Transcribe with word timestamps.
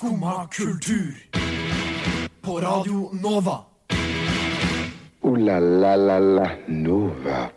Skumma 0.00 0.48
kultur. 0.50 1.14
På 2.42 2.60
Radio 2.60 3.10
Nova. 3.22 3.58
O-la-la-la-la 5.20 6.50
Nova. 6.68 7.50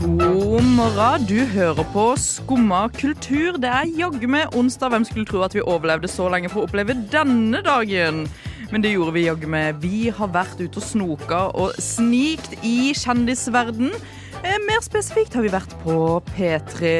God 0.00 0.64
morgen, 0.64 1.26
du 1.28 1.44
hører 1.44 1.84
på 1.92 2.06
Skumma 2.16 2.88
kultur. 2.88 3.60
Det 3.60 3.68
er 3.68 3.92
jaggu 3.98 4.24
meg 4.32 4.56
onsdag. 4.56 4.88
Hvem 4.88 5.04
skulle 5.04 5.28
tro 5.28 5.44
at 5.44 5.52
vi 5.52 5.60
overlevde 5.60 6.08
så 6.08 6.30
lenge 6.32 6.48
for 6.48 6.62
å 6.62 6.70
oppleve 6.70 6.96
denne 7.12 7.60
dagen? 7.60 8.24
Men 8.72 8.80
det 8.80 8.94
gjorde 8.94 9.18
vi 9.18 9.26
jaggu 9.26 9.44
meg. 9.52 9.84
Vi 9.84 10.08
har 10.08 10.32
vært 10.32 10.56
ute 10.56 10.80
og 10.80 10.88
snoka 10.88 11.42
og 11.52 11.76
snikt 11.76 12.56
i 12.64 12.94
kjendisverden. 12.96 13.92
Eh, 14.44 14.58
Mer 14.66 14.82
spesifikt 14.84 15.34
har 15.36 15.44
vi 15.44 15.50
vært 15.52 15.72
på 15.82 15.94
P3 16.34 16.90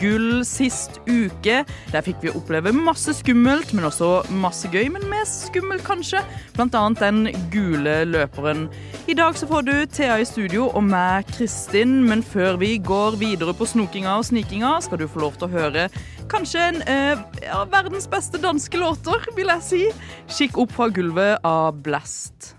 Gull 0.00 0.44
sist 0.48 1.00
uke. 1.08 1.60
Der 1.92 2.04
fikk 2.06 2.22
vi 2.24 2.32
oppleve 2.32 2.72
masse 2.74 3.12
skummelt, 3.18 3.74
men 3.76 3.86
også 3.88 4.22
masse 4.40 4.70
gøy. 4.72 4.88
Men 4.94 5.04
mest 5.10 5.48
skummelt, 5.50 5.84
kanskje. 5.86 6.22
Blant 6.56 6.76
annet 6.78 7.02
den 7.02 7.50
gule 7.52 8.00
løperen. 8.08 8.68
I 9.10 9.16
dag 9.18 9.36
så 9.38 9.48
får 9.50 9.66
du 9.68 9.74
Thea 9.90 10.20
i 10.22 10.28
studio 10.28 10.68
og 10.70 10.84
meg, 10.86 11.28
Kristin. 11.34 12.00
Men 12.08 12.24
før 12.24 12.58
vi 12.60 12.76
går 12.78 13.18
videre 13.20 13.54
på 13.56 13.68
snokinga 13.68 14.16
og 14.20 14.28
snikinga, 14.30 14.78
skal 14.86 15.02
du 15.02 15.08
få 15.10 15.24
lov 15.26 15.38
til 15.40 15.50
å 15.50 15.54
høre 15.58 15.88
kanskje 16.30 16.62
en 16.62 16.82
eh, 16.86 17.22
ja, 17.42 17.64
verdens 17.72 18.06
beste 18.10 18.38
danske 18.38 18.78
låter, 18.78 19.24
vil 19.36 19.50
jeg 19.50 19.66
si. 19.66 19.82
Kikk 20.30 20.60
opp 20.62 20.74
fra 20.76 20.88
gulvet 20.94 21.42
av 21.46 21.80
Blast. 21.84 22.54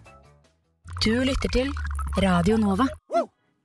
Du 1.02 1.14
lytter 1.26 1.56
til 1.56 1.72
Radio 2.22 2.60
Nova. 2.62 2.86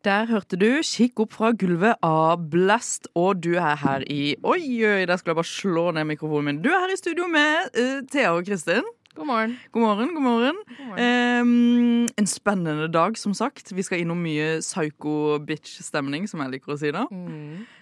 Der 0.07 0.27
hørte 0.27 0.55
du 0.57 0.69
'Kikk 0.87 1.19
opp 1.19 1.33
fra 1.35 1.49
gulvet' 1.51 1.99
av 2.07 2.39
Blast, 2.51 3.09
og 3.19 3.43
du 3.43 3.57
er 3.59 3.75
her 3.75 4.05
i 4.07 4.37
Oi, 4.45 4.85
oi, 4.87 5.03
der 5.03 5.17
skulle 5.17 5.33
jeg 5.33 5.39
bare 5.41 5.51
slå 5.51 5.91
ned 5.91 6.05
mikrofonen 6.07 6.45
min. 6.45 6.61
Du 6.63 6.69
er 6.71 6.85
her 6.85 6.93
i 6.95 6.97
studio 6.97 7.27
med 7.27 7.75
uh, 7.75 8.07
Thea 8.13 8.31
og 8.31 8.47
Kristin. 8.47 8.87
God 9.17 9.27
morgen. 9.27 9.59
God 9.73 9.83
morgen, 9.83 10.15
god 10.15 10.23
morgen. 10.23 10.57
Ehm, 10.99 12.07
en 12.19 12.27
spennende 12.27 12.87
dag, 12.93 13.17
som 13.17 13.35
sagt. 13.35 13.77
Vi 13.77 13.83
skal 13.83 13.99
innom 13.99 14.23
mye 14.23 14.61
psycho-bitch-stemning, 14.61 16.29
som 16.29 16.41
jeg 16.45 16.53
liker 16.55 16.75
å 16.75 16.79
si 16.79 16.93
da. 16.95 17.07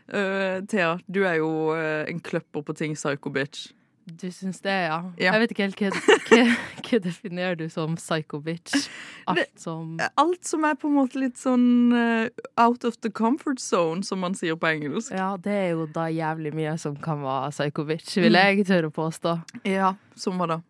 Eh, 0.09 0.63
Thea, 0.71 0.97
du 1.05 1.25
er 1.27 1.35
jo 1.43 1.75
eh, 1.75 2.07
en 2.09 2.21
kløpper 2.21 2.63
på 2.63 2.73
ting 2.73 2.95
psycho-bitch. 2.95 3.73
Du 4.05 4.27
syns 4.31 4.61
det, 4.61 4.73
ja. 4.85 4.99
Ja. 5.17 5.33
Jeg 5.33 5.41
vet 5.41 5.53
ikke 5.55 5.65
helt 5.65 5.79
hva, 5.81 6.19
hva, 6.29 6.41
hva 6.85 6.99
definerer 7.07 7.57
du 7.57 7.65
som 7.73 7.95
psycho 7.97 8.41
bitch? 8.45 8.89
Alt 9.27 9.39
Det- 9.41 9.63
som 9.63 9.95
Alt 10.21 10.45
som 10.45 10.65
er 10.69 10.75
på 10.77 10.91
en 10.91 10.99
måte 10.99 11.17
litt 11.23 11.39
sånn 11.41 11.65
uh, 11.95 12.29
out 12.61 12.85
of 12.85 12.99
the 13.01 13.09
comfort 13.11 13.59
zone, 13.65 14.03
som 14.05 14.21
man 14.21 14.35
sier 14.37 14.57
på 14.61 14.69
engelsk. 14.69 15.11
Ja, 15.17 15.37
det 15.41 15.53
er 15.57 15.69
jo 15.73 15.87
da 15.87 16.11
jævlig 16.13 16.53
mye 16.53 16.77
som 16.79 16.97
kan 17.01 17.23
være 17.25 17.51
psycho 17.57 17.85
bitch, 17.89 18.17
vil 18.21 18.37
jeg 18.37 18.67
tørre 18.69 18.93
å 18.93 18.95
påstå. 18.95 19.39
Ja, 19.65 19.95
som 20.15 20.37
hva 20.39 20.51
da? 20.53 20.61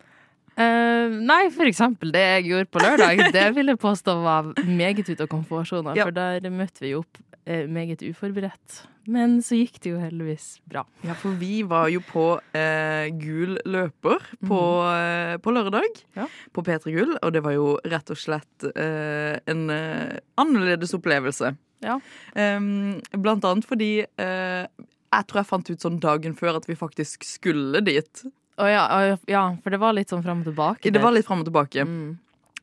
Uh, 0.54 1.10
nei, 1.26 1.48
for 1.50 1.66
eksempel 1.66 2.12
det 2.14 2.20
jeg 2.22 2.44
gjorde 2.52 2.70
på 2.70 2.78
lørdag. 2.84 3.32
Det 3.34 3.48
vil 3.56 3.72
jeg 3.72 3.78
påstå 3.82 4.14
var 4.22 4.52
meget 4.62 5.08
ute 5.10 5.24
av 5.26 5.32
komfortsonen, 5.32 5.96
Ja. 5.98 6.04
for 6.06 6.14
der 6.14 6.46
møtte 6.54 6.86
vi 6.86 6.94
opp 6.94 7.18
eh, 7.46 7.66
meget 7.70 8.02
uforberedt. 8.02 8.84
Men 9.10 9.36
så 9.44 9.58
gikk 9.58 9.76
det 9.84 9.90
jo 9.92 9.98
heldigvis 10.00 10.46
bra. 10.70 10.84
Ja, 11.04 11.16
for 11.18 11.36
vi 11.40 11.60
var 11.68 11.90
jo 11.92 12.00
på 12.06 12.24
eh, 12.56 13.10
gul 13.20 13.58
løper 13.68 14.24
på, 14.48 14.60
eh, 14.88 15.34
på 15.44 15.52
lørdag. 15.52 16.00
Ja. 16.16 16.28
På 16.56 16.64
P3 16.64 16.94
Gull, 16.94 17.12
og 17.20 17.34
det 17.36 17.44
var 17.44 17.56
jo 17.56 17.74
rett 17.84 18.14
og 18.14 18.20
slett 18.20 18.68
eh, 18.72 19.36
en 19.50 19.68
eh, 19.72 20.16
annerledes 20.40 20.96
opplevelse. 20.96 21.52
Ja. 21.84 21.98
Em, 22.32 23.02
blant 23.20 23.44
annet 23.44 23.68
fordi 23.68 23.92
eh, 24.06 24.64
jeg 24.64 25.28
tror 25.28 25.42
jeg 25.42 25.50
fant 25.50 25.68
ut 25.68 25.84
sånn 25.84 26.00
dagen 26.00 26.32
før 26.38 26.58
at 26.62 26.68
vi 26.70 26.78
faktisk 26.78 27.26
skulle 27.28 27.84
dit. 27.84 28.24
Å 28.56 28.66
ja, 28.70 28.84
ja, 29.28 29.46
for 29.60 29.74
det 29.74 29.82
var 29.82 29.96
litt 29.96 30.12
sånn 30.14 30.24
fram 30.24 30.40
og 30.44 30.48
tilbake. 30.48 30.90
Det 30.94 31.02
var 31.02 31.12
litt 31.12 31.26
fram 31.28 31.42
og 31.44 31.50
tilbake. 31.50 31.84
Mm. 31.84 32.14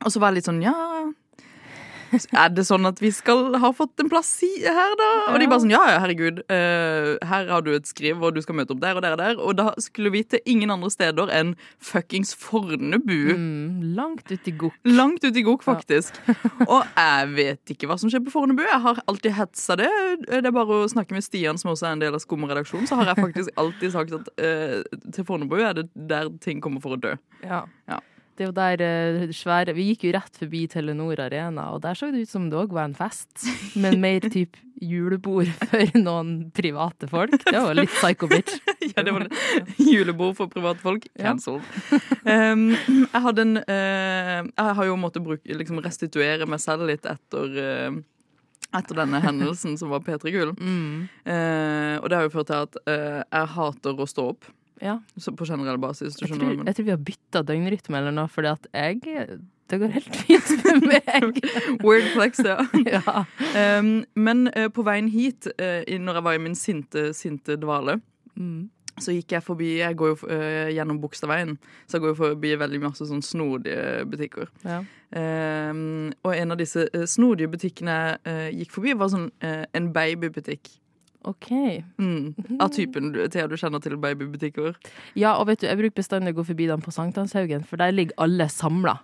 Og 0.01 0.09
så 0.09 0.21
var 0.23 0.31
jeg 0.31 0.41
litt 0.41 0.49
sånn, 0.49 0.63
ja 0.65 0.73
Er 2.11 2.51
det 2.51 2.65
sånn 2.67 2.87
at 2.89 2.99
vi 3.01 3.11
skal 3.15 3.55
ha 3.61 3.71
fått 3.75 4.01
en 4.03 4.09
plass 4.11 4.29
her, 4.41 4.95
da? 4.99 5.09
Og 5.31 5.39
de 5.39 5.47
bare 5.49 5.63
sånn, 5.63 5.73
ja, 5.73 5.81
ja, 5.93 5.99
herregud. 6.03 6.41
eh, 6.51 7.11
her 7.27 7.49
har 7.51 7.63
du 7.65 7.71
et 7.75 7.87
skriv, 7.87 8.21
og 8.21 8.35
du 8.35 8.41
skal 8.43 8.57
møte 8.57 8.75
opp 8.75 8.81
der 8.81 8.99
og 8.99 9.05
der 9.05 9.15
og 9.15 9.21
der. 9.21 9.39
Og 9.39 9.55
da 9.59 9.71
skulle 9.81 10.11
vi 10.13 10.23
til 10.23 10.41
ingen 10.49 10.73
andre 10.73 10.91
steder 10.91 11.31
enn 11.35 11.53
fuckings 11.79 12.33
Fornebu. 12.37 13.35
Mm, 13.37 13.95
langt 13.97 14.31
ut 14.31 14.47
i 14.47 14.55
gokk. 14.63 14.77
Langt 14.87 15.23
ut 15.23 15.37
i 15.37 15.45
Gok, 15.45 15.63
faktisk. 15.65 16.17
og 16.71 16.85
jeg 16.85 17.31
vet 17.35 17.73
ikke 17.73 17.89
hva 17.89 17.97
som 18.01 18.11
skjer 18.11 18.23
på 18.25 18.33
Fornebu. 18.33 18.63
Jeg 18.67 18.81
har 18.85 19.01
alltid 19.07 19.37
hetsa 19.37 19.77
det. 19.79 19.89
Det 20.27 20.43
er 20.43 20.55
bare 20.55 20.83
å 20.83 20.91
snakke 20.91 21.15
med 21.17 21.25
Stian, 21.25 21.59
som 21.61 21.73
også 21.73 21.89
er 21.89 21.97
en 21.97 22.03
del 22.03 22.17
av 22.17 22.23
Skumma-redaksjonen, 22.23 22.89
så 22.89 22.99
har 22.99 23.11
jeg 23.11 23.21
faktisk 23.21 23.61
alltid 23.61 23.95
sagt 23.95 24.15
at 24.19 24.31
uh, 24.41 25.01
til 25.11 25.27
Fornebu 25.27 25.57
er 25.61 25.75
det 25.79 25.89
der 25.95 26.31
ting 26.43 26.61
kommer 26.63 26.83
for 26.83 26.97
å 26.97 27.01
dø. 27.01 27.15
Ja. 27.45 27.65
Ja. 27.89 28.01
Det 28.37 28.45
er 28.45 28.49
jo 28.49 28.55
der 28.55 28.81
eh, 28.85 29.31
svære 29.35 29.75
Vi 29.77 29.89
gikk 29.91 30.05
jo 30.07 30.13
rett 30.15 30.37
forbi 30.39 30.63
Telenor 30.71 31.19
Arena, 31.23 31.69
og 31.75 31.81
der 31.83 31.97
så 31.97 32.11
det 32.13 32.25
ut 32.25 32.31
som 32.31 32.49
det 32.51 32.59
òg 32.59 32.75
var 32.75 32.89
en 32.89 32.97
fest. 32.97 33.45
Men 33.79 33.99
mer 34.03 34.23
type 34.27 34.59
julebord 34.81 35.51
for 35.69 35.97
noen 35.99 36.31
private 36.57 37.09
folk. 37.11 37.35
Det 37.43 37.57
var 37.57 37.77
litt 37.77 37.93
psycho 37.93 38.31
bitch. 38.31 38.59
Ja, 38.91 39.05
det 39.07 39.13
var. 39.15 39.23
Julebord 39.79 40.33
for 40.35 40.51
private 40.51 40.81
folk. 40.83 41.05
Cancelled. 41.15 41.61
Um, 42.25 42.73
jeg 42.73 43.21
hadde 43.23 43.43
en 43.45 43.59
uh, 43.61 44.39
Jeg 44.49 44.73
har 44.79 44.87
jo 44.89 44.97
måttet 44.99 45.23
bruke, 45.23 45.55
liksom 45.55 45.79
restituere 45.85 46.47
meg 46.49 46.59
selv 46.59 46.89
litt 46.89 47.07
etter 47.07 47.55
uh, 47.55 48.01
etter 48.71 48.95
denne 49.01 49.19
hendelsen 49.23 49.77
som 49.79 49.91
var 49.91 50.03
P3 50.05 50.31
Gull. 50.31 50.53
Mm. 50.55 51.07
Eh, 51.27 51.95
og 51.99 52.07
det 52.09 52.17
har 52.17 52.27
jo 52.27 52.33
ført 52.33 52.51
til 52.51 52.65
at 52.67 52.81
eh, 52.87 53.19
jeg 53.25 53.53
hater 53.57 53.99
å 53.99 54.07
stå 54.07 54.27
opp. 54.33 54.47
Ja. 54.81 54.99
Så 55.17 55.31
på 55.37 55.45
generell 55.45 55.77
basis. 55.77 56.15
Du 56.17 56.25
Jeg 56.25 56.37
tror, 56.39 56.63
jeg 56.65 56.75
tror 56.75 56.85
vi 56.87 56.91
har 56.95 57.01
bytta 57.09 57.41
døgnrytme 57.45 57.97
eller 58.01 58.11
noe, 58.15 58.27
fordi 58.27 58.47
at 58.51 58.67
jeg 58.73 59.39
Det 59.71 59.79
går 59.79 59.87
helt 59.93 60.15
fint 60.15 60.49
med 60.83 61.05
meg. 61.05 61.37
Weird 61.85 62.09
flex. 62.15 62.41
Ja. 62.43 62.57
ja. 62.97 63.21
Um, 63.79 64.03
men 64.15 64.49
uh, 64.57 64.67
på 64.73 64.83
veien 64.83 65.07
hit, 65.07 65.47
uh, 65.47 65.85
når 65.87 66.17
jeg 66.19 66.23
var 66.25 66.33
i 66.35 66.41
min 66.43 66.55
sinte, 66.55 67.13
sinte 67.13 67.55
dvale, 67.61 68.01
Mm. 68.35 68.69
så 68.99 69.11
gikk 69.11 69.33
jeg 69.35 69.43
forbi 69.43 69.65
Jeg 69.81 69.95
går 69.99 70.07
jo 70.07 70.15
uh, 70.31 70.69
gjennom 70.71 71.01
Bogstadveien, 71.03 71.57
så 71.85 71.97
jeg 71.97 72.01
går 72.01 72.13
jo 72.13 72.15
forbi 72.15 72.53
veldig 72.55 72.79
masse 72.81 73.03
sånn 73.05 73.21
snodige 73.21 74.05
butikker. 74.07 74.47
ja. 74.65 74.81
Um, 75.11 76.13
og 76.23 76.31
en 76.35 76.51
av 76.51 76.57
disse 76.57 76.85
snodige 77.11 77.51
butikkene 77.51 77.95
jeg 78.23 78.53
gikk 78.61 78.71
forbi, 78.71 78.93
var 78.95 79.09
sånn 79.11 79.25
en 79.43 79.89
babybutikk. 79.93 80.69
OK. 81.23 81.49
Mm. 82.01 82.33
Av 82.59 82.69
typen 82.73 83.11
Thea, 83.31 83.47
du 83.47 83.55
kjenner 83.59 83.81
til 83.83 83.93
babybutikker? 84.01 84.73
Ja, 85.19 85.35
og 85.37 85.47
vet 85.51 85.61
du, 85.61 85.67
jeg 85.67 85.77
bruker 85.77 85.93
bestandig 86.01 86.33
å 86.33 86.39
gå 86.39 86.45
forbi 86.47 86.65
den 86.69 86.81
på 86.81 86.93
Sankthanshaugen, 86.95 87.61
for 87.67 87.77
der 87.81 87.91
ligger 87.93 88.15
alle 88.25 88.47
samla. 88.49 88.95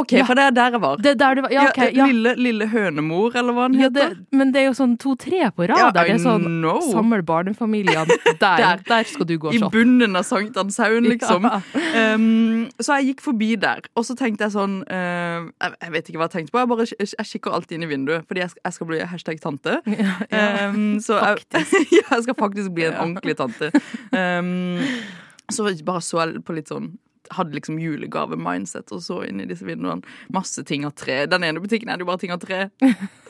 OK, 0.00 0.12
Ja. 0.16 0.24
for 0.24 0.34
det 0.38 0.46
er 0.48 0.54
der 0.56 0.70
jeg 0.76 0.80
var. 0.80 0.96
Det 1.04 1.10
er 1.12 1.18
der 1.20 1.34
du 1.34 1.42
var 1.42 1.52
Ja, 1.52 1.66
okay, 1.68 1.90
Ja, 1.96 2.06
Lille, 2.06 2.34
lille 2.40 2.66
hønemor, 2.72 3.36
eller 3.36 3.52
hva 3.52 3.66
den 3.68 3.80
ja, 3.80 3.88
det, 3.92 4.02
heter. 4.08 4.24
men 4.32 4.52
det 4.52 4.62
er 4.62 4.66
jo 4.70 4.76
sånn 4.78 4.96
to-tre 4.98 5.50
på 5.56 5.68
rad. 5.68 5.92
Der 5.94 6.04
det 6.08 6.14
er 6.16 6.22
sånn 6.24 6.46
know. 6.62 6.80
Samle 6.80 7.20
barnefamiliene. 7.22 8.06
Der, 8.40 8.56
Der. 8.60 8.80
der 8.86 9.04
skal 9.08 9.26
du 9.26 9.36
gå 9.38 9.48
og 9.48 9.54
I 9.54 9.60
bunnen 9.72 10.16
av 10.16 10.24
Sankthanshaugen, 10.28 11.04
liksom. 11.08 11.44
Um, 11.46 12.68
så 12.80 12.98
jeg 13.00 13.12
gikk 13.14 13.22
forbi 13.24 13.52
der, 13.60 13.80
og 13.96 14.04
så 14.04 14.16
tenkte 14.18 14.44
jeg 14.46 14.52
sånn 14.56 14.80
uh, 14.88 15.46
jeg, 15.48 15.72
jeg 15.82 15.92
vet 15.94 16.08
ikke 16.10 16.20
hva 16.20 16.26
jeg 16.28 16.34
tenkte 16.36 16.52
på. 16.52 16.60
Jeg 16.62 16.68
bare 16.72 16.86
jeg 16.86 17.26
kikker 17.30 17.52
alltid 17.56 17.76
inn 17.78 17.86
i 17.86 17.90
vinduet, 17.92 18.26
fordi 18.28 18.40
jeg 18.44 18.50
jeg 18.64 18.72
skal 18.76 18.86
bli 18.88 18.98
hashtag 19.12 19.40
tante. 19.42 19.76
Um, 19.86 20.98
så 21.02 21.18
jeg, 21.20 21.65
ja, 21.98 22.04
jeg 22.04 22.26
skal 22.26 22.38
faktisk 22.38 22.74
bli 22.76 22.86
en 22.88 23.00
ordentlig 23.02 23.36
tante. 23.38 23.72
Um, 24.12 24.78
så 25.52 25.66
bare 25.86 26.02
så 26.02 26.22
jeg 26.24 26.44
på 26.46 26.56
litt 26.56 26.72
sånn 26.72 26.94
hadde 27.34 27.56
liksom 27.56 27.78
julegave-mindset 27.80 28.92
og 28.94 29.02
så 29.02 29.20
inn 29.26 29.40
i 29.42 29.46
disse 29.48 29.66
vinduene. 29.66 30.04
Masse 30.34 30.62
ting 30.66 30.86
av 30.86 30.94
tre. 30.98 31.24
Den 31.30 31.46
ene 31.46 31.62
butikken 31.62 31.90
er 31.90 31.98
det 31.98 32.06
jo 32.06 32.10
bare 32.10 32.22
ting 32.22 32.34
av 32.34 32.40
tre. 32.42 32.66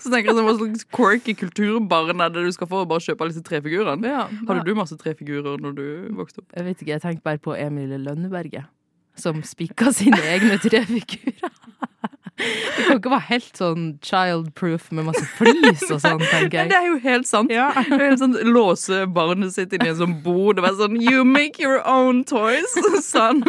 Så 0.02 0.10
tenker 0.12 0.30
jeg 0.30 0.36
sånn, 0.36 0.46
hva 0.46 0.56
slags 0.58 0.86
quirky 0.96 1.36
kulturbarn 1.38 2.20
er 2.24 2.32
det 2.34 2.46
du 2.46 2.52
skal 2.54 2.70
få? 2.70 2.84
Bare 2.88 3.04
kjøpe 3.04 3.30
disse 3.30 3.44
trefigurene? 3.46 4.12
Ja, 4.12 4.26
Hadde 4.48 4.66
du 4.66 4.74
masse 4.78 4.98
trefigurer 5.00 5.60
når 5.62 5.76
du 5.78 5.86
vokste 6.18 6.42
opp? 6.42 6.50
Jeg 6.52 6.68
vet 6.68 6.82
ikke, 6.82 6.92
jeg 6.94 7.04
tenkte 7.04 7.26
bare 7.26 7.42
på 7.42 7.56
Emilie 7.56 8.00
Lønneberget, 8.02 8.68
som 9.18 9.40
spikka 9.46 9.92
sine 9.96 10.20
egne 10.34 10.60
trefigurer. 10.62 11.54
Det 12.36 12.84
kan 12.84 12.98
ikke 12.98 13.12
være 13.12 13.26
helt 13.30 13.58
sånn 13.58 13.84
child-proof 14.04 14.90
med 14.96 15.08
masse 15.08 15.24
flis 15.38 15.84
og 15.88 16.00
sånn, 16.02 16.20
tenker 16.20 16.58
jeg. 16.58 16.70
det 16.72 16.76
er 16.76 16.88
jo 16.90 16.98
helt 17.00 17.28
sant. 17.28 17.52
Ja. 17.52 17.70
Det 17.76 17.98
helt 18.02 18.20
sånn, 18.20 18.36
Låse 18.52 19.02
barnet 19.08 19.54
sitt 19.54 19.72
inni 19.72 19.88
i 19.88 19.92
en 19.94 20.00
sånn 20.02 20.16
bod 20.24 20.60
og 20.60 20.66
være 20.66 20.78
sånn 20.82 20.98
You 21.00 21.24
make 21.24 21.62
your 21.62 21.80
own 21.88 22.24
toys! 22.28 22.76
Sånn. 23.06 23.42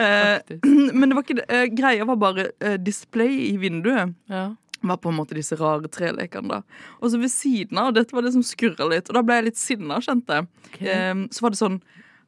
Eh, 0.00 0.38
men 0.98 1.10
det 1.10 1.14
var 1.14 1.24
ikke 1.24 1.36
det. 1.38 1.46
Eh, 1.52 1.66
greia 1.74 2.06
var 2.08 2.18
bare 2.20 2.48
eh, 2.64 2.78
display 2.80 3.52
i 3.52 3.54
vinduet. 3.60 4.14
Ja. 4.32 4.48
Var 4.80 5.00
på 5.02 5.12
en 5.12 5.18
måte 5.18 5.36
disse 5.36 5.58
rare 5.58 5.90
trelekene. 5.92 6.58
da 6.58 6.98
Og 7.02 7.12
så 7.12 7.20
ved 7.20 7.32
siden 7.34 7.78
av, 7.78 7.92
og 7.92 7.98
dette 7.98 8.16
var 8.16 8.26
det 8.26 8.34
som 8.34 8.46
skurra 8.46 8.88
litt, 8.90 9.10
og 9.10 9.18
da 9.18 9.24
ble 9.26 9.38
jeg 9.40 9.48
litt 9.50 9.60
sinna, 9.60 10.00
kjente 10.04 10.40
jeg. 10.40 10.50
Okay. 10.72 10.90
Eh, 10.94 11.24
så 11.34 11.46
var 11.46 11.54
det 11.54 11.62
sånn 11.62 11.80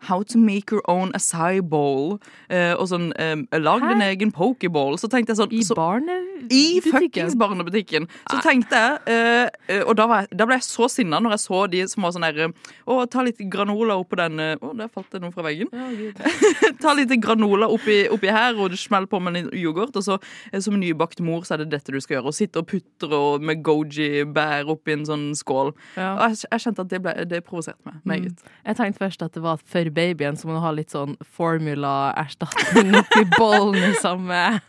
How 0.08 0.23
to 0.23 0.38
make 0.38 0.73
your 0.73 0.82
own 0.88 1.12
acai 1.12 1.61
bowl. 1.61 2.19
eh, 2.49 2.73
og 2.75 2.88
sånn 2.91 3.11
eh, 3.20 3.37
Lag 3.61 3.85
din 3.85 4.02
egen 4.05 4.32
pokeball. 4.32 4.97
Så 5.00 5.11
tenkte 5.12 5.35
jeg 5.35 5.41
sånn 5.41 5.52
I 5.52 5.62
så, 5.67 5.76
i 6.50 6.81
fuckings 6.85 7.37
barnebutikken. 7.38 8.08
Så 8.31 8.41
tenkte 8.44 8.81
jeg 8.81 8.99
eh, 9.12 9.49
eh, 9.69 9.82
Og 9.85 9.94
da, 9.99 10.06
var 10.11 10.25
jeg, 10.25 10.32
da 10.41 10.47
ble 10.49 10.58
jeg 10.58 10.67
så 10.67 10.88
sinna 10.91 11.20
når 11.20 11.37
jeg 11.37 11.44
så 11.44 11.62
de 11.70 11.82
som 11.91 12.06
var 12.06 12.14
sånn 12.17 12.26
derre 12.26 12.50
Å, 12.87 13.05
ta 13.11 13.25
litt 13.26 13.41
granola 13.52 13.99
oppå 14.00 14.19
den 14.20 14.41
Å, 14.41 14.50
oh, 14.64 14.75
der 14.76 14.91
falt 14.93 15.11
det 15.12 15.20
noe 15.23 15.35
fra 15.35 15.44
veggen. 15.47 15.70
Oh, 15.73 16.25
ta 16.82 16.94
litt 16.97 17.12
granola 17.23 17.69
oppi, 17.70 18.02
oppi 18.12 18.31
her, 18.32 18.56
og 18.58 18.75
smell 18.79 19.06
på 19.11 19.20
med 19.23 19.37
en 19.37 19.50
yoghurt. 19.56 19.97
Og 19.99 20.06
så 20.06 20.19
som 20.64 20.79
nybakt 20.81 21.20
mor, 21.25 21.44
så 21.47 21.56
er 21.56 21.64
det 21.64 21.70
dette 21.75 21.93
du 21.93 22.00
skal 22.02 22.19
gjøre. 22.19 22.32
Å 22.32 22.37
sitte 22.37 22.62
og 22.62 22.69
putre 22.70 23.17
og 23.17 23.44
med 23.44 23.62
goji-bær 23.67 24.70
oppi 24.73 24.94
en 24.97 25.06
sånn 25.08 25.26
skål. 25.38 25.73
Ja. 25.97 26.12
Og 26.17 26.25
jeg, 26.31 26.43
jeg 26.47 26.64
kjente 26.64 26.87
at 26.87 26.93
det, 26.93 27.02
ble, 27.05 27.14
det 27.31 27.43
provoserte 27.47 27.81
meg 27.87 28.00
meget. 28.08 28.44
Jeg 28.64 28.79
tenkte 28.81 29.05
først 29.05 29.25
at 29.26 29.37
det 29.37 29.44
var 29.44 29.61
at 29.61 29.67
for 29.91 29.97
babyen 29.99 30.39
så 30.39 30.49
må 30.49 30.57
du 30.57 30.63
ha 30.63 30.71
litt 30.77 30.95
sånn 30.95 31.17
formula-erstatning 31.37 32.95
oppi 33.01 33.27
bollen 33.37 33.99
samme 34.01 34.61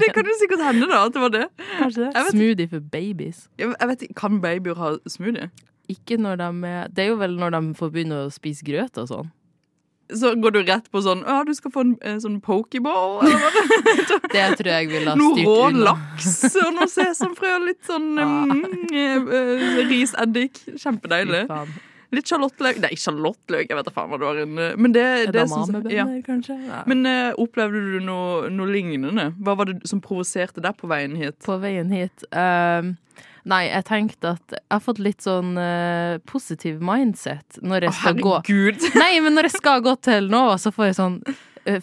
det 0.00 0.10
kan 0.16 0.26
jo 0.28 0.34
sikkert 0.40 0.64
hende, 0.64 0.88
da. 0.90 1.04
At 1.06 1.14
det 1.14 1.22
var 1.22 1.32
det. 1.32 1.44
Kanskje 1.78 2.08
det? 2.08 2.24
Smoothie 2.32 2.68
for 2.72 2.82
babies. 2.92 3.46
Jeg, 3.60 3.70
jeg 3.72 3.88
vet 3.90 4.02
ikke, 4.08 4.16
Kan 4.18 4.40
babyer 4.42 4.76
ha 4.80 4.94
smoothie? 5.08 5.48
Ikke 5.92 6.18
når 6.20 6.40
de 6.40 6.50
Det 6.96 7.04
er 7.04 7.08
jo 7.12 7.16
vel 7.20 7.38
når 7.40 7.56
de 7.56 7.62
får 7.78 7.94
begynne 7.94 8.20
å 8.26 8.28
spise 8.32 8.64
grøt 8.66 9.00
og 9.00 9.08
sånn. 9.10 9.32
Så 10.12 10.34
går 10.36 10.52
du 10.52 10.58
rett 10.68 10.90
på 10.92 11.00
sånn 11.04 11.22
Å, 11.24 11.38
du 11.48 11.54
skal 11.56 11.72
få 11.72 11.84
en, 11.84 11.94
en 12.04 12.20
sånn 12.20 12.36
pokeball? 12.44 13.22
Eller 13.24 13.40
hva? 13.40 13.62
Det 14.34 14.44
tror 14.60 14.68
jeg 14.68 14.90
ville 14.90 15.14
ha 15.14 15.16
Noe 15.16 15.46
rå 15.46 15.70
laks 15.78 16.28
og 16.60 16.74
noe 16.76 16.90
sesamfrø 16.92 17.54
og 17.56 17.66
litt 17.70 17.82
sånn 17.88 18.12
Ah. 18.24 18.44
mm, 18.44 18.84
eh, 18.92 19.16
eh, 19.38 19.80
riseddik. 19.88 20.60
Kjempedeilig. 20.80 21.46
Litt 22.14 22.30
sjalottløk 22.30 22.80
Nei, 22.84 22.92
sjalottløk, 23.00 23.68
jeg 23.70 23.78
vet 23.78 23.88
da 23.88 23.94
faen 23.94 24.10
hva 24.12 24.20
det 24.20 24.28
var. 24.28 24.42
En, 24.44 24.58
men 24.80 24.94
det, 24.94 25.06
det 25.34 25.46
syns 25.50 25.72
jeg 25.74 25.96
ja. 25.98 26.08
Kanskje? 26.26 26.58
Ja. 26.66 26.82
Men 26.90 27.06
uh, 27.08 27.30
opplevde 27.40 27.80
du 27.94 28.00
noe, 28.04 28.50
noe 28.52 28.70
lignende? 28.70 29.30
Hva 29.44 29.56
var 29.58 29.70
det 29.70 29.80
som 29.88 30.02
provoserte 30.04 30.62
deg 30.64 30.76
på 30.78 30.90
veien 30.90 31.16
hit? 31.20 31.40
på 31.44 31.58
veien 31.62 31.90
hit 31.94 32.26
Uh, 32.34 32.94
Nei, 33.44 33.66
jeg 33.68 33.84
tenkte 33.84 34.30
at 34.38 34.54
jeg 34.56 34.72
har 34.72 34.80
fått 34.80 35.00
litt 35.04 35.24
sånn 35.24 35.52
uh, 35.60 36.16
positiv 36.28 36.80
mindset 36.84 37.58
når 37.60 37.88
jeg 37.88 37.96
skal 37.98 38.16
gå 38.16 38.32
Herregud! 38.38 38.86
Nei, 38.96 39.18
men 39.24 39.36
når 39.36 39.50
jeg 39.50 39.58
skal 39.58 39.82
gå 39.84 39.92
til 40.04 40.30
Nova, 40.32 40.56
så 40.60 40.72
får 40.72 40.88
jeg 40.88 40.96
sånn 40.96 41.18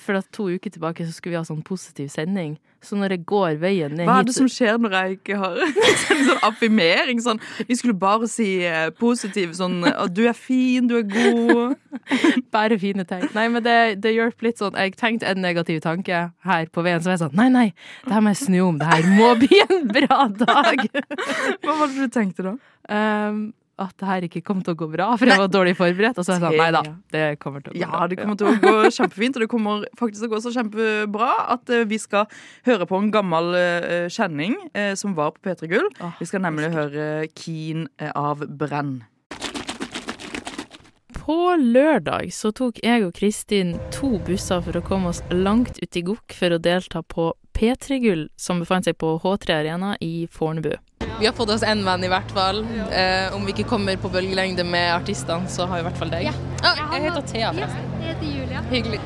For 0.01 0.19
at 0.19 0.27
to 0.35 0.49
uker 0.51 0.69
tilbake 0.69 1.05
så 1.07 1.15
skulle 1.15 1.33
vi 1.35 1.39
ha 1.39 1.45
sånn 1.47 1.63
positiv 1.65 2.11
sending. 2.13 2.57
Så 2.81 2.97
når 2.97 3.13
jeg 3.13 3.25
går 3.29 3.59
veien 3.61 3.93
ned 3.93 4.07
Hva 4.09 4.19
er 4.19 4.25
det 4.25 4.33
hit 4.33 4.39
som 4.39 4.47
skjer 4.49 4.79
når 4.81 4.95
jeg 4.95 5.17
ikke 5.19 5.37
har 5.37 5.59
en 5.61 6.23
sånn 6.25 6.45
affirmering? 6.47 7.21
Sånn, 7.21 7.41
vi 7.69 7.77
skulle 7.77 7.97
bare 7.97 8.29
si 8.31 8.47
eh, 8.65 8.89
positiv 8.97 9.53
sånn 9.57 9.83
du 10.09 10.23
er 10.25 10.37
fin, 10.37 10.89
du 10.89 10.97
er 10.97 11.05
god. 11.05 11.77
Bare 12.55 12.77
fine 12.81 13.05
ting. 13.07 13.27
Nei, 13.37 13.45
men 13.53 13.63
det, 13.65 13.77
det 14.01 14.15
hjelper 14.15 14.49
litt 14.49 14.61
sånn 14.61 14.77
Jeg 14.79 14.95
tenkte 14.99 15.29
en 15.29 15.41
negativ 15.43 15.81
tanke 15.85 16.23
her 16.47 16.69
på 16.73 16.85
veien, 16.85 17.01
så 17.03 17.11
var 17.11 17.17
jeg 17.17 17.23
sånn 17.27 17.37
Nei, 17.37 17.49
nei, 17.53 17.67
det 18.07 18.15
her 18.15 18.25
må 18.25 18.33
jeg 18.33 18.41
snu 18.41 18.59
om. 18.65 18.81
Det 18.81 18.89
her 18.89 19.09
må 19.13 19.31
bli 19.39 19.61
en 19.67 19.87
bra 19.91 20.25
dag. 20.41 20.85
Hva 21.63 21.77
var 21.77 21.91
det 21.91 22.07
du 22.07 22.13
tenkte 22.13 22.49
da? 22.49 22.57
Um, 22.89 23.51
at 23.81 23.93
det 23.99 24.07
her 24.09 24.25
ikke 24.27 24.41
kom 24.45 24.61
til 24.65 24.75
å 24.75 24.79
gå 24.79 24.87
bra, 24.93 25.09
for 25.19 25.29
jeg 25.31 25.41
var 25.41 25.51
dårlig 25.51 25.73
forberedt. 25.79 26.17
Og 26.21 26.27
så 26.27 26.35
er 26.35 26.39
jeg 26.39 26.45
sånn, 26.45 26.57
nei 26.61 26.69
da, 26.75 26.81
det 27.15 27.23
kommer 27.41 27.63
til 27.65 27.73
å 27.73 27.75
gå 27.75 27.81
Ja, 27.81 27.91
bra. 27.91 28.07
det 28.11 28.19
kommer 28.21 28.39
til 28.39 28.49
å 28.51 28.55
gå 28.61 28.73
kjempefint, 28.97 29.37
og 29.39 29.45
det 29.45 29.49
kommer 29.51 29.85
faktisk 29.99 30.23
til 30.23 30.29
å 30.31 30.33
gå 30.35 30.41
så 30.45 30.53
kjempebra 30.55 31.29
at 31.57 31.69
eh, 31.73 31.85
vi 31.89 31.99
skal 32.01 32.27
høre 32.69 32.87
på 32.89 32.99
en 33.01 33.11
gammel 33.13 33.53
eh, 33.59 34.07
kjenning 34.13 34.57
eh, 34.73 34.93
som 34.99 35.15
var 35.17 35.33
på 35.35 35.49
P3 35.49 35.71
Gull. 35.71 35.87
Vi 36.21 36.29
skal 36.29 36.45
nemlig 36.47 36.71
høre 36.75 37.07
Keen 37.35 37.87
av 38.15 38.45
Brenn. 38.47 39.01
På 41.21 41.53
lørdag 41.55 42.31
så 42.33 42.49
tok 42.55 42.79
jeg 42.83 43.03
og 43.05 43.13
Kristin 43.15 43.75
to 43.93 44.15
busser 44.25 44.63
for 44.65 44.79
å 44.79 44.81
komme 44.85 45.11
oss 45.11 45.21
langt 45.29 45.77
ut 45.77 45.97
i 45.99 46.01
Gokk 46.07 46.33
for 46.33 46.55
å 46.55 46.59
delta 46.61 47.03
på 47.05 47.27
P3 47.53 47.99
Gull, 48.01 48.23
som 48.41 48.61
befant 48.63 48.87
seg 48.89 48.97
på 48.97 49.13
H3 49.21 49.59
Arena 49.59 49.93
i 50.01 50.25
Fornebu. 50.33 50.73
Vi 51.21 51.27
har 51.27 51.33
fått 51.33 51.49
oss 51.49 51.63
én 51.63 51.83
venn 51.85 52.03
i 52.03 52.07
hvert 52.09 52.31
fall. 52.33 52.63
Eh, 52.89 53.35
om 53.35 53.43
vi 53.45 53.53
ikke 53.53 53.67
kommer 53.69 53.97
på 54.01 54.09
bølgelengde 54.09 54.63
med 54.65 54.87
artistene, 54.95 55.45
så 55.53 55.67
har 55.69 55.77
vi 55.77 55.83
i 55.83 55.85
hvert 55.85 55.99
fall 55.99 56.09
deg. 56.09 56.23
Ja. 56.25 56.33
Ah, 56.65 56.79
jeg 56.95 57.03
heter 57.03 57.27
Thea, 57.29 57.51
forresten. 57.53 57.91
Jeg 58.01 58.15
heter 58.15 58.31
Julia. 58.39 58.63
Hyggelig. 58.71 58.99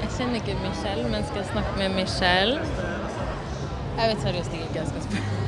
Jeg 0.00 0.10
kjenner 0.16 0.40
ikke 0.40 0.58
Michelle, 0.64 1.06
men 1.12 1.28
skal 1.30 1.46
snakke 1.52 1.76
med 1.78 1.94
Michelle? 2.00 2.58
Jeg 4.00 4.10
vet 4.10 4.26
seriøst 4.26 4.58
ikke 4.58 4.72
hva 4.74 4.82
jeg 4.82 4.90
skal 4.90 5.06
spørre. 5.06 5.38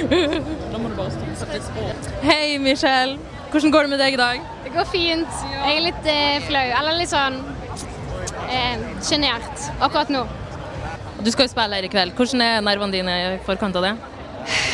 da 0.72 0.80
må 0.80 0.88
du 0.88 0.96
bare 0.96 1.36
stoppe. 1.44 1.94
Hei, 2.24 2.56
Michelle. 2.56 3.20
Hvordan 3.52 3.76
går 3.76 3.84
det 3.84 3.96
med 3.98 4.06
deg 4.06 4.16
i 4.16 4.22
dag? 4.24 4.52
Det 4.64 4.76
går 4.80 4.92
fint. 4.96 5.40
Jeg 5.52 5.76
er 5.76 5.88
litt 5.90 6.12
eh, 6.16 6.40
flau, 6.48 6.68
eller 6.80 7.02
litt 7.04 7.12
sånn 7.12 7.42
eh, 8.48 9.32
akkurat 9.76 10.08
nå. 10.08 10.24
Du 11.24 11.30
skal 11.32 11.46
jo 11.46 11.52
spille 11.52 11.76
her 11.76 11.86
i 11.86 11.92
kveld. 11.92 12.14
Hvordan 12.16 12.44
er 12.44 12.64
nervene 12.64 12.94
dine 12.94 13.16
i 13.20 13.38
forkant 13.46 13.76
av 13.76 13.86
det? 13.88 13.94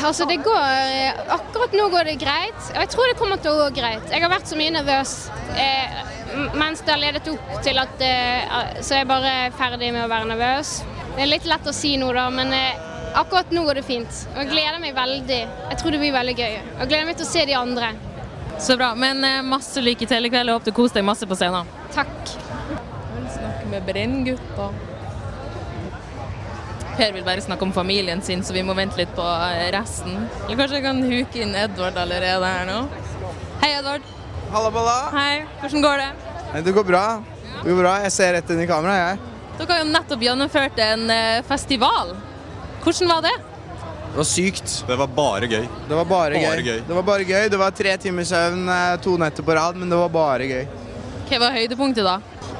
Altså, 0.06 0.24
det 0.30 0.36
går 0.46 1.32
Akkurat 1.34 1.72
nå 1.74 1.88
går 1.90 2.10
det 2.12 2.18
greit. 2.22 2.60
Og 2.74 2.78
jeg 2.84 2.92
tror 2.92 3.10
det 3.10 3.16
kommer 3.18 3.40
til 3.42 3.54
å 3.54 3.64
gå 3.64 3.70
greit. 3.80 4.04
Jeg 4.12 4.22
har 4.22 4.30
vært 4.32 4.50
så 4.50 4.58
mye 4.58 4.74
nervøs 4.76 5.14
eh, 5.58 6.02
mens 6.54 6.82
det 6.84 6.92
har 6.92 7.00
ledet 7.00 7.28
opp 7.32 7.52
til 7.64 7.78
at 7.80 8.02
eh, 8.04 8.80
Så 8.80 8.96
jeg 8.96 9.04
er 9.06 9.10
bare 9.10 9.34
ferdig 9.56 9.92
med 9.94 10.04
å 10.04 10.10
være 10.10 10.30
nervøs. 10.30 10.78
Det 11.16 11.24
er 11.24 11.30
litt 11.30 11.46
lett 11.48 11.66
å 11.66 11.74
si 11.74 11.94
nå, 11.96 12.10
da, 12.12 12.26
men 12.30 12.52
eh, 12.52 12.82
akkurat 13.16 13.52
nå 13.54 13.64
går 13.66 13.80
det 13.80 13.86
fint. 13.88 14.18
Og 14.34 14.42
jeg 14.42 14.50
gleder 14.52 14.82
meg 14.82 14.96
veldig. 14.96 15.40
Jeg 15.72 15.80
tror 15.80 15.96
det 15.96 16.02
blir 16.02 16.14
veldig 16.16 16.36
gøy. 16.36 16.58
Og 16.74 16.82
jeg 16.84 16.90
gleder 16.92 17.08
meg 17.10 17.20
til 17.20 17.28
å 17.28 17.30
se 17.30 17.46
de 17.48 17.56
andre. 17.58 17.94
Så 18.62 18.76
bra. 18.76 18.92
Men 18.98 19.24
eh, 19.24 19.40
masse 19.46 19.82
lykke 19.82 20.08
til 20.08 20.28
i 20.28 20.32
kveld. 20.32 20.52
Jeg 20.52 20.58
håper 20.58 20.72
du 20.72 20.76
koser 20.76 21.00
deg 21.00 21.08
masse 21.08 21.28
på 21.28 21.38
scenen. 21.38 21.72
Takk. 21.96 22.36
Jeg 22.36 23.16
vil 23.16 23.32
snakke 23.38 23.72
med 23.72 23.88
Brenngutta. 23.88 24.70
Per 26.96 27.12
vil 27.12 27.24
bare 27.26 27.42
snakke 27.44 27.62
om 27.66 27.72
familien 27.76 28.22
sin, 28.24 28.40
så 28.44 28.54
vi 28.56 28.62
må 28.64 28.72
vente 28.76 28.96
litt 28.96 29.10
på 29.16 29.24
eh, 29.24 29.66
resten. 29.74 30.14
Eller 30.46 30.56
kanskje 30.62 30.78
jeg 30.78 30.84
kan 30.86 31.02
huke 31.04 31.42
inn 31.44 31.52
Edvard 31.60 31.98
allerede 32.00 32.52
her 32.52 32.68
nå? 32.68 32.78
Hei, 33.60 33.72
Edvard. 33.76 34.06
Halla, 34.52 34.70
balla. 34.72 34.94
Hei. 35.12 35.42
Hvordan 35.60 35.84
går 35.84 36.02
det? 36.02 36.62
Det 36.64 36.72
går 36.76 36.86
bra. 36.88 37.02
Det 37.58 37.66
går 37.68 37.82
bra. 37.82 37.92
Jeg 38.06 38.14
ser 38.14 38.32
rett 38.38 38.52
inn 38.54 38.62
i 38.64 38.68
kameraet, 38.70 39.02
jeg. 39.10 39.34
Dere 39.58 39.72
har 39.74 39.82
jo 39.82 39.90
nettopp 39.92 40.24
gjennomført 40.24 40.80
en 40.86 41.04
eh, 41.12 41.42
festival. 41.48 42.14
Hvordan 42.84 43.12
var 43.12 43.26
det? 43.28 43.34
Det 44.06 44.16
var 44.22 44.28
sykt. 44.30 44.74
Det 44.88 44.96
var 44.96 45.12
bare 45.12 45.48
gøy. 45.52 45.66
Det 45.90 45.96
var 45.98 46.08
bare, 46.08 46.40
Bare 46.40 46.62
gøy. 46.62 46.64
gøy. 46.70 46.80
Det 46.88 46.96
var 46.96 47.04
bare 47.10 47.28
gøy. 47.28 47.48
Det 47.52 47.60
var 47.60 47.76
tre 47.76 47.96
timers 48.00 48.32
søvn 48.32 48.68
eh, 48.72 48.96
to 49.04 49.18
netter 49.20 49.44
på 49.44 49.56
rad, 49.58 49.76
men 49.76 49.92
det 49.92 50.00
var 50.00 50.12
bare 50.16 50.48
gøy. 50.48 50.64
Hva 51.28 51.42
var 51.44 51.56
høydepunktet, 51.58 52.06
da? 52.06 52.16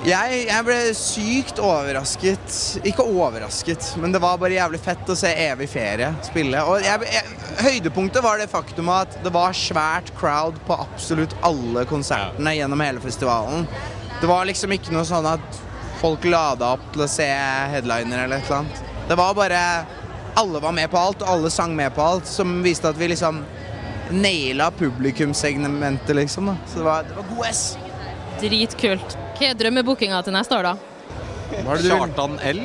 Jeg, 0.07 0.45
jeg 0.47 0.63
ble 0.63 0.77
sykt 0.95 1.59
overrasket. 1.59 2.59
Ikke 2.87 3.03
overrasket, 3.03 3.89
men 3.99 4.13
det 4.15 4.21
var 4.23 4.39
bare 4.39 4.55
jævlig 4.55 4.79
fett 4.85 5.09
å 5.11 5.17
se 5.19 5.33
Evig 5.49 5.67
ferie 5.73 6.13
spille. 6.23 6.61
Og 6.63 6.85
jeg, 6.85 7.09
jeg, 7.11 7.33
høydepunktet 7.67 8.23
var 8.23 8.39
det 8.39 8.47
faktum 8.53 8.93
at 8.95 9.17
det 9.25 9.33
var 9.35 9.57
svært 9.59 10.13
crowd 10.21 10.61
på 10.69 10.79
absolutt 10.85 11.35
alle 11.47 11.83
konsertene 11.91 12.55
gjennom 12.55 12.85
hele 12.87 13.03
festivalen. 13.03 13.67
Det 14.21 14.31
var 14.31 14.47
liksom 14.47 14.77
ikke 14.77 14.95
noe 14.95 15.03
sånn 15.09 15.27
at 15.27 15.61
folk 15.99 16.23
lada 16.31 16.77
opp 16.77 16.87
til 16.95 17.03
å 17.03 17.11
se 17.11 17.27
headliner 17.75 18.29
eller 18.29 18.39
et 18.39 18.47
eller 18.47 18.63
annet. 18.63 18.87
Det 19.11 19.19
var 19.19 19.35
bare 19.39 19.61
Alle 20.37 20.61
var 20.61 20.75
med 20.77 20.91
på 20.93 20.99
alt, 21.01 21.23
og 21.25 21.31
alle 21.33 21.51
sang 21.51 21.73
med 21.73 21.95
på 21.97 22.03
alt, 22.05 22.27
som 22.29 22.59
viste 22.61 22.91
at 22.91 22.99
vi 23.01 23.09
liksom 23.09 23.41
naila 24.13 24.69
publikumssegmentet, 24.77 26.13
liksom. 26.15 26.53
da. 26.53 26.59
Så 26.69 26.83
det 26.83 26.91
var, 26.93 27.07
det 27.09 27.17
var 27.17 27.31
god 27.31 27.47
S. 27.49 27.63
Dritkult. 28.43 29.17
Hva 29.37 29.51
er 29.51 29.57
drømmebookinga 29.61 30.23
til 30.25 30.33
neste 30.37 30.57
år, 30.57 30.71
da? 30.71 30.77
Kjartan 31.47 32.39
L. 32.43 32.61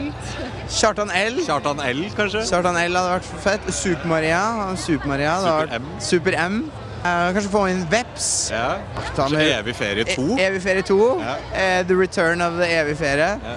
Kjartan 0.72 1.12
L. 1.14 1.42
Kjartan 1.46 1.82
L, 1.86 2.00
kanskje? 2.18 2.46
Kjartan 2.50 2.78
L 2.80 2.96
hadde 2.98 3.12
vært 3.12 3.28
fett. 3.44 3.68
Super-Maria. 3.76 4.40
Super-Maria. 4.80 5.36
Super-M. 5.44 5.90
Super-M. 6.00 6.58
Uh, 7.02 7.32
kanskje 7.34 7.50
få 7.50 7.62
inn 7.72 7.84
Veps. 7.90 8.30
Ja. 8.54 8.78
Kanskje 9.18 9.38
med- 9.38 9.54
Evig 9.60 9.76
ferie 9.76 10.06
2. 10.06 10.26
E 10.38 10.46
evig 10.48 10.62
ferie 10.62 10.82
2. 10.86 10.98
Ja. 11.22 11.36
Uh, 11.52 11.84
the 11.88 11.96
Return 11.96 12.42
of 12.42 12.58
the 12.62 12.68
Evig 12.80 12.98
ferie. 12.98 13.32
Ja. 13.42 13.56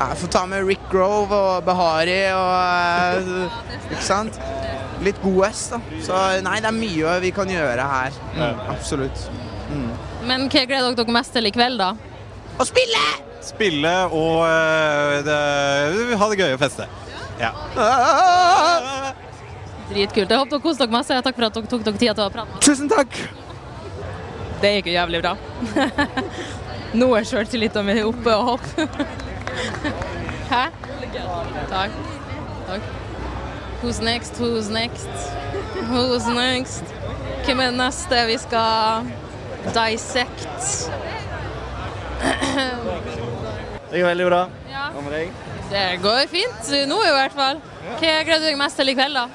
Uh, 0.00 0.14
Få 0.18 0.26
ta 0.30 0.46
med 0.46 0.64
Rick 0.66 0.80
Grove 0.90 1.32
og 1.36 1.64
Behari 1.64 2.32
og 2.32 3.18
eh, 3.20 3.90
Ikke 3.92 4.02
sant? 4.02 4.38
Litt 5.02 5.18
god 5.22 5.44
S, 5.50 5.66
da. 5.74 5.80
Så 6.02 6.16
nei, 6.42 6.56
det 6.62 6.70
er 6.70 6.76
mye 6.76 7.18
vi 7.20 7.30
kan 7.34 7.50
gjøre 7.50 7.84
her. 7.90 8.16
Mm, 8.36 8.62
absolutt. 8.70 9.26
Men 10.22 10.48
hva 10.48 10.64
gleder 10.66 10.94
dere 10.94 11.14
mest 11.14 11.34
til 11.34 11.46
i 11.46 11.50
kveld, 11.54 11.78
da? 11.82 11.92
Å 12.60 12.66
spille! 12.68 13.02
Spille 13.42 13.92
og 14.14 14.42
uh, 14.46 16.14
ha 16.18 16.28
det 16.30 16.38
gøy 16.38 16.52
og 16.54 16.60
feste. 16.62 16.86
Ja. 17.40 17.50
ja. 17.76 19.12
Dritkult. 19.90 20.30
Jeg 20.30 20.38
håper 20.38 20.52
dere 20.52 20.62
koser 20.62 20.84
dere 20.84 20.94
masse. 20.94 21.20
Takk 21.26 21.38
for 21.38 21.48
at 21.48 21.56
dere 21.56 21.70
tok 21.70 21.86
dere 21.86 22.00
tida 22.00 22.14
til 22.16 22.26
å 22.26 22.32
prate. 22.32 22.60
Tusen 22.64 22.90
takk! 22.92 23.16
Det 24.62 24.76
gikk 24.76 24.92
jo 24.92 24.94
jævlig 24.94 25.22
bra. 25.24 25.34
Nå 27.00 27.08
er 27.18 27.26
sjøltilliten 27.26 27.88
min 27.88 28.02
oppe 28.06 28.36
og 28.36 28.52
hopp. 28.52 28.66
Hæ? 30.52 30.64
Takk. 31.72 31.96
Takk. 32.68 32.90
Who's 33.82 34.00
next? 34.00 34.38
Who's 34.38 34.70
next? 34.70 35.08
Who's 35.90 36.28
next? 36.30 36.84
Hvem 37.42 37.64
er 37.64 37.72
det 37.72 37.78
neste 37.80 38.26
vi 38.28 38.38
skal 38.38 39.10
Dissect. 39.74 40.46
Det 42.52 44.00
går 44.00 44.08
veldig 44.08 44.26
bra. 44.28 44.42
Ja. 44.72 44.86
Hva 44.94 45.02
med 45.04 45.12
deg? 45.16 45.32
Det 45.72 45.84
går 46.02 46.26
fint, 46.32 46.72
nå 46.88 46.98
i 47.04 47.12
hvert 47.16 47.36
fall. 47.36 47.60
Hva 47.84 47.98
gleder 48.00 48.40
du 48.40 48.48
deg 48.50 48.58
mest 48.60 48.80
til 48.80 48.92
i 48.92 48.96
kveld, 48.96 49.18
da? 49.18 49.28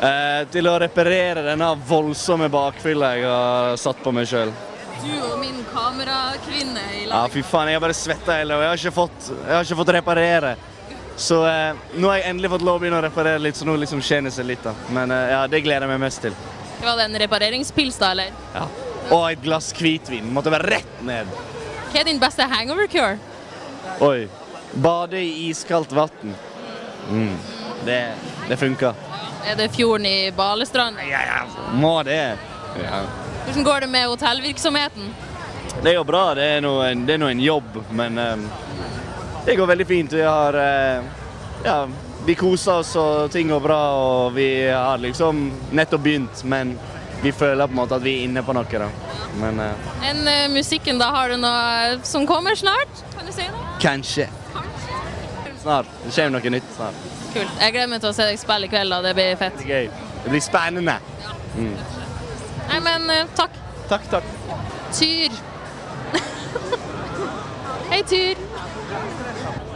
Eh, 0.00 0.42
til 0.48 0.64
å 0.64 0.78
reparere 0.80 1.42
denne 1.44 1.66
voldsomme 1.88 2.48
bakfylla 2.52 3.10
jeg 3.18 3.26
har 3.28 3.74
satt 3.80 4.00
på 4.00 4.12
meg 4.16 4.28
sjøl. 4.30 4.52
Du 5.00 5.12
og 5.26 5.36
min 5.40 5.58
kamerakvinne 5.72 6.84
i 6.96 7.02
Ja, 7.08 7.26
fy 7.32 7.42
faen, 7.44 7.68
jeg 7.68 7.76
har 7.76 7.84
bare 7.84 7.96
svetta 7.96 8.36
hele 8.38 8.56
og 8.56 8.64
jeg 8.64 8.70
har 8.72 8.80
ikke 8.80 8.96
fått, 8.96 9.28
har 9.48 9.64
ikke 9.64 9.78
fått 9.80 9.92
reparere. 9.96 10.54
Så 11.20 11.42
eh, 11.44 11.76
nå 12.00 12.08
har 12.08 12.22
jeg 12.22 12.30
endelig 12.32 12.52
fått 12.54 12.64
lov 12.64 12.78
å 12.78 12.80
begynne 12.80 13.00
å 13.02 13.04
reparere 13.04 13.42
litt, 13.44 13.60
så 13.60 13.68
nå 13.68 13.76
liksom 13.82 14.00
skjener 14.04 14.32
seg 14.32 14.48
litt. 14.48 14.64
da. 14.64 14.72
Men 14.96 15.12
eh, 15.12 15.26
ja, 15.34 15.42
det 15.52 15.60
gleder 15.66 15.84
jeg 15.84 15.92
meg 15.92 16.00
mest 16.06 16.24
til. 16.24 16.36
Var 16.80 16.96
det 16.96 17.08
en 17.10 17.20
repareringspils, 17.26 18.00
da, 18.00 18.14
eller? 18.16 18.32
Ja. 18.54 18.64
Og 19.12 19.26
et 19.28 19.44
glass 19.44 19.68
hvitvin. 19.76 20.32
Måtte 20.32 20.52
være 20.54 20.78
rett 20.78 21.02
ned. 21.04 21.28
Hva 21.90 22.00
er 22.00 22.06
din 22.06 22.20
beste 22.22 22.46
hangover 22.46 22.86
cure? 22.86 23.18
Oi. 24.00 24.28
Bade 24.72 25.18
i 25.18 25.48
iskaldt 25.48 25.92
vann. 25.92 26.34
Mm. 27.10 27.36
Det, 27.84 28.14
det 28.48 28.56
funker. 28.56 28.94
Er 29.46 29.56
det 29.56 29.68
fjorden 29.74 30.06
i 30.06 30.32
Balestrand? 30.36 30.96
Ja, 31.10 31.18
ja. 31.26 31.40
Må 31.74 32.02
det. 32.02 32.36
Ja. 32.82 33.02
Hvordan 33.44 33.64
går 33.64 33.80
det 33.80 33.86
med 33.86 34.08
hotellvirksomheten? 34.08 35.14
Det 35.82 35.94
går 35.94 36.04
bra. 36.04 36.34
Det 36.34 36.44
er 36.44 36.60
nå 36.60 36.76
en, 36.82 37.10
en 37.10 37.40
jobb, 37.40 37.82
men 37.90 38.18
um, 38.18 38.46
det 39.46 39.56
går 39.56 39.66
veldig 39.66 39.86
fint. 39.86 40.12
Vi 40.12 40.22
har 40.22 40.54
uh, 40.54 41.04
Ja, 41.64 41.88
vi 42.26 42.34
koser 42.34 42.80
oss 42.84 42.94
og 42.96 43.32
ting 43.32 43.48
går 43.48 43.60
bra, 43.60 43.80
og 43.96 44.34
vi 44.34 44.68
har 44.68 44.98
liksom 44.98 45.50
nettopp 45.72 46.02
begynt, 46.04 46.44
men 46.44 46.76
vi 47.22 47.32
føler 47.36 47.66
på 47.68 47.74
en 47.74 47.80
måte 47.82 47.94
at 47.98 48.04
vi 48.04 48.14
er 48.18 48.24
inne 48.28 48.42
på 48.46 48.54
noe, 48.56 48.64
da. 48.64 48.88
Men 49.40 49.60
uh, 49.60 49.90
Enn 50.08 50.22
uh, 50.26 50.46
musikken, 50.54 50.98
da? 51.00 51.10
Har 51.14 51.28
du 51.34 51.36
noe 51.42 51.98
som 52.08 52.24
kommer 52.28 52.56
snart? 52.58 53.02
Kan 53.16 53.26
du 53.28 53.32
si 53.36 53.44
noe? 53.50 53.66
kanskje. 53.80 54.26
Kanskje. 54.54 54.96
Snart. 55.62 55.86
Det 56.06 56.14
kommer 56.16 56.38
noe 56.38 56.52
nytt 56.56 56.70
snart. 56.76 57.04
Kult. 57.34 57.52
Jeg 57.60 57.72
gleder 57.76 57.90
meg 57.92 58.00
til 58.02 58.10
å 58.10 58.16
se 58.16 58.26
deg 58.28 58.40
spille 58.40 58.66
i 58.66 58.72
kveld, 58.72 58.92
da. 58.92 59.02
Det 59.04 59.12
blir 59.18 59.36
fett. 59.40 59.58
Det 59.60 59.66
blir 59.68 59.76
gøy. 59.76 59.90
Det 60.24 60.32
blir 60.34 60.44
spennende. 60.44 60.96
Mm. 61.56 61.76
Nei, 62.70 62.80
men 62.88 63.06
uh, 63.12 63.22
takk. 63.38 63.56
Takk, 63.90 64.08
takk. 64.12 64.34
Tyr. 64.96 65.38
Hei, 67.90 68.02
Tyr. 68.06 68.38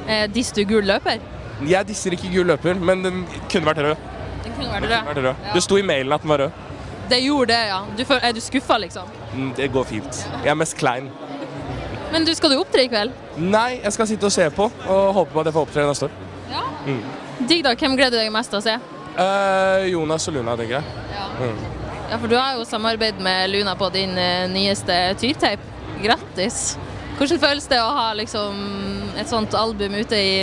Eh, 0.06 0.26
Disser 0.30 0.60
du 0.60 0.64
gul 0.68 0.84
løper? 0.86 1.22
Jeg 1.66 1.86
disser 1.88 2.14
ikke 2.14 2.28
gul 2.32 2.46
løper, 2.50 2.76
men 2.78 3.02
den 3.04 3.22
kunne 3.50 3.66
vært 3.70 3.80
rød. 3.86 4.04
Den 4.44 4.54
kunne 4.58 4.70
vært 4.74 4.90
Vært 4.92 5.16
rød. 5.18 5.24
rød. 5.30 5.48
Det 5.54 5.62
sto 5.64 5.78
i 5.80 5.84
mailen 5.86 6.12
at 6.14 6.22
den 6.22 6.30
var 6.34 6.42
rød. 6.44 6.60
Det 7.10 7.18
gjorde 7.20 7.52
det, 7.52 7.60
ja. 7.68 7.80
Du 7.96 8.02
er 8.16 8.32
du 8.32 8.40
skuffa, 8.40 8.78
liksom? 8.80 9.08
Mm, 9.34 9.52
Det 9.56 9.68
går 9.72 9.84
fint. 9.84 10.20
Jeg 10.44 10.50
er 10.50 10.58
mest 10.58 10.76
klein. 10.80 11.10
Men 12.12 12.24
du, 12.24 12.30
skal 12.34 12.52
du 12.54 12.58
opptre 12.60 12.84
i 12.84 12.88
kveld? 12.88 13.12
Nei, 13.36 13.80
jeg 13.82 13.92
skal 13.92 14.06
sitte 14.06 14.28
og 14.28 14.32
se 14.32 14.46
på 14.54 14.68
og 14.70 15.14
håpe 15.16 15.32
på 15.34 15.40
at 15.42 15.50
jeg 15.50 15.56
får 15.56 15.66
opptre 15.66 15.86
neste 15.88 16.06
år. 16.08 16.18
Ja. 16.52 16.62
Mm. 16.86 17.00
Digg, 17.48 17.64
da. 17.66 17.74
Hvem 17.74 17.96
gleder 17.98 18.16
du 18.16 18.22
deg 18.22 18.32
mest 18.32 18.52
til 18.54 18.60
å 18.60 18.64
se? 18.64 18.76
Eh, 19.18 19.88
Jonas 19.90 20.28
og 20.30 20.36
Luna, 20.38 20.54
tenker 20.58 20.78
jeg. 20.78 21.08
Ja. 21.14 21.26
Mm. 21.40 21.58
Ja, 22.12 22.18
for 22.20 22.30
du 22.30 22.36
har 22.38 22.54
jo 22.58 22.64
samarbeidet 22.68 23.20
med 23.24 23.50
Luna 23.50 23.74
på 23.80 23.88
din 23.94 24.14
eh, 24.20 24.46
nyeste 24.52 24.96
Tyrtape. 25.20 25.72
Grattis. 26.04 26.74
Hvordan 27.18 27.40
føles 27.42 27.66
det 27.70 27.78
å 27.82 27.90
ha 27.94 28.08
liksom 28.18 28.56
et 29.18 29.30
sånt 29.30 29.54
album 29.58 29.94
ute 29.94 30.18
i, 30.18 30.34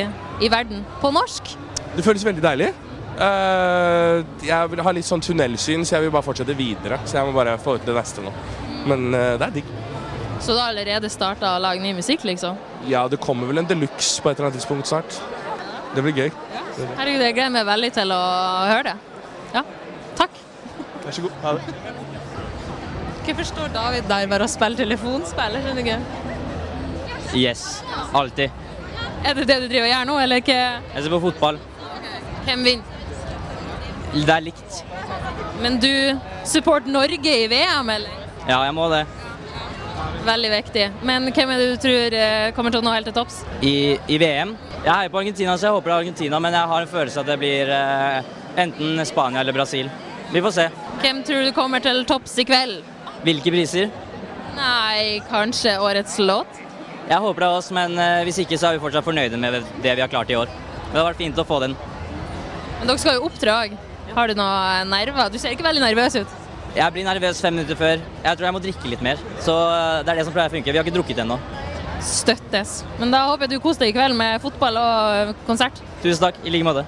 i 0.41 0.49
verden 0.51 0.85
på 1.01 1.11
norsk? 1.13 1.51
Det 1.95 2.03
føles 2.05 2.23
veldig 2.25 2.43
deilig. 2.43 2.69
Eh, 3.21 4.23
jeg 4.47 4.69
vil 4.71 4.81
ha 4.81 4.93
litt 4.95 5.05
sånn 5.05 5.21
tunnelsyn, 5.21 5.83
så 5.85 5.97
jeg 5.97 6.07
vil 6.07 6.13
bare 6.13 6.25
fortsette 6.25 6.55
videre. 6.57 6.97
Så 7.05 7.19
jeg 7.19 7.27
må 7.27 7.35
bare 7.35 7.57
få 7.61 7.77
ut 7.77 7.85
det 7.85 7.95
neste 7.97 8.23
nå. 8.25 8.33
Men 8.89 9.11
eh, 9.13 9.35
det 9.37 9.47
er 9.47 9.57
digg. 9.59 9.73
Så 10.41 10.55
du 10.55 10.57
har 10.57 10.71
allerede 10.71 11.09
starta 11.13 11.51
å 11.53 11.61
lage 11.61 11.83
ny 11.83 11.91
musikk, 11.93 12.25
liksom? 12.25 12.57
Ja, 12.89 13.03
det 13.11 13.19
kommer 13.21 13.49
vel 13.49 13.61
en 13.61 13.69
deluxe 13.69 14.23
på 14.23 14.31
et 14.31 14.39
eller 14.39 14.49
annet 14.49 14.57
tidspunkt 14.57 14.89
snart. 14.89 15.19
Det 15.93 16.01
blir 16.01 16.17
gøy. 16.17 16.31
Herregud, 16.97 17.21
jeg 17.21 17.35
gleder 17.37 17.53
meg 17.53 17.67
veldig 17.67 17.91
til 17.93 18.13
å 18.15 18.21
høre 18.71 18.89
det. 18.89 18.95
Ja, 19.53 19.61
takk. 20.17 20.39
Vær 21.03 21.17
så 21.17 21.25
god. 21.27 21.35
Ha 21.43 21.53
det. 21.59 21.97
Hvorfor 23.21 23.45
står 23.51 23.73
David 23.75 24.07
der 24.09 24.29
bare 24.31 24.47
og 24.47 24.49
spiller 24.49 24.81
telefonspill? 24.81 25.59
Er 25.59 25.67
skjønner 25.67 25.85
ikke. 25.85 25.99
Yes, 27.37 27.65
alltid. 28.17 28.49
Er 29.21 29.37
det 29.37 29.45
det 29.45 29.59
du 29.61 29.67
driver 29.69 29.85
og 29.85 29.93
gjør 29.93 30.09
nå, 30.09 30.17
eller 30.23 30.41
hva? 30.47 30.57
Jeg 30.95 31.05
ser 31.05 31.13
på 31.13 31.21
fotball. 31.27 31.61
Hvem 32.47 32.65
vinner? 32.65 32.90
Det 34.11 34.33
er 34.33 34.43
likt. 34.43 34.81
Men 35.61 35.77
du 35.79 35.91
supporter 36.47 36.91
Norge 36.91 37.35
i 37.43 37.47
VM, 37.51 37.89
eller? 37.95 38.09
Ja, 38.49 38.59
jeg 38.65 38.73
må 38.75 38.89
det. 38.91 39.05
Veldig 40.25 40.51
viktig. 40.51 40.85
Men 41.07 41.29
hvem 41.33 41.51
er 41.53 41.61
det 41.61 41.69
du 41.71 41.79
tror 41.81 42.15
eh, 42.17 42.51
kommer 42.57 42.73
til 42.73 42.81
å 42.81 42.85
nå 42.85 42.93
helt 42.93 43.07
til 43.09 43.15
topps? 43.15 43.41
I, 43.65 43.97
I 44.11 44.19
VM. 44.21 44.53
Jeg 44.81 44.91
heier 44.91 45.13
på 45.13 45.21
Argentina, 45.21 45.55
så 45.57 45.69
jeg 45.69 45.77
håper 45.77 45.91
det 45.91 45.95
er 45.95 46.03
Argentina, 46.05 46.39
men 46.43 46.57
jeg 46.57 46.71
har 46.73 46.85
en 46.85 46.91
følelse 46.91 47.21
at 47.23 47.29
det 47.29 47.37
blir 47.41 47.71
eh, 47.73 48.31
enten 48.65 49.01
Spania 49.07 49.41
eller 49.41 49.55
Brasil. 49.55 49.89
Vi 50.33 50.41
får 50.43 50.55
se. 50.57 50.67
Hvem 51.01 51.21
tror 51.27 51.45
du 51.47 51.51
kommer 51.55 51.83
til 51.83 52.03
topps 52.09 52.35
i 52.41 52.45
kveld? 52.47 52.81
Hvilke 53.25 53.53
priser? 53.53 53.91
Nei, 54.57 55.21
kanskje 55.29 55.77
årets 55.81 56.17
låt? 56.21 56.59
Jeg 57.09 57.19
håper 57.21 57.43
det 57.43 57.47
er 57.47 57.59
oss, 57.61 57.69
men 57.75 57.97
eh, 57.99 58.23
hvis 58.27 58.41
ikke 58.43 58.59
så 58.59 58.69
er 58.69 58.77
vi 58.77 58.83
fortsatt 58.83 59.05
fornøyde 59.07 59.39
med 59.41 59.61
det 59.83 59.95
vi 59.95 60.03
har 60.03 60.11
klart 60.11 60.33
i 60.33 60.37
år. 60.37 60.51
Men 60.87 60.93
det 60.97 61.01
har 61.01 61.09
vært 61.13 61.23
fint 61.23 61.41
å 61.41 61.47
få 61.47 61.61
den. 61.63 61.77
Men 62.79 62.89
dere 62.89 63.01
skal 63.01 63.17
jo 63.17 63.29
opptre 63.29 63.55
òg. 63.55 63.79
Har 64.15 64.27
du 64.27 64.35
noen 64.35 64.91
nerver? 64.91 65.29
Du 65.31 65.39
ser 65.39 65.55
ikke 65.55 65.65
veldig 65.65 65.83
nervøs 65.83 66.17
ut. 66.21 66.39
Jeg 66.75 66.95
blir 66.95 67.03
nervøs 67.03 67.41
fem 67.43 67.55
minutter 67.55 67.75
før. 67.79 67.99
Jeg 68.23 68.37
tror 68.37 68.47
jeg 68.47 68.55
må 68.55 68.61
drikke 68.63 68.91
litt 68.91 69.03
mer. 69.03 69.19
Så 69.43 69.55
eh, 69.55 70.01
det 70.05 70.13
er 70.13 70.21
det 70.21 70.25
som 70.27 70.35
pleier 70.35 70.51
å 70.51 70.55
funke. 70.55 70.71
Vi 70.71 70.79
har 70.79 70.87
ikke 70.87 70.95
drukket 70.95 71.21
ennå. 71.23 71.37
Støttes. 72.01 72.81
Men 72.99 73.11
da 73.13 73.25
håper 73.29 73.45
jeg 73.45 73.57
du 73.57 73.63
koser 73.63 73.85
deg 73.85 73.93
i 73.93 73.97
kveld 73.97 74.17
med 74.17 74.39
fotball 74.43 74.79
og 74.81 75.33
konsert. 75.47 75.81
Tusen 76.03 76.23
takk. 76.23 76.39
I 76.47 76.53
like 76.53 76.67
måte. 76.67 76.85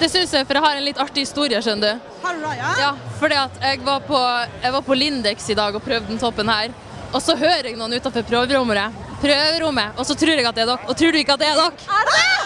Det 0.00 0.08
syns 0.08 0.32
jeg, 0.32 0.46
for 0.48 0.56
jeg 0.56 0.64
har 0.64 0.78
en 0.78 0.86
litt 0.86 1.00
artig 1.02 1.26
historie, 1.26 1.60
skjønner 1.60 1.98
du. 1.98 2.12
Har 2.22 2.36
du 2.38 2.44
det, 2.46 2.54
ja? 2.56 2.70
Ja, 2.80 2.92
fordi 3.20 3.36
at 3.36 3.58
jeg 3.68 3.82
var 3.84 4.00
på, 4.08 4.20
jeg 4.64 4.72
var 4.76 4.86
på 4.86 4.96
Lindex 4.96 5.50
i 5.52 5.56
dag 5.58 5.76
og 5.76 5.84
prøvde 5.84 6.08
den 6.08 6.20
toppen 6.22 6.48
her. 6.48 6.72
Og 7.10 7.20
så 7.20 7.36
hører 7.36 7.68
jeg 7.68 7.76
noen 7.76 7.98
utenfor 7.98 8.24
prøverommet. 8.28 8.96
Prøverommet, 9.20 9.98
og 10.00 10.08
så 10.08 10.16
tror 10.16 10.40
jeg 10.40 10.48
at 10.48 10.56
det 10.56 10.64
er 10.64 10.72
dere. 10.72 10.88
Og 10.88 10.96
tror 10.96 11.12
du 11.12 11.20
ikke 11.20 11.36
at 11.36 11.44
det 11.44 11.50
er 11.52 11.60
dere? 11.60 11.90
Er 12.00 12.08
det 12.08 12.39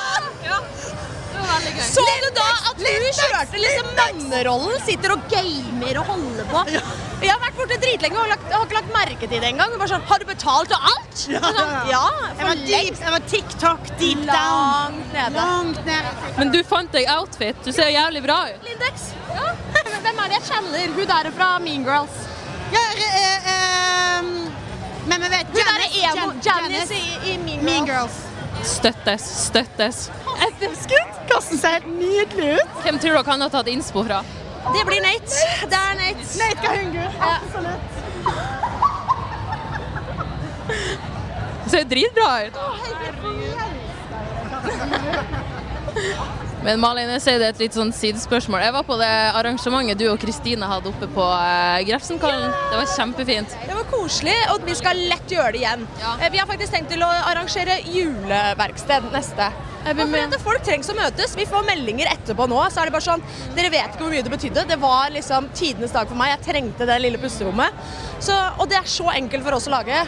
Så 1.84 2.04
du 2.22 2.28
da 2.36 2.46
at 2.70 2.80
hun 2.82 3.06
kjørte 3.18 3.60
liksom 3.62 3.88
mannerollen, 3.98 4.80
sitter 4.86 5.14
og 5.14 5.24
gamer 5.30 5.98
og 6.00 6.06
holder 6.12 6.48
på? 6.50 6.62
Jeg 7.24 7.30
har 7.32 7.40
vært 7.40 7.56
borte 7.56 7.78
dritlenge 7.80 8.18
og 8.20 8.28
lagt, 8.28 8.48
har 8.52 8.64
ikke 8.66 8.76
lagt 8.80 8.90
merke 8.92 9.28
til 9.30 9.40
det 9.40 9.48
engang. 9.52 9.76
Bare 9.80 9.88
sånn, 9.94 10.02
har 10.10 10.18
du 10.20 10.26
betalt 10.28 10.74
og 10.76 10.88
alt? 10.90 11.22
Ja, 11.30 11.40
Sånn, 11.40 11.74
ja. 11.88 12.02
Jeg 12.38 12.46
var 12.48 12.62
deep- 12.66 13.00
jeg 13.04 13.12
var 13.14 13.24
TikTok 13.32 13.86
deep 14.00 14.24
down. 14.26 14.98
Langt 14.98 15.12
nede. 15.14 15.36
Langt 15.38 15.84
nede. 15.86 16.12
Men 16.36 16.50
du 16.52 16.60
fant 16.68 16.92
deg 16.92 17.08
outfit. 17.14 17.56
Du 17.64 17.72
ser 17.72 17.88
jævlig 17.94 18.22
bra 18.26 18.40
ut. 18.50 18.66
Lindex. 18.68 19.08
Ja. 19.34 19.54
Hvem 20.04 20.18
er 20.24 20.28
det 20.28 20.40
jeg 20.40 20.46
kjenner? 20.50 20.94
Hun 20.98 21.06
der 21.14 21.30
fra 21.38 21.48
Mean 21.64 21.84
Girls. 21.86 22.20
Ja, 22.74 22.82
eh, 22.98 23.48
eh, 23.54 24.22
men 25.06 25.20
vi 25.22 25.28
vet 25.28 25.46
Hun 25.46 25.62
der 25.62 25.80
er 25.80 25.90
Janice- 25.94 26.12
emo. 26.12 26.32
Janice 26.44 26.94
i, 26.98 27.32
i 27.32 27.36
Mean 27.38 27.60
Girls. 27.60 27.64
Mean 27.70 27.86
Girls. 27.86 28.20
Støttes, 28.64 29.22
støttes. 29.48 30.10
Etterskudd. 30.48 31.10
Karsten 31.28 31.58
ser 31.60 31.68
helt 31.76 31.88
nydelig 31.98 32.54
ut. 32.58 32.68
Hvem 32.84 32.98
tror 33.02 33.12
dere 33.18 33.24
han 33.30 33.44
har 33.44 33.50
tatt 33.52 33.68
innspo 33.72 34.04
fra? 34.06 34.22
Det 34.74 34.84
blir 34.88 35.00
Nate. 35.04 35.40
Det 35.68 35.80
er 35.80 35.94
Nate. 36.00 36.24
Nate 36.40 36.60
Kahungu, 36.64 37.04
Absolutt. 37.32 37.90
Det 41.64 41.70
ser 41.70 41.84
dritbra 41.88 42.30
ut. 42.46 42.56
Men 46.64 46.80
Malin, 46.80 47.10
jeg 47.12 47.20
sier 47.20 47.42
det 47.42 47.48
er 47.50 47.52
et 47.52 47.58
litt 47.60 47.74
sånn 47.76 47.90
sidespørsmål. 47.92 48.62
Jeg 48.64 48.72
var 48.72 48.86
på 48.88 48.96
det 48.96 49.10
arrangementet 49.36 50.00
du 50.00 50.06
og 50.08 50.16
Kristine 50.22 50.64
hadde 50.70 50.88
oppe 50.88 51.08
på 51.12 51.24
uh, 51.24 51.76
Grefsenkollen. 51.84 52.54
Det 52.70 52.78
var 52.78 52.88
kjempefint. 52.94 53.56
Det 53.68 53.76
var 53.76 53.84
koselig, 53.90 54.36
og 54.54 54.64
vi 54.64 54.76
skal 54.78 55.02
lett 55.10 55.34
gjøre 55.34 55.52
det 55.52 55.60
igjen. 55.60 55.84
Ja. 56.00 56.14
Vi 56.32 56.40
har 56.40 56.48
faktisk 56.48 56.72
tenkt 56.72 56.88
til 56.94 57.04
å 57.04 57.10
arrangere 57.28 57.76
juleverksted 57.84 59.10
neste. 59.12 59.50
At 59.84 60.36
folk 60.40 60.64
trengs 60.64 60.88
å 60.88 60.96
møtes. 60.96 61.34
Vi 61.36 61.44
får 61.50 61.66
meldinger 61.68 62.08
etterpå 62.14 62.46
nå, 62.48 62.62
så 62.72 62.80
er 62.80 62.88
det 62.88 62.94
bare 62.94 63.04
sånn 63.04 63.24
Dere 63.52 63.68
vet 63.74 63.90
ikke 63.90 64.06
hvor 64.06 64.14
mye 64.14 64.24
det 64.24 64.32
betydde. 64.32 64.64
Det 64.70 64.78
var 64.80 65.12
liksom 65.12 65.50
tidenes 65.52 65.92
dag 65.92 66.08
for 66.08 66.16
meg. 66.16 66.32
Jeg 66.32 66.46
trengte 66.46 66.88
det 66.88 66.96
lille 67.04 67.20
pusterommet. 67.20 67.76
Så, 68.24 68.32
og 68.56 68.72
det 68.72 68.80
er 68.80 68.88
så 68.88 69.12
enkelt 69.12 69.44
for 69.44 69.58
oss 69.58 69.68
å 69.68 69.74
lage. 69.76 70.00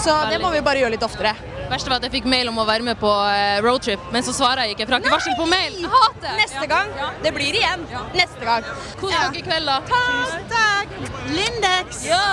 Så 0.00 0.16
det 0.32 0.40
må 0.40 0.54
vi 0.56 0.64
bare 0.64 0.80
gjøre 0.80 0.96
litt 0.96 1.04
oftere. 1.04 1.36
Verste 1.66 1.90
var 1.90 1.98
at 1.98 2.06
jeg 2.06 2.12
fikk 2.20 2.26
mail 2.30 2.48
om 2.50 2.58
å 2.62 2.64
være 2.68 2.84
med 2.86 2.98
på 3.00 3.10
eh, 3.10 3.58
roadtrip, 3.64 4.02
men 4.14 4.22
så 4.22 4.34
svarer 4.36 4.66
jeg 4.66 4.76
ikke. 4.76 4.86
For 4.86 4.94
jeg 4.94 5.00
har 5.00 5.06
ikke 5.06 5.16
varsel 5.16 5.34
på 5.38 5.46
mail. 5.50 5.78
Jeg 5.82 5.90
hater. 5.92 6.34
Neste 6.38 6.66
gang. 6.70 6.92
Det 7.24 7.32
blir 7.34 7.58
igjen. 7.58 7.86
Neste 8.14 8.46
gang. 8.46 8.68
Kos 9.00 9.14
dere 9.14 9.40
i 9.40 9.44
kveld, 9.46 9.66
da. 9.66 9.80
Tusen 9.90 10.44
takk. 10.52 10.88
Lindex. 11.34 12.04
Ja. 12.06 12.26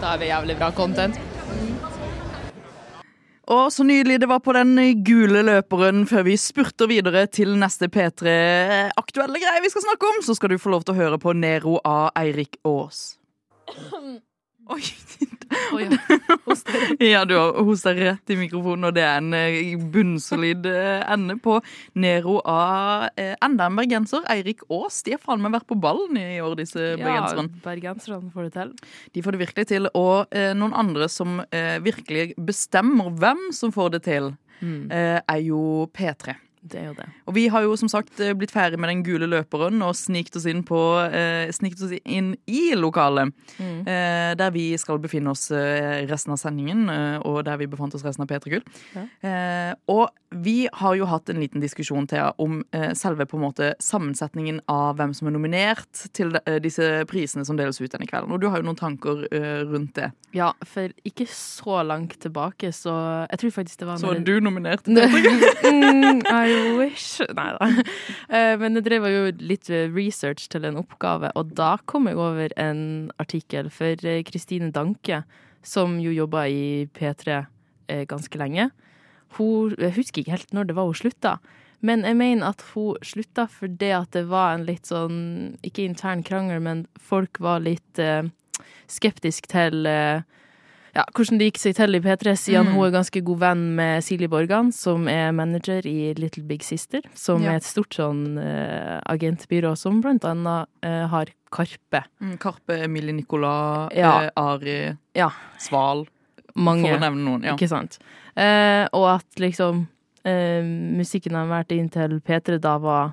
Da 0.00 0.12
er 0.12 0.20
vi 0.20 0.28
jævlig 0.30 0.56
bra 0.60 0.70
content. 0.76 1.18
Og 3.46 3.72
så 3.72 3.84
nydelig 3.86 4.20
det 4.22 4.28
var 4.30 4.40
på 4.42 4.54
den 4.56 4.74
gule 5.06 5.42
løperen 5.46 6.06
før 6.10 6.26
vi 6.26 6.34
spurter 6.38 6.90
videre 6.90 7.26
til 7.30 7.54
neste 7.58 7.86
P3-aktuelle 7.86 9.42
greie 9.42 9.62
vi 9.62 9.70
skal 9.70 9.86
snakke 9.86 10.10
om, 10.10 10.22
så 10.26 10.34
skal 10.34 10.50
du 10.50 10.58
få 10.58 10.74
lov 10.74 10.86
til 10.86 10.96
å 10.96 10.98
høre 10.98 11.18
på 11.22 11.34
Nero 11.34 11.78
av 11.86 12.10
Eirik 12.18 12.58
Aas. 12.66 13.14
Oi. 14.66 14.82
ja, 17.12 17.24
du 17.24 17.34
har 17.38 17.52
hosta 17.64 17.92
rett 17.94 18.30
i 18.32 18.36
mikrofonen, 18.38 18.88
og 18.88 18.94
det 18.96 19.04
er 19.06 19.20
en 19.20 19.34
eh, 19.36 19.74
bunnsolid 19.94 20.66
eh, 20.70 21.04
ende 21.12 21.36
på 21.42 21.58
Nero 22.02 22.38
av 22.50 23.06
eh, 23.14 23.34
enda 23.44 23.68
en 23.70 23.78
bergenser, 23.78 24.24
Eirik 24.32 24.64
Aas. 24.72 25.02
De 25.06 25.14
har 25.14 25.22
faen 25.22 25.42
meg 25.44 25.54
vært 25.54 25.68
på 25.70 25.78
ballen 25.80 26.18
i 26.18 26.40
år, 26.42 26.56
disse 26.58 26.80
bergenserne. 26.98 27.46
Ja, 27.52 27.62
bergenserne 27.68 28.32
får 28.34 28.48
det 28.48 28.54
til. 28.56 28.74
De 29.14 29.22
får 29.26 29.36
det 29.36 29.42
virkelig 29.44 29.66
til. 29.70 29.90
Og 29.94 30.34
eh, 30.34 30.50
noen 30.58 30.74
andre 30.76 31.08
som 31.12 31.38
eh, 31.50 31.76
virkelig 31.84 32.32
bestemmer 32.48 33.12
hvem 33.22 33.48
som 33.56 33.74
får 33.74 33.96
det 33.98 34.04
til, 34.10 34.34
Mm. 34.56 34.86
eh, 34.88 35.18
er 35.28 35.40
jo 35.44 35.84
P3. 35.92 36.32
Det 36.66 36.80
er 36.80 36.86
jo 36.88 36.94
det. 36.96 37.06
Og 37.28 37.36
vi 37.36 37.46
har 37.52 37.64
jo 37.66 37.76
som 37.78 37.90
sagt 37.90 38.20
eh, 38.22 38.34
blitt 38.36 38.52
ferdig 38.54 38.78
med 38.80 38.90
den 38.90 39.02
gule 39.06 39.28
løperen 39.30 39.82
og 39.86 39.94
snikt 39.98 40.36
oss 40.38 40.46
inn, 40.50 40.64
på, 40.66 40.80
eh, 41.06 41.46
snikt 41.54 41.82
oss 41.84 41.94
inn 42.02 42.32
i 42.50 42.62
lokalet. 42.78 43.32
Mm. 43.60 43.80
Eh, 43.86 44.30
der 44.38 44.54
vi 44.54 44.68
skal 44.80 45.00
befinne 45.02 45.32
oss 45.34 45.48
eh, 45.54 46.02
resten 46.10 46.34
av 46.34 46.40
sendingen, 46.42 46.86
eh, 46.90 47.18
og 47.22 47.44
der 47.46 47.60
vi 47.60 47.70
befant 47.70 47.94
oss 47.94 48.04
resten 48.06 48.26
av 48.26 48.30
P3 48.30 48.56
Gull. 48.56 48.64
Ja. 48.96 49.06
Eh, 49.28 49.72
og 49.92 50.08
vi 50.34 50.66
har 50.80 50.96
jo 50.98 51.06
hatt 51.08 51.30
en 51.30 51.40
liten 51.40 51.62
diskusjon 51.62 52.08
Thea, 52.10 52.32
om 52.42 52.58
selve 52.98 53.24
på 53.30 53.38
en 53.38 53.44
måte 53.44 53.68
sammensetningen 53.80 54.58
av 54.68 54.98
hvem 54.98 55.12
som 55.14 55.28
er 55.30 55.36
nominert 55.36 56.02
til 56.16 56.34
de, 56.34 56.58
disse 56.60 56.84
prisene 57.08 57.46
som 57.46 57.56
deles 57.56 57.78
ut 57.78 57.92
denne 57.92 58.08
kvelden. 58.10 58.34
Og 58.34 58.42
du 58.42 58.48
har 58.50 58.60
jo 58.60 58.66
noen 58.66 58.78
tanker 58.78 59.22
rundt 59.70 59.94
det. 59.96 60.10
Ja, 60.36 60.50
for 60.66 60.92
ikke 61.06 61.28
så 61.30 61.80
langt 61.86 62.18
tilbake, 62.20 62.72
så 62.74 62.92
Jeg 63.30 63.38
tror 63.38 63.50
faktisk 63.50 63.80
det 63.80 63.86
var 63.88 63.96
Så 64.02 64.10
er 64.12 64.20
du 64.26 64.40
nominert? 64.40 64.86
mm, 64.90 66.20
Wish 66.78 67.20
Nei 67.36 67.48
da. 67.56 67.68
Eh, 68.28 68.54
Men 68.60 68.78
jeg 68.78 68.86
drev 68.86 69.06
jo 69.10 69.26
litt 69.40 69.68
research 69.94 70.48
til 70.52 70.66
en 70.68 70.78
oppgave, 70.80 71.30
og 71.38 71.52
da 71.58 71.76
kom 71.88 72.08
jeg 72.10 72.18
over 72.20 72.54
en 72.60 73.10
artikkel 73.22 73.70
for 73.74 74.06
eh, 74.06 74.22
Kristine 74.26 74.72
Danke, 74.74 75.22
som 75.66 75.98
jo 76.02 76.14
jobba 76.14 76.46
i 76.50 76.86
P3 76.96 77.36
eh, 77.88 78.04
ganske 78.08 78.40
lenge. 78.40 78.70
Hun, 79.38 79.74
jeg 79.78 79.96
husker 79.98 80.22
ikke 80.22 80.36
helt 80.36 80.54
når 80.54 80.68
det 80.68 80.76
var 80.78 80.88
hun 80.88 80.98
slutta, 80.98 81.36
men 81.84 82.06
jeg 82.08 82.16
mener 82.16 82.54
at 82.54 82.62
hun 82.72 82.96
slutta 83.04 83.44
fordi 83.52 83.90
at 83.92 84.14
det 84.16 84.24
var 84.30 84.54
en 84.54 84.64
litt 84.64 84.88
sånn 84.88 85.18
Ikke 85.66 85.84
intern 85.84 86.22
krangel, 86.24 86.62
men 86.64 86.86
folk 86.96 87.36
var 87.42 87.60
litt 87.66 88.00
eh, 88.00 88.24
skeptisk 88.88 89.50
til 89.52 89.86
eh, 89.90 90.24
ja, 90.96 91.04
hvordan 91.12 91.38
det 91.38 91.50
gikk 91.50 91.58
seg 91.60 91.74
til 91.76 91.98
i 91.98 92.00
P3, 92.00 92.32
siden 92.40 92.66
Mm. 92.70 92.74
hun 92.74 92.86
er 92.86 92.94
ganske 92.96 93.20
god 93.28 93.38
venn 93.42 93.64
med 93.76 94.02
Silje 94.06 94.28
Borgan, 94.32 94.72
som 94.72 95.06
er 95.12 95.30
manager 95.36 95.84
i 95.86 96.14
Little 96.16 96.42
Big 96.48 96.62
Sister, 96.64 97.00
som 97.14 97.42
Ja. 97.44 97.52
er 97.52 97.56
et 97.60 97.68
stort 97.68 97.92
sånn 97.94 98.38
uh, 98.40 99.00
agentbyrå 99.06 99.76
som 99.76 100.00
blant 100.00 100.24
annet 100.24 100.66
uh, 100.82 101.06
har 101.12 101.26
Karpe. 101.52 102.02
Mm, 102.20 102.38
Karpe, 102.38 102.80
Emilie 102.84 103.12
Nicolas, 103.14 103.90
Ja. 103.94 104.22
eh, 104.24 104.30
Ari, 104.36 104.96
Ja. 105.14 105.30
Sval. 105.58 106.06
Mange. 106.56 106.88
For 106.88 106.96
å 106.96 107.00
nevne 107.00 107.22
noen. 107.24 107.42
Ja. 107.44 107.52
Ikke 107.54 107.68
sant? 107.68 107.98
Uh, 108.36 108.88
og 108.92 109.20
at 109.20 109.26
liksom 109.38 109.86
eh, 110.24 110.62
musikken 110.64 111.32
har 111.36 111.46
vært 111.46 111.70
inn 111.76 111.88
til 111.92 112.20
P3 112.20 112.58
da 112.60 112.78
var 112.78 113.04
eh, 113.08 113.12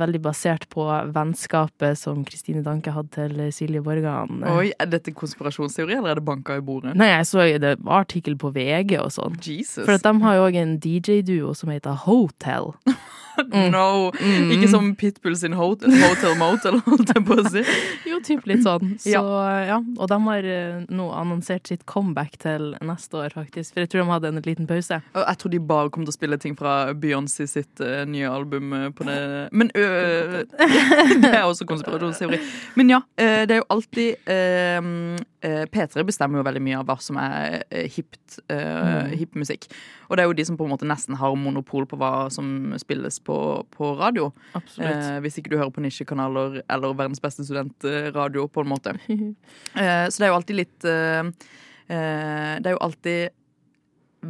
veldig 0.00 0.20
basert 0.24 0.64
på 0.72 0.86
vennskapet 1.14 1.98
som 2.00 2.22
Kristine 2.24 2.62
Danke 2.64 2.94
hadde 2.94 3.12
til 3.14 3.42
Silje 3.54 3.82
Borgan. 3.84 4.42
Oi, 4.54 4.72
Er 4.80 4.88
dette 4.90 5.12
konspirasjonsteori, 5.16 5.98
eller 5.98 6.14
er 6.14 6.20
det 6.20 6.26
banka 6.26 6.56
i 6.58 6.64
bordet? 6.64 6.96
Nei, 6.96 7.10
jeg 7.12 7.26
så 7.28 7.44
det 7.60 7.76
var 7.84 8.06
artikkel 8.06 8.38
på 8.40 8.52
VG 8.54 8.96
og 9.02 9.12
sånn. 9.14 9.36
Jesus. 9.44 9.84
For 9.84 10.00
de 10.00 10.14
har 10.24 10.38
jo 10.38 10.46
òg 10.48 10.56
en 10.60 10.78
DJ-duo 10.80 11.54
som 11.58 11.72
heter 11.72 12.00
Hotel. 12.06 12.72
No! 13.74 14.10
Mm. 14.20 14.50
Ikke 14.54 14.68
som 14.70 14.90
Pitbull 14.98 15.34
sin 15.38 15.54
Hotel, 15.58 15.90
hotel 16.02 16.34
Motel, 16.38 16.78
holdt 16.86 17.10
jeg 17.14 17.24
på 17.26 17.36
å 17.40 17.44
si. 17.50 17.62
Jo, 18.10 18.20
typ 18.24 18.46
litt 18.50 18.62
sånn. 18.66 18.94
Så 19.02 19.10
Ja. 19.14 19.78
Og 19.98 20.08
de 20.10 20.18
har 20.26 20.48
eh, 20.54 20.84
nå 20.92 21.08
annonsert 21.16 21.66
sitt 21.70 21.84
comeback 21.90 22.36
til 22.42 22.74
neste 22.84 23.18
år, 23.22 23.34
faktisk. 23.34 23.74
For 23.74 23.84
jeg 23.84 23.90
tror 23.92 24.04
de 24.04 24.10
hadde 24.12 24.30
en 24.32 24.42
liten 24.44 24.68
pause. 24.70 25.00
Jeg 25.16 25.38
tror 25.40 25.54
de 25.54 25.60
bare 25.72 25.90
kom 25.94 26.04
til 26.06 26.12
å 26.14 26.16
spille 26.18 26.38
ting 26.42 26.54
fra 26.58 26.92
Beyoncé 26.94 27.46
sitt 27.50 27.82
uh, 27.82 28.04
nye 28.08 28.28
album 28.30 28.72
eh, 28.76 28.88
på 28.94 29.06
det 29.08 29.18
Men 29.52 29.70
ø, 29.74 29.84
Det 30.44 31.30
er 31.32 31.44
også 31.44 31.66
konspirasjonsteori. 31.68 32.38
Men 32.78 32.92
ja, 32.96 33.00
det 33.18 33.54
er 33.56 33.60
jo 33.62 33.68
alltid 33.72 34.28
eh, 34.30 35.66
P3 35.74 36.04
bestemmer 36.08 36.40
jo 36.40 36.46
veldig 36.46 36.62
mye 36.64 36.78
av 36.80 36.86
hva 36.88 36.96
som 37.04 37.18
er 37.20 37.62
hipt, 37.92 38.38
eh, 38.48 38.62
Mm. 38.84 39.10
hipp 39.18 39.34
musikk. 39.38 39.66
Og 40.08 40.16
det 40.16 40.24
er 40.24 40.28
jo 40.28 40.34
de 40.36 40.44
som 40.46 40.56
på 40.58 40.64
en 40.66 40.72
måte 40.74 40.86
nesten 40.88 41.16
har 41.18 41.34
monopol 41.38 41.86
på 41.88 41.96
hva 42.00 42.28
som 42.32 42.74
spilles 42.80 43.16
på, 43.24 43.36
på 43.74 43.92
radio. 43.98 44.30
Eh, 44.54 45.18
hvis 45.24 45.38
ikke 45.40 45.52
du 45.52 45.58
hører 45.58 45.72
på 45.74 45.84
nisjekanaler 45.84 46.60
eller 46.62 46.96
verdens 46.98 47.22
beste 47.22 47.46
studentradio, 47.46 48.48
på 48.48 48.64
en 48.64 48.72
måte. 48.74 48.96
Eh, 49.74 50.06
så 50.10 50.20
det 50.20 50.26
er 50.26 50.30
jo 50.30 50.36
alltid 50.36 50.56
litt 50.56 50.84
eh, 50.86 51.28
eh, 51.90 52.52
Det 52.62 52.68
er 52.68 52.74
jo 52.74 52.80
alltid 52.84 53.34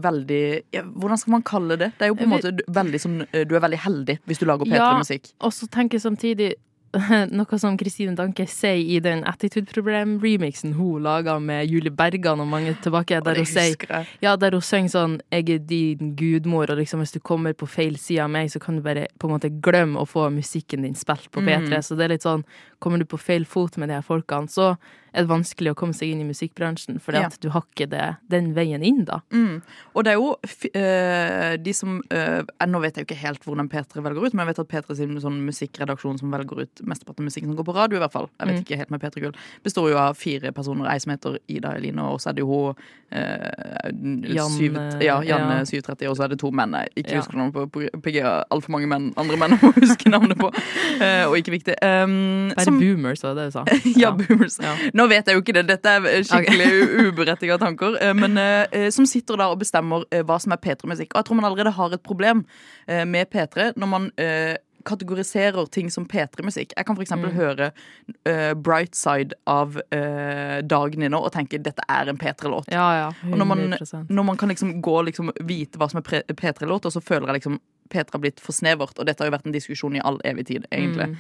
veldig 0.05 0.45
ja, 0.73 0.83
Hvordan 0.87 1.21
skal 1.21 1.35
man 1.35 1.45
kalle 1.47 1.77
det? 1.81 1.91
Det 1.99 2.07
er 2.07 2.13
jo 2.13 2.17
på 2.17 2.25
en 2.25 2.33
måte 2.33 2.53
veldig 2.79 3.01
sånn 3.03 3.19
Du 3.45 3.53
er 3.55 3.63
veldig 3.65 3.81
heldig 3.85 4.17
hvis 4.25 4.41
du 4.41 4.47
lager 4.49 4.71
P3-musikk. 4.71 5.29
Ja, 5.35 5.37
og 5.47 5.55
så 5.57 5.69
tenker 5.71 5.99
jeg 5.99 6.07
samtidig 6.07 6.49
noe 7.39 7.59
som 7.59 7.77
Kristine 7.81 8.15
Danke 8.19 8.47
sier 8.51 8.79
i 8.79 9.01
den 9.03 9.25
Attitude 9.29 9.67
Problem-remixen 9.73 10.75
hun 10.79 11.03
laga 11.05 11.37
med 11.43 11.67
Julie 11.71 11.93
Bergan 11.95 12.43
og 12.43 12.49
mange 12.51 12.75
tilbake, 12.85 13.21
der 13.25 13.41
hun 13.41 13.49
sier. 13.49 14.07
Ja, 14.23 14.37
der 14.37 14.57
hun 14.57 14.65
synger 14.65 14.95
sånn 14.95 15.21
'Jeg 15.31 15.51
er 15.51 15.59
din 15.59 16.15
gudmor', 16.17 16.71
og 16.71 16.79
liksom 16.79 17.01
hvis 17.03 17.13
du 17.13 17.21
kommer 17.21 17.53
på 17.53 17.67
feil 17.67 17.97
side 17.99 18.23
av 18.25 18.31
meg, 18.31 18.51
så 18.51 18.61
kan 18.61 18.77
du 18.77 18.83
bare 18.83 19.07
på 19.19 19.29
en 19.29 19.35
måte 19.39 19.51
glemme 19.61 19.99
å 19.99 20.07
få 20.09 20.31
musikken 20.31 20.83
din 20.83 20.95
spilt 20.95 21.31
på 21.31 21.41
P3. 21.41 21.69
Mm. 21.69 21.83
Så 21.83 21.97
det 21.97 22.05
er 22.05 22.15
litt 22.17 22.23
sånn 22.27 22.45
Kommer 22.85 22.99
du 22.99 23.07
på 23.07 23.17
feil 23.17 23.47
fot 23.47 23.79
med 23.79 23.89
de 23.89 23.95
her 23.95 24.03
folkene, 24.03 24.47
så 24.47 24.77
er 25.15 25.23
det 25.23 25.31
vanskelig 25.31 25.71
å 25.73 25.77
komme 25.79 25.95
seg 25.97 26.11
inn 26.11 26.21
i 26.21 26.27
musikkbransjen, 26.29 27.01
for 27.01 27.15
Ja. 27.15 27.27
at 27.27 27.39
du 27.41 27.49
har 27.49 27.63
ikke 27.63 27.89
det, 27.89 28.17
den 28.29 28.53
veien 28.53 28.83
inn, 28.85 29.05
da. 29.07 29.23
Mm. 29.33 29.63
Og 29.95 30.05
det 30.05 30.13
er 30.13 30.19
jo 30.19 30.37
eh, 30.75 31.57
de 31.57 31.73
som 31.73 32.03
øh, 32.11 32.43
Nå 32.67 32.81
vet 32.83 32.97
jeg 32.99 33.07
jo 33.07 33.15
ikke 33.15 33.23
helt 33.23 33.47
hvordan 33.47 33.71
P3 33.71 34.03
velger 34.05 34.27
ut, 34.27 34.35
men 34.35 34.45
jeg 34.47 34.51
vet 34.53 34.59
at 34.59 34.69
P3 34.69 34.97
sin 34.99 35.17
sånn 35.23 35.41
musikkredaksjon 35.47 36.19
som 36.21 36.35
velger 36.35 36.65
ut 36.67 36.84
mesteparten 36.87 37.25
av 37.25 37.31
musikken 37.31 37.49
som 37.51 37.57
går 37.57 37.65
på 37.69 37.75
radio, 37.77 37.97
i 37.99 38.03
hvert 38.05 38.13
fall. 38.13 38.29
Jeg 38.39 38.47
vet 38.49 38.57
Mm. 38.57 38.65
ikke 38.65 38.77
helt 38.79 38.91
med 38.91 39.01
P3 39.01 39.21
Gull. 39.21 39.35
Består 39.65 39.91
jo 39.91 39.97
av 39.99 40.15
fire 40.17 40.53
personer. 40.53 40.91
Ei 40.93 40.99
som 40.99 41.11
heter 41.13 41.39
Ida 41.49 41.75
Eline, 41.77 41.99
og 42.03 42.21
så 42.21 42.29
er 42.31 42.33
det 42.35 42.41
jo 42.45 42.47
hun 42.47 42.75
eh, 43.13 44.35
Janne- 44.35 44.51
syv, 44.59 44.75
ja, 45.03 45.21
Janne 45.23 45.59
ja. 45.61 45.65
730, 45.65 46.09
og 46.11 46.17
så 46.17 46.25
er 46.25 46.29
det 46.29 46.39
to 46.41 46.51
menn. 46.51 46.73
Jeg 46.73 46.89
ikke 47.05 47.11
Ja. 47.13 47.21
husker 47.21 47.37
navnet 47.37 47.53
på. 47.55 47.67
på 47.71 48.01
PG 48.03 48.21
har 48.23 48.45
altfor 48.51 48.71
mange 48.71 48.87
menn, 48.89 49.13
andre 49.17 49.37
menn 49.37 49.53
å 49.59 49.73
huske 49.75 50.11
navnet 50.11 50.39
på. 50.39 50.51
Eh, 50.95 51.25
og 51.27 51.35
ikke 51.37 51.51
viktig. 51.51 51.75
Um, 51.83 52.51
Bare 52.55 52.65
som- 52.65 52.79
boomers, 52.79 53.23
var 53.23 53.35
det 53.35 53.43
det 53.43 53.47
du 53.47 53.51
sa? 53.53 53.65
ja, 54.03 54.11
boomers. 54.13 54.59
Nå 54.95 55.09
vet 55.09 55.27
jeg 55.27 55.35
jo 55.35 55.41
ikke 55.43 55.55
det, 55.55 55.67
dette 55.67 55.87
er 55.87 56.23
skikkelig 56.23 56.69
okay. 56.71 57.11
uberettiga 57.11 57.59
tanker. 57.59 57.97
eh, 58.01 58.13
Men 58.15 58.39
eh, 58.39 58.91
som 58.91 59.05
sitter 59.07 59.37
der 59.37 59.51
og 59.51 59.59
bestemmer 59.61 60.05
eh, 60.13 60.23
hva 60.23 60.39
som 60.41 60.53
er 60.53 60.57
P3-musikk. 60.63 61.11
Og 61.15 61.19
jeg 61.21 61.25
tror 61.27 61.35
man 61.41 61.45
allerede 61.51 61.73
har 61.75 61.93
et 61.93 62.03
problem 62.03 62.45
eh, 62.89 63.05
med 63.05 63.29
P3 63.31 63.73
når 63.77 63.87
man 63.91 64.11
eh, 64.19 64.57
kategoriserer 64.85 65.67
ting 65.73 65.91
som 65.91 66.07
P3-musikk. 66.09 66.75
Jeg 66.77 66.87
kan 66.87 66.99
f.eks. 66.99 67.15
Mm. 67.19 67.29
høre 67.37 67.71
uh, 67.73 68.53
Bright 68.55 68.97
Side 68.99 69.37
av 69.51 69.79
uh, 69.81 70.59
Dagny 70.63 71.11
nå 71.11 71.21
og 71.21 71.33
tenke 71.35 71.61
dette 71.63 71.85
er 71.89 72.11
en 72.11 72.21
P3-låt. 72.21 72.73
Ja, 72.75 72.89
ja. 72.99 73.07
Og 73.31 73.39
når 73.41 73.51
man, 73.51 73.65
når 74.09 74.29
man 74.31 74.41
kan 74.41 74.53
liksom 74.53 74.79
gå 74.85 74.99
og 75.01 75.09
liksom 75.09 75.33
vite 75.45 75.81
hva 75.81 75.91
som 75.91 76.03
er 76.03 76.25
P3-låt, 76.33 76.89
og 76.89 76.95
så 76.95 77.03
føler 77.05 77.33
jeg 77.33 77.43
liksom 77.43 77.61
P3 77.93 78.17
har 78.17 78.23
blitt 78.23 78.41
for 78.43 78.57
snevert. 78.57 78.99
Og 78.99 79.09
dette 79.09 79.23
har 79.23 79.31
jo 79.31 79.37
vært 79.37 79.49
en 79.49 79.55
diskusjon 79.55 79.97
i 79.97 80.03
all 80.05 80.21
evig 80.25 80.49
tid, 80.51 80.69
egentlig. 80.73 81.15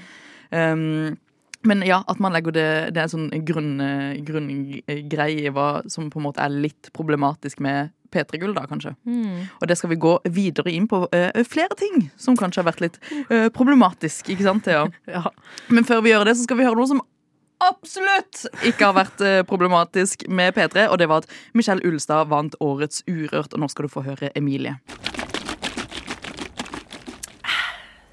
Um, 0.50 1.16
men 1.64 1.82
ja, 1.86 2.02
at 2.08 2.20
man 2.20 2.34
legger 2.34 2.52
det 2.52 2.68
Det 2.94 3.00
er 3.00 3.06
en 3.06 3.12
sånn 3.12 3.44
grunngreie 3.48 4.22
grunn, 4.28 5.52
hva 5.56 5.68
som 5.90 6.10
på 6.12 6.20
en 6.20 6.26
måte 6.28 6.42
er 6.44 6.52
litt 6.52 6.90
problematisk 6.96 7.62
med 7.64 7.92
P3 8.14 8.38
Gull, 8.38 8.54
da, 8.54 8.66
kanskje. 8.70 8.94
Mm. 9.08 9.48
Og 9.58 9.66
det 9.68 9.76
skal 9.80 9.90
vi 9.90 9.98
gå 10.00 10.12
videre 10.30 10.70
inn 10.70 10.86
på 10.90 11.00
uh, 11.08 11.40
flere 11.50 11.74
ting 11.78 12.08
som 12.20 12.36
kanskje 12.38 12.62
har 12.62 12.68
vært 12.68 12.84
litt 12.84 13.00
uh, 13.30 13.48
problematisk, 13.54 14.30
ikke 14.30 14.46
sant, 14.46 14.68
Thea? 14.68 14.86
Ja. 15.14 15.24
Men 15.68 15.86
før 15.88 16.04
vi 16.04 16.12
gjør 16.12 16.28
det, 16.28 16.36
så 16.38 16.46
skal 16.46 16.60
vi 16.60 16.68
høre 16.68 16.78
noe 16.78 16.90
som 16.90 17.02
absolutt 17.64 18.44
ikke 18.66 18.86
har 18.86 18.96
vært 18.98 19.24
uh, 19.24 19.40
problematisk 19.48 20.26
med 20.28 20.54
P3, 20.54 20.86
og 20.92 21.00
det 21.02 21.10
var 21.10 21.24
at 21.24 21.58
Michelle 21.58 21.82
Ulstad 21.86 22.30
vant 22.30 22.54
Årets 22.62 23.02
Urørt, 23.10 23.54
og 23.54 23.64
nå 23.64 23.70
skal 23.72 23.88
du 23.88 23.94
få 23.96 24.04
høre 24.06 24.30
Emilie. 24.38 24.76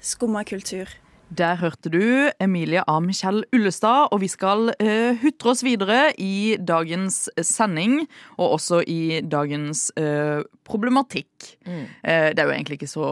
Skumma 0.02 0.42
kultur. 0.42 0.90
Der 1.32 1.56
hørte 1.56 1.88
du 1.88 2.02
Emilie 2.42 2.82
Am 2.90 3.06
Kjell 3.14 3.44
Ullestad, 3.56 4.10
og 4.12 4.20
vi 4.20 4.28
skal 4.28 4.72
uh, 4.74 5.12
hutre 5.22 5.52
oss 5.54 5.62
videre 5.64 6.10
i 6.20 6.58
dagens 6.60 7.30
sending, 7.40 8.02
og 8.36 8.58
også 8.58 8.82
i 8.84 9.22
dagens 9.24 9.86
uh, 9.96 10.44
problematikk. 10.68 11.30
Mm. 11.64 11.86
Uh, 12.04 12.28
det 12.34 12.42
er 12.42 12.50
jo 12.50 12.56
egentlig 12.56 12.80
ikke 12.82 12.90
så 12.90 13.06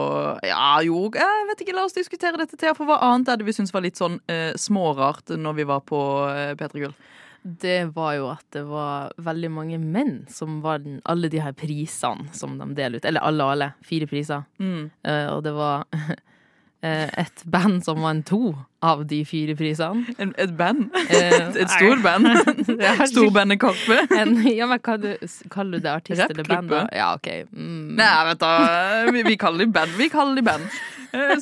Ja, 0.45 0.75
jo, 0.85 1.07
jeg 1.17 1.47
vet 1.49 1.65
ikke, 1.65 1.77
la 1.77 1.87
oss 1.87 1.97
diskutere 1.97 2.37
dette, 2.37 2.59
Thea, 2.61 2.75
for 2.77 2.89
hva 2.89 2.99
annet 3.09 3.31
er 3.31 3.41
det 3.41 3.47
vi 3.49 3.57
syns 3.57 3.73
var 3.73 3.85
litt 3.85 3.97
sånn 3.97 4.19
eh, 4.29 4.51
smårart 4.59 5.33
når 5.39 5.57
vi 5.57 5.65
var 5.71 5.81
på 5.87 6.01
eh, 6.29 6.53
P3 6.59 6.85
Gull? 6.85 6.95
det 7.41 7.95
var 7.95 8.13
jo 8.19 8.27
at 8.29 8.45
det 8.53 8.61
var 8.69 9.13
veldig 9.21 9.49
mange 9.49 9.79
menn 9.81 10.27
som 10.29 10.59
vant 10.61 11.01
alle 11.09 11.29
de 11.31 11.41
her 11.41 11.55
prisene 11.57 12.29
som 12.37 12.57
de 12.59 12.67
deler 12.77 13.01
ut. 13.01 13.07
Eller 13.07 13.25
alle, 13.25 13.47
alle. 13.55 13.69
Fire 13.85 14.07
priser. 14.09 14.45
Mm. 14.61 14.91
Uh, 15.01 15.27
og 15.33 15.41
det 15.47 15.55
var 15.57 15.87
eh, 15.95 16.11
et 16.83 17.43
band 17.45 17.83
som 17.85 17.99
vant 18.01 18.25
to 18.25 18.55
av 18.81 19.03
de 19.05 19.19
fire 19.25 19.53
prisene. 19.55 20.01
En, 20.17 20.31
et 20.41 20.53
band? 20.57 20.87
Eh, 21.13 21.35
et 21.61 21.69
stort 21.69 22.01
band? 22.01 22.25
Storbandet 23.11 23.59
Karpe? 23.61 23.99
Ja, 24.57 24.65
men 24.65 24.79
hva 24.81 24.95
du, 24.97 25.11
kaller 25.53 25.77
du 25.77 25.83
det? 25.85 25.91
Artist 25.93 26.23
eller 26.25 26.47
band? 26.49 26.71
da? 26.73 26.87
Ja, 26.97 27.11
OK. 27.19 27.29
Mm. 27.53 27.93
Nei, 27.99 28.09
vet 28.31 28.41
du, 28.41 29.11
vi, 29.19 29.23
vi 29.29 29.37
kaller 29.37 29.67
de 29.67 29.75
band. 29.77 29.93
Vi 29.99 30.09
kaller 30.09 30.39
de 30.41 30.45
band. 30.47 30.65
Eh, 31.13 31.35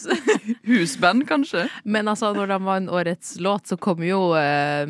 Husband, 0.68 1.24
kanskje. 1.30 1.68
Men 1.86 2.10
altså, 2.12 2.34
når 2.36 2.52
de 2.52 2.60
vant 2.66 2.92
årets 3.00 3.36
låt, 3.40 3.70
så 3.72 3.78
kom 3.80 4.04
jo 4.04 4.34
eh, 4.36 4.84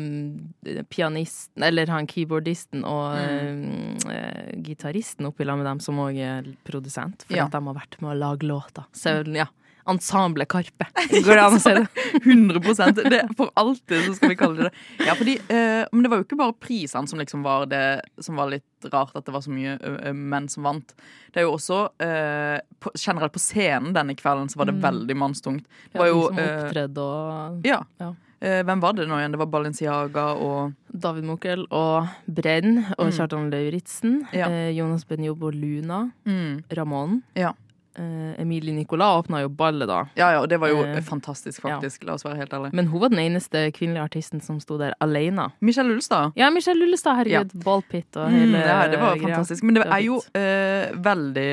pianisten, 0.90 1.62
eller 1.68 1.92
han 1.94 2.08
keyboardisten 2.10 2.82
og 2.88 3.14
eh, 3.20 4.56
gitaristen 4.66 5.28
opp 5.30 5.40
i 5.40 5.46
lag 5.46 5.60
med 5.60 5.68
dem 5.70 5.80
som 5.84 6.00
òg 6.02 6.18
er 6.18 6.50
produsent, 6.66 7.26
for 7.28 7.36
Ja. 7.38 7.46
at 7.46 7.54
de 7.54 7.62
har 7.70 7.76
vært 7.78 8.00
med 8.02 8.14
å 8.16 8.18
lage 8.24 8.48
låter. 8.48 8.88
Så 8.96 9.20
ja, 9.36 9.46
Ensemble 9.90 10.46
Karpe. 10.50 10.86
Går 11.10 11.30
det 11.34 11.42
an 11.42 11.56
å 11.56 11.60
si 11.62 11.72
det? 11.76 11.86
100 12.24 12.92
det, 13.10 13.20
For 13.38 13.50
alltid 13.58 14.06
så 14.06 14.14
skal 14.16 14.32
vi 14.32 14.36
kalle 14.40 14.56
det 14.62 14.70
det. 14.70 15.06
Ja, 15.08 15.14
fordi, 15.18 15.34
eh, 15.50 15.84
men 15.92 16.02
det 16.06 16.10
var 16.12 16.20
jo 16.22 16.26
ikke 16.28 16.38
bare 16.40 16.56
prisene 16.62 17.10
som 17.10 17.18
liksom 17.20 17.42
var 17.46 17.66
det 17.70 17.82
som 18.22 18.38
var 18.40 18.50
litt 18.54 18.64
rart, 18.92 19.12
at 19.18 19.26
det 19.26 19.34
var 19.34 19.42
så 19.44 19.52
mye 19.52 19.74
ø, 19.76 20.12
menn 20.16 20.46
som 20.48 20.64
vant. 20.64 20.94
Det 21.34 21.42
er 21.42 21.46
jo 21.48 21.52
også 21.58 21.82
eh, 22.00 22.56
på, 22.80 22.92
Generelt 22.96 23.34
på 23.34 23.42
scenen 23.42 23.92
denne 23.96 24.14
kvelden 24.16 24.48
så 24.48 24.56
var 24.62 24.70
det 24.70 24.78
Mm. 24.80 24.82
veldig 24.86 25.16
mannstungt. 25.20 25.66
Det 25.92 25.98
var 26.00 26.08
jo 26.08 26.20
ja, 26.22 26.26
som 26.30 26.38
eh, 26.38 26.64
opptredde 26.64 27.04
og 27.04 27.66
Ja. 27.68 27.82
Ja. 28.00 28.12
Eh, 28.40 28.62
hvem 28.64 28.80
var 28.80 28.94
det 28.96 29.04
nå 29.04 29.18
igjen? 29.20 29.34
Det 29.34 29.40
var 29.42 29.50
Balenciaga 29.52 30.22
og 30.40 30.72
David 30.88 31.26
Mokel 31.28 31.66
og 31.76 32.08
Brenn 32.24 32.78
og 32.96 33.10
Mm. 33.10 33.12
Kjartan 33.18 33.50
Lauritzen. 33.52 34.14
Ja. 34.32 34.48
Eh, 34.48 34.70
Jonas 34.78 35.04
Benjob 35.04 35.42
og 35.44 35.52
Luna. 35.54 36.06
Mm. 36.24 36.62
Ramón. 36.72 37.20
Ja. 37.36 37.52
Eh, 37.98 38.40
Emilie 38.40 38.72
Nicolas 38.74 39.18
åpna 39.24 39.40
jo 39.42 39.48
ballet 39.48 39.88
da. 39.90 40.04
Ja, 40.14 40.28
ja, 40.32 40.40
og 40.40 40.48
det 40.48 40.60
var 40.62 40.68
jo 40.70 40.84
Eh, 40.84 41.00
fantastisk, 41.02 41.60
faktisk. 41.64 42.04
La 42.06 42.14
oss 42.14 42.22
være 42.24 42.36
helt 42.38 42.52
ærlige. 42.54 42.72
Men 42.78 42.86
hun 42.86 43.00
var 43.02 43.08
den 43.10 43.18
eneste 43.18 43.72
kvinnelige 43.74 44.04
artisten 44.06 44.40
som 44.40 44.60
sto 44.60 44.78
der 44.78 44.94
alene. 45.00 45.48
Michelle 45.60 45.90
Ullestad. 45.92 46.32
Ja, 46.36 46.50
Michelle 46.50 46.84
Ullestad, 46.86 47.16
herregud. 47.18 47.50
Ballpit 47.64 48.16
og 48.16 48.30
hele 48.30 48.46
Mm, 48.46 48.54
ja, 48.60 48.88
det 48.88 49.00
var 49.00 49.16
greia. 49.16 49.26
fantastisk. 49.34 49.62
Men 49.64 49.74
det 49.74 49.84
var 49.84 49.96
er 49.98 50.04
jo 50.06 50.20
eh, 50.34 50.92
veldig 50.94 51.48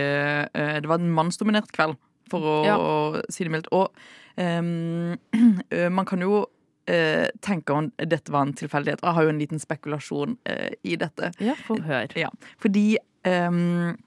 eh, 0.54 0.80
Det 0.82 0.88
var 0.88 1.00
en 1.00 1.12
mannsdominert 1.12 1.71
kveld, 1.73 1.97
for 2.30 2.39
å, 2.39 2.65
Ja. 2.65 2.78
å 2.78 3.23
si 3.30 3.43
det 3.43 3.52
mildt. 3.52 3.67
Og 3.71 3.89
ehm, 4.38 5.17
eh, 5.71 5.89
man 5.89 6.06
kan 6.06 6.19
jo 6.21 6.45
eh, 6.88 7.28
tenke 7.41 7.73
om 7.73 7.91
dette 7.97 8.32
var 8.32 8.45
en 8.45 8.54
tilfeldighet. 8.54 9.02
Og 9.02 9.08
jeg 9.10 9.15
har 9.15 9.23
jo 9.23 9.30
en 9.30 9.39
liten 9.39 9.60
spekulasjon 9.60 10.38
eh, 10.45 10.69
i 10.84 10.95
dette. 10.95 11.32
Ja, 11.39 11.56
få 11.56 11.80
høre. 11.82 12.13
Ja, 12.15 12.30
fordi 12.62 12.97
ehm, 13.28 13.97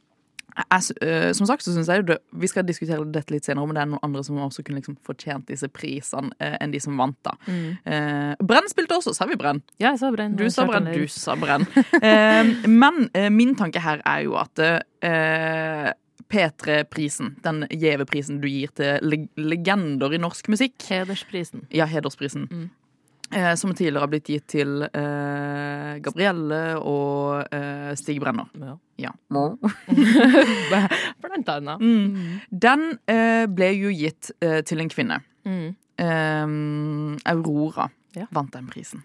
jeg, 0.56 0.96
eh, 1.06 1.30
som 1.36 1.48
sagt 1.48 1.64
så 1.64 1.74
synes 1.74 1.88
jeg 1.90 2.02
jo 2.02 2.16
Vi 2.40 2.48
skal 2.50 2.66
diskutere 2.66 3.04
dette 3.12 3.34
litt 3.34 3.46
senere, 3.46 3.66
men 3.66 3.78
det 3.78 3.82
er 3.84 3.90
noen 3.92 4.04
andre 4.06 4.24
som 4.26 4.38
også 4.42 4.64
kunne 4.66 4.80
liksom 4.80 4.98
fortjent 5.06 5.48
disse 5.50 5.68
prisene 5.72 6.32
eh, 6.40 6.56
enn 6.60 6.74
de 6.74 6.80
som 6.82 6.96
vant. 6.98 7.18
da. 7.26 7.36
Mm. 7.46 7.70
Eh, 7.84 8.34
Brenn 8.46 8.68
spilte 8.72 8.98
også, 8.98 9.14
sa 9.16 9.28
vi 9.30 9.38
Brenn? 9.40 9.62
Ja, 9.78 9.92
jeg 9.92 10.02
sa 10.02 10.12
Brenn. 10.14 10.36
Du 10.38 10.46
sa 10.50 10.66
Brenn, 10.68 10.90
du 10.94 11.06
sa 11.10 11.36
Brenn. 11.38 11.66
Eh, 12.00 12.44
men 12.70 13.08
eh, 13.14 13.28
min 13.32 13.52
tanke 13.58 13.80
her 13.82 14.00
er 14.08 14.22
jo 14.24 14.36
at 14.40 14.60
eh, 14.62 15.90
P3-prisen, 16.30 17.34
den 17.44 17.64
gjeve 17.70 18.06
prisen 18.08 18.38
du 18.40 18.48
gir 18.48 18.70
til 18.78 19.02
leg 19.04 19.26
legender 19.36 20.14
i 20.14 20.20
norsk 20.22 20.48
musikk 20.52 20.86
Hedersprisen. 20.88 21.66
Ja, 21.74 21.88
hedersprisen. 21.90 22.46
Mm. 22.50 22.68
Eh, 23.32 23.54
som 23.54 23.70
tidligere 23.74 24.00
har 24.02 24.08
blitt 24.10 24.26
gitt 24.26 24.46
til 24.50 24.82
eh, 24.88 25.98
Gabrielle 26.02 26.78
og 26.82 27.44
eh, 27.54 27.92
Stig 27.94 28.18
Brenner. 28.22 28.48
Ja. 28.58 28.72
Ja. 28.98 29.12
Blant 29.30 29.60
annet. 31.54 31.80
Mm. 31.80 32.40
Den 32.50 32.82
eh, 33.06 33.46
ble 33.46 33.68
jo 33.76 33.90
gitt 33.94 34.32
eh, 34.42 34.62
til 34.66 34.80
en 34.82 34.90
kvinne. 34.90 35.20
Mm. 35.46 35.76
Eh, 36.00 36.46
Aurora 37.30 37.86
Ja. 38.18 38.26
vant 38.34 38.50
den 38.56 38.66
prisen. 38.66 39.04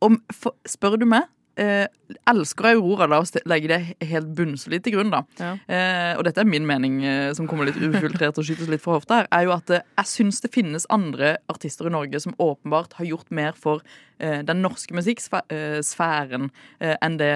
Om, 0.00 0.22
for, 0.32 0.54
spør 0.64 0.96
du 0.96 1.04
meg, 1.04 1.28
eh, 1.56 1.86
elsker 2.30 2.70
Aurora, 2.72 3.08
la 3.10 3.20
oss 3.22 3.32
legge 3.48 3.70
det 3.70 4.08
helt 4.10 4.30
bunnsolid 4.36 4.84
til 4.84 4.96
grunn, 4.96 5.12
da. 5.12 5.22
Ja. 5.40 5.52
Eh, 5.66 6.12
og 6.18 6.24
dette 6.26 6.42
er 6.42 6.48
min 6.48 6.66
mening, 6.68 7.00
eh, 7.04 7.32
som 7.36 7.48
kommer 7.50 7.68
litt 7.68 7.80
ufiltrert 7.80 8.38
og 8.38 8.46
skytes 8.46 8.70
litt 8.70 8.84
fra 8.84 8.98
hofta 8.98 9.22
her, 9.22 9.30
er 9.34 9.46
jo 9.48 9.54
at 9.56 9.72
eh, 9.74 9.84
jeg 10.00 10.12
syns 10.12 10.40
det 10.44 10.52
finnes 10.54 10.88
andre 10.92 11.36
artister 11.52 11.90
i 11.90 11.94
Norge 11.94 12.22
som 12.22 12.36
åpenbart 12.38 12.96
har 13.00 13.10
gjort 13.10 13.34
mer 13.34 13.58
for 13.58 13.84
eh, 14.18 14.40
den 14.46 14.62
norske 14.64 14.94
musikksfæren 14.96 16.50
eh, 16.80 16.96
enn 17.00 17.18
det 17.20 17.34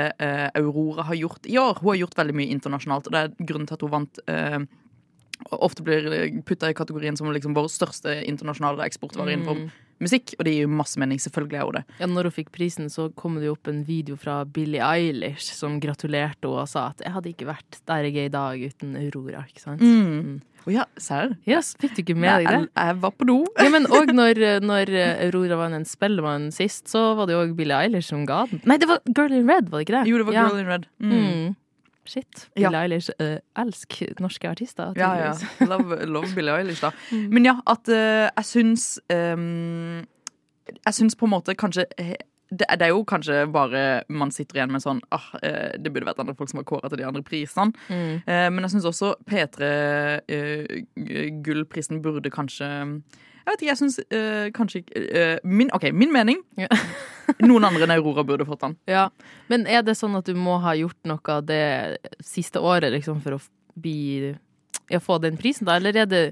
Aurora 0.55 1.09
har 1.11 1.19
gjort 1.19 1.47
i 1.51 1.59
år. 1.61 1.81
Hun 1.83 1.95
har 1.95 2.03
gjort 2.05 2.19
veldig 2.19 2.39
mye 2.39 2.55
internasjonalt, 2.55 3.09
og 3.09 3.15
det 3.15 3.23
er 3.25 3.47
grunnen 3.49 3.69
til 3.69 3.79
at 3.79 3.87
hun 3.87 3.95
vant 3.95 4.25
eh, 4.31 4.61
ofte 5.53 5.83
blir 5.85 6.43
putta 6.45 6.71
i 6.71 6.75
kategorien 6.75 7.17
som 7.17 7.27
liksom 7.33 7.55
vår 7.55 7.69
største 7.69 8.23
internasjonale 8.27 8.85
eksportvare 8.87 9.35
innenfor 9.37 9.57
Mm. 9.65 9.71
musikk. 10.01 10.35
Og 10.39 10.45
det 10.45 10.53
gir 10.55 10.63
jo 10.67 10.69
masse 10.69 10.97
mening. 10.99 11.19
Selvfølgelig 11.19 11.59
er 11.61 11.65
hun 11.65 11.73
det. 11.73 11.85
Ja, 12.01 12.07
når 12.07 12.23
hun 12.25 12.33
fikk 12.33 12.51
prisen, 12.53 12.87
så 12.91 13.15
kom 13.15 13.35
det 13.37 13.45
jo 13.47 13.53
opp 13.53 13.69
en 13.69 13.85
video 13.85 14.17
fra 14.17 14.45
Billie 14.45 14.81
Eilish 14.83 15.53
som 15.55 15.81
gratulerte 15.81 16.43
henne 16.49 16.61
og 16.63 16.69
sa 16.69 16.89
at 16.89 16.99
'jeg 16.99 17.13
hadde 17.13 17.31
ikke 17.35 17.47
vært 17.47 17.81
der 17.87 18.03
jeg 18.05 18.17
er 18.17 18.27
i 18.27 18.29
dag 18.29 18.59
uten 18.61 18.97
Aurora'. 18.97 19.47
ikke 19.49 19.61
sant? 19.61 19.81
Mm. 19.81 20.41
Å 20.67 20.73
ja, 20.73 20.85
serr? 20.97 21.37
Yes, 21.47 21.75
fikk 21.79 21.95
du 21.95 22.03
ikke 22.03 22.17
med 22.17 22.41
deg 22.41 22.47
det? 22.49 22.69
Jeg, 22.75 22.87
jeg 22.89 22.97
var 23.01 23.11
på 23.11 23.27
do. 23.27 23.45
Ja, 23.59 23.69
men 23.69 23.85
òg 23.85 24.09
når, 24.21 24.61
når 24.65 24.89
Aurora 25.27 25.57
vant 25.59 25.75
en 25.75 25.85
Spellemann 25.85 26.51
sist, 26.51 26.87
så 26.89 27.15
var 27.15 27.27
det 27.27 27.35
jo 27.35 27.45
òg 27.47 27.55
Billie 27.55 27.77
Eilish 27.77 28.09
som 28.09 28.25
ga 28.25 28.47
den. 28.47 28.63
Nei, 28.65 28.79
det 28.79 28.89
var 28.89 28.99
Girl 29.15 29.33
in 29.33 29.47
Red, 29.47 29.69
var 29.69 29.81
det 29.85 29.89
ikke 29.89 30.03
det? 30.05 30.09
Jo, 30.09 30.17
det 30.19 30.27
var 30.27 30.33
Ja. 30.33 30.49
Girl 30.49 30.59
in 30.61 30.67
Red. 30.67 30.87
Mm. 31.01 31.57
Shit. 32.07 32.51
Ja. 32.57 32.69
Billie 32.69 32.83
Eilish 32.83 33.11
uh, 33.21 33.37
elsker 33.57 34.07
norske 34.21 34.49
artister. 34.49 34.93
Ja, 34.97 35.17
ja. 35.17 35.33
Love, 35.71 36.07
love 36.07 36.35
Billie 36.35 36.53
Eilish, 36.53 36.83
da. 36.83 36.91
Mm. 37.15 37.29
Men 37.31 37.45
ja, 37.45 37.61
at 37.67 37.89
uh, 37.89 38.29
jeg 38.37 38.45
syns 38.45 39.01
um, 39.13 40.05
Jeg 40.87 40.95
syns 40.95 41.17
på 41.17 41.25
en 41.27 41.31
måte 41.31 41.55
kanskje 41.55 41.85
det, 41.95 42.17
det 42.51 42.83
er 42.87 42.89
jo 42.89 43.05
kanskje 43.05 43.47
bare 43.53 44.03
man 44.09 44.31
sitter 44.33 44.57
igjen 44.57 44.73
med 44.73 44.83
sånn 44.83 45.01
ah, 45.15 45.23
Det 45.81 45.93
burde 45.93 46.07
vært 46.07 46.19
andre 46.23 46.35
folk 46.39 46.51
som 46.51 46.59
var 46.61 46.65
kåra 46.69 46.89
til 46.89 46.99
de 47.01 47.07
andre 47.09 47.23
prisene. 47.27 47.73
Mm. 47.89 48.21
Men 48.27 48.63
jeg 48.63 48.71
syns 48.75 48.91
også 48.91 49.09
P3-gullprisen 49.31 52.03
burde 52.05 52.31
kanskje 52.31 52.69
Jeg 53.45 53.53
vet 53.53 53.63
ikke, 53.63 53.71
jeg 53.71 53.81
syns 53.81 53.99
eh, 54.09 54.47
kanskje 54.57 54.81
ikke 54.81 55.01
eh, 55.05 55.35
min, 55.45 55.69
OK, 55.77 55.91
min 55.93 56.13
mening. 56.15 56.41
Ja. 56.57 56.69
Noen 57.49 57.67
andre 57.69 57.85
enn 57.85 57.93
Aurora 57.93 58.25
burde 58.25 58.47
fått 58.49 58.63
den. 58.65 58.77
Ja, 58.89 59.11
Men 59.53 59.69
er 59.69 59.85
det 59.85 59.99
sånn 59.99 60.17
at 60.17 60.29
du 60.29 60.37
må 60.39 60.57
ha 60.65 60.73
gjort 60.79 60.99
noe 61.09 61.37
av 61.37 61.45
det 61.49 61.99
siste 62.25 62.63
året 62.65 62.93
liksom, 62.97 63.21
for 63.25 63.37
å 63.37 63.43
bli 63.81 64.33
ja, 64.89 65.01
få 65.01 65.19
den 65.21 65.37
prisen, 65.41 65.69
da? 65.69 65.77
Eller 65.77 66.05
er 66.05 66.09
det 66.09 66.25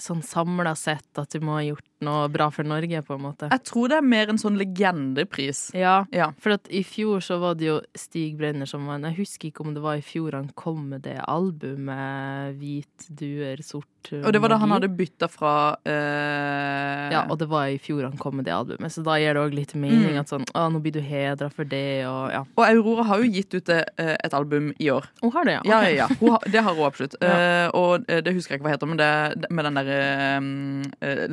sånn 0.00 0.22
samla 0.24 0.76
sett 0.78 1.20
at 1.20 1.34
du 1.34 1.42
må 1.44 1.58
ha 1.58 1.64
gjort 1.66 1.86
noe 2.02 2.28
bra 2.32 2.48
for 2.50 2.64
Norge, 2.64 3.02
på 3.06 3.14
en 3.16 3.22
måte? 3.24 3.48
Jeg 3.50 3.64
tror 3.68 3.88
det 3.92 3.96
er 3.98 4.06
mer 4.06 4.28
en 4.32 4.38
sånn 4.40 4.56
legendepris. 4.58 5.70
Ja, 5.74 6.04
Ja. 6.12 6.30
for 6.38 6.56
i 6.70 6.82
fjor 6.82 7.20
så 7.20 7.38
var 7.40 7.54
det 7.54 7.66
jo 7.66 7.80
Stig 7.94 8.36
Brenner 8.38 8.66
som 8.66 8.86
vant. 8.86 9.04
Jeg 9.04 9.16
husker 9.20 9.48
ikke 9.50 9.64
om 9.66 9.74
det 9.74 9.82
var 9.82 9.96
i 9.96 10.04
fjor 10.04 10.32
han 10.32 10.50
kom 10.54 10.88
med 10.90 11.02
det 11.02 11.18
albumet 11.28 12.56
Hvit 12.60 13.06
duer, 13.16 13.60
sort 13.62 13.86
Og 14.12 14.32
det 14.32 14.40
var 14.40 14.48
da 14.48 14.56
han 14.58 14.70
hadde 14.72 14.88
bytta 14.96 15.28
fra 15.28 15.76
eh, 15.84 17.10
Ja, 17.12 17.26
og 17.28 17.38
det 17.40 17.48
var 17.50 17.68
i 17.68 17.78
fjor 17.82 18.02
han 18.08 18.16
kom 18.20 18.36
med 18.40 18.46
det 18.48 18.54
albumet, 18.54 18.92
så 18.92 19.02
da 19.04 19.16
gir 19.20 19.34
det 19.36 19.42
òg 19.44 19.54
litt 19.56 19.74
mening 19.74 20.14
Mm. 20.14 20.20
at 20.20 20.28
sånn 20.32 20.44
Å, 20.56 20.66
nå 20.72 20.80
blir 20.82 20.92
du 20.96 21.00
hedra 21.04 21.50
for 21.52 21.64
det, 21.68 22.04
og 22.08 22.30
ja. 22.32 22.40
Og 22.56 22.64
Aurora 22.64 23.04
har 23.10 23.18
jo 23.22 23.28
gitt 23.30 23.54
ut 23.54 23.68
eh, 23.74 23.84
et 23.98 24.32
album 24.34 24.72
i 24.80 24.88
år. 24.90 25.04
Hun 25.22 25.30
har 25.32 25.44
det, 25.44 25.52
ja. 25.58 25.62
Ja, 25.64 25.80
ja, 25.82 25.90
ja. 26.00 26.06
Hun 26.20 26.30
har, 26.34 26.40
det 26.50 26.62
har 26.64 26.74
hun 26.74 26.86
absolutt. 26.86 27.14
Ja. 27.20 27.34
Eh, 27.36 27.68
og 27.76 28.06
eh, 28.08 28.20
det 28.24 28.32
husker 28.34 28.54
jeg 28.54 28.60
ikke 28.60 28.68
hva 28.70 28.74
heter, 28.74 28.88
men 28.88 28.98
det 29.00 29.50
med 29.52 29.64
den 29.68 29.76
derre 29.78 30.00
uh, 30.40 31.28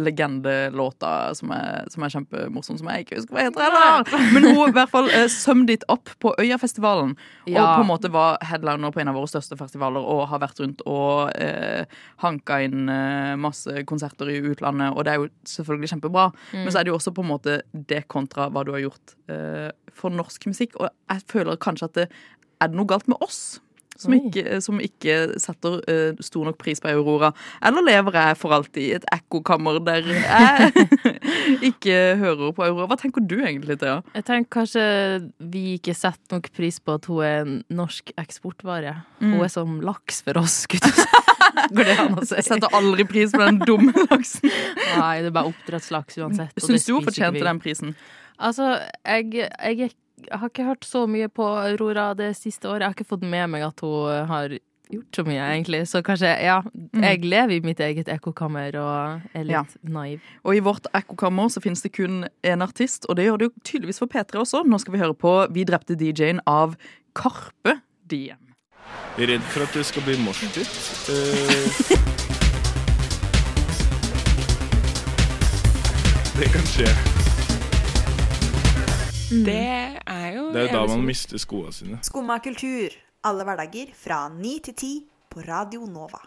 legendelåta 0.57 1.35
som 1.35 1.51
er, 1.51 1.87
som 1.91 2.03
er 2.03 2.13
kjempemorsom, 2.13 2.77
som 2.79 2.89
jeg 2.91 3.05
ikke 3.05 3.17
husker 3.19 3.35
hva 3.35 3.45
heter 3.47 3.63
heller. 3.65 4.31
Men 4.33 4.49
hun 4.51 4.69
i 4.69 4.75
hvert 4.75 4.91
fall 4.91 5.09
uh, 5.11 5.27
summed 5.31 5.71
it 5.73 5.83
up 5.91 6.09
på 6.19 6.33
Øyafestivalen. 6.39 7.15
Og 7.47 7.57
på 7.57 7.81
en 7.81 7.89
måte 7.89 8.11
var 8.13 8.37
headliner 8.45 8.93
på 8.93 9.01
en 9.01 9.11
av 9.11 9.17
våre 9.17 9.29
største 9.31 9.57
festivaler 9.59 10.03
og 10.03 10.27
har 10.31 10.41
vært 10.43 10.61
rundt 10.63 10.83
og 10.85 11.33
uh, 11.33 11.83
hanka 12.23 12.61
inn 12.65 12.87
eh, 12.91 13.35
masse 13.39 13.83
konserter 13.89 14.29
i 14.31 14.39
utlandet, 14.41 14.93
og 14.93 15.05
det 15.05 15.13
er 15.13 15.21
jo 15.21 15.27
selvfølgelig 15.47 15.91
kjempebra. 15.93 16.29
Mm. 16.51 16.63
Men 16.63 16.71
så 16.71 16.79
er 16.79 16.87
det 16.87 16.93
jo 16.93 16.97
også 16.97 17.13
på 17.15 17.25
en 17.25 17.31
måte 17.31 17.59
det 17.73 18.03
kontra 18.11 18.49
hva 18.53 18.63
du 18.65 18.73
har 18.75 18.83
gjort 18.83 19.15
eh, 19.31 19.69
for 19.97 20.13
norsk 20.13 20.49
musikk. 20.49 20.77
Og 20.81 20.89
jeg 20.89 21.25
føler 21.29 21.59
kanskje 21.61 21.89
at 21.89 21.99
det 21.99 22.07
er 22.57 22.71
det 22.71 22.79
noe 22.79 22.89
galt 22.89 23.09
med 23.11 23.21
oss? 23.21 23.59
Som 23.97 24.13
ikke, 24.13 24.59
som 24.63 24.81
ikke 24.83 25.15
setter 25.41 25.79
uh, 25.89 26.21
stor 26.23 26.47
nok 26.49 26.59
pris 26.61 26.81
på 26.83 26.91
Aurora. 26.91 27.31
Eller 27.65 27.85
lever 27.85 28.17
jeg 28.19 28.37
for 28.39 28.55
alltid 28.55 28.83
i 28.83 28.93
et 28.97 29.07
ekkokammer 29.13 29.79
der 29.85 30.05
jeg 30.13 30.87
ikke 31.71 31.97
hører 32.21 32.53
på 32.53 32.65
Aurora? 32.67 32.89
Hva 32.91 32.99
tenker 33.01 33.25
du 33.25 33.37
egentlig, 33.39 33.79
Thea? 33.81 34.01
Jeg 34.17 34.27
tenker 34.27 34.53
kanskje 34.59 34.85
vi 35.53 35.77
ikke 35.77 35.95
setter 35.97 36.37
nok 36.37 36.51
pris 36.55 36.79
på 36.83 36.97
at 36.97 37.09
hun 37.09 37.23
er 37.25 37.39
en 37.41 37.57
norsk 37.81 38.13
eksportvare. 38.17 38.93
Mm. 39.19 39.33
Hun 39.33 39.45
er 39.45 39.53
som 39.53 39.79
laks 39.83 40.21
for 40.25 40.41
oss, 40.43 40.63
gutter. 40.69 41.05
Går 41.75 41.89
det 41.89 41.97
an 41.99 42.17
å 42.19 42.25
si? 42.27 42.39
Setter 42.45 42.73
aldri 42.77 43.05
pris 43.09 43.33
på 43.33 43.41
den 43.43 43.59
dumme 43.63 43.93
laksen. 44.07 44.47
Nei, 44.47 45.15
det 45.23 45.31
er 45.31 45.35
bare 45.35 45.51
oppdrettslaks 45.51 46.19
uansett. 46.21 46.53
Syns 46.61 46.87
du 46.87 46.95
hun 46.95 47.05
fortjente 47.07 47.43
den 47.43 47.61
prisen? 47.63 47.95
Altså, 48.37 48.75
jeg, 49.01 49.31
jeg 49.33 49.87
er 49.87 49.95
jeg 50.25 50.39
har 50.41 50.49
ikke 50.49 50.65
hørt 50.67 50.85
så 50.87 51.05
mye 51.09 51.27
på 51.29 51.45
Aurora 51.45 52.13
det 52.17 52.31
siste 52.37 52.65
året. 52.69 52.81
Jeg 52.81 52.89
har 52.89 52.95
ikke 52.97 53.11
fått 53.15 53.23
med 53.27 53.49
meg 53.53 53.61
at 53.67 53.79
hun 53.85 54.25
har 54.31 54.49
gjort 54.87 55.15
så 55.19 55.23
mye, 55.27 55.43
egentlig. 55.51 55.81
Så 55.91 55.99
kanskje, 56.05 56.29
ja. 56.43 56.61
Jeg 56.95 57.19
lever 57.27 57.51
i 57.57 57.59
mitt 57.65 57.79
eget 57.83 58.07
ekkokammer 58.07 58.75
og 58.79 59.21
er 59.35 59.43
litt 59.43 59.51
Ja. 59.51 59.63
naiv. 59.83 60.19
Og 60.45 60.55
i 60.55 60.59
vårt 60.63 60.87
ekkokammer 60.95 61.49
så 61.51 61.59
finnes 61.61 61.81
det 61.83 61.91
kun 61.93 62.25
én 62.43 62.63
artist, 62.63 63.05
og 63.09 63.15
det 63.17 63.25
gjør 63.27 63.37
det 63.37 63.49
jo 63.49 63.53
tydeligvis 63.63 63.99
for 63.99 64.07
P3 64.07 64.39
også. 64.41 64.63
Nå 64.65 64.79
skal 64.79 64.93
vi 64.93 64.99
høre 64.99 65.13
på 65.13 65.47
Vi 65.53 65.63
drepte 65.65 65.95
DJ-en 65.99 66.39
av 66.47 66.75
Karpe 67.13 67.81
Diem. 68.07 68.37
Redd 69.17 69.41
for 69.51 69.63
at 69.63 69.73
det 69.73 69.85
skal 69.85 70.01
bli 70.03 70.15
moshpit. 70.23 70.55
Eh, 71.11 71.67
det 76.39 76.51
kan 76.53 76.65
skje. 76.69 77.16
Det 79.27 79.99
er 80.07 80.27
jo 80.37 80.47
Det 80.53 80.61
er 80.61 80.69
jo 80.69 80.73
da 80.77 80.85
man 80.87 81.03
mister 81.03 81.41
skoene 81.41 81.73
sine. 81.75 81.99
Skumma 82.05 82.39
kultur. 82.39 82.93
Alle 83.27 83.43
hverdager 83.43 83.91
fra 83.97 84.27
9 84.31 84.53
til 84.69 84.73
10 84.73 84.91
på 85.33 85.43
Radio 85.43 85.83
Nova. 85.83 86.21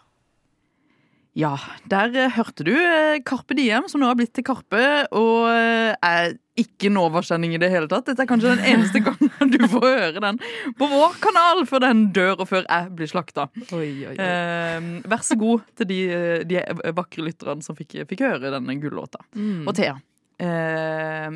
Ja, 1.38 1.54
der 1.88 2.10
eh, 2.18 2.32
hørte 2.34 2.66
du 2.66 2.74
eh, 2.74 3.22
Karpe 3.24 3.54
Diem, 3.54 3.86
som 3.88 4.02
nå 4.02 4.08
har 4.10 4.18
blitt 4.18 4.32
til 4.34 4.44
Karpe, 4.44 4.82
og 5.16 5.46
eh, 5.48 5.94
er 5.94 6.34
ikke 6.60 6.90
Nova-kjenning 6.92 7.54
i 7.54 7.60
det 7.62 7.70
hele 7.72 7.88
tatt. 7.88 8.10
Dette 8.10 8.26
er 8.26 8.28
kanskje 8.28 8.56
den 8.58 8.66
eneste 8.66 9.00
gangen 9.06 9.54
du 9.54 9.62
får 9.70 9.86
høre 9.86 10.24
den 10.26 10.42
på 10.76 10.90
vår 10.90 11.16
kanal 11.22 11.62
før 11.70 11.86
den 11.86 12.08
dør, 12.12 12.42
og 12.42 12.50
før 12.50 12.66
jeg 12.66 12.92
blir 12.98 13.12
slakta. 13.14 13.46
Eh, 13.70 14.90
vær 15.08 15.24
så 15.24 15.38
god 15.40 15.64
til 15.78 15.88
de, 15.94 16.00
de 16.50 16.60
vakre 16.98 17.24
lytterne 17.30 17.64
som 17.64 17.78
fikk, 17.78 18.02
fikk 18.10 18.26
høre 18.26 18.52
denne 18.58 18.76
gullåta. 18.82 19.22
Mm. 19.32 19.64
Og 19.64 19.76
Thea. 19.78 19.96
Eh, 20.40 21.26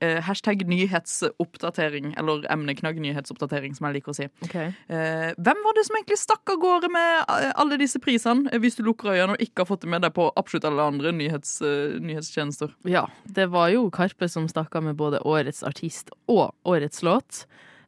eh, 0.00 0.20
hashtag 0.24 0.64
nyhetsoppdatering, 0.68 2.14
eller 2.18 2.46
emneknagg 2.52 3.00
nyhetsoppdatering, 3.02 3.74
som 3.76 3.88
jeg 3.88 3.98
liker 3.98 4.14
å 4.14 4.16
si. 4.16 4.28
Eh, 4.54 5.34
hvem 5.36 5.60
var 5.66 5.76
det 5.76 5.84
som 5.84 5.98
egentlig 5.98 6.18
stakk 6.22 6.54
av 6.54 6.62
gårde 6.62 6.88
med 6.94 7.34
eh, 7.34 7.50
alle 7.60 7.78
disse 7.80 8.00
prisene, 8.00 8.48
eh, 8.52 8.62
hvis 8.62 8.78
du 8.78 8.84
lukker 8.86 9.12
øynene 9.12 9.36
og 9.36 9.44
ikke 9.44 9.64
har 9.64 9.68
fått 9.68 9.84
det 9.84 9.92
med 9.92 10.06
deg 10.06 10.14
på 10.16 10.30
absolutt 10.40 10.68
alle 10.70 10.88
andre 10.94 11.12
nyhets, 11.12 11.58
uh, 11.64 11.98
nyhetstjenester? 12.00 12.72
Ja, 12.88 13.04
det 13.36 13.50
var 13.52 13.68
jo 13.74 13.90
Karpe 13.92 14.30
som 14.32 14.48
stakk 14.48 14.74
av 14.78 14.88
med 14.88 14.96
både 14.96 15.20
årets 15.28 15.60
artist 15.66 16.14
og 16.30 16.54
årets 16.64 17.04
låt. 17.04 17.44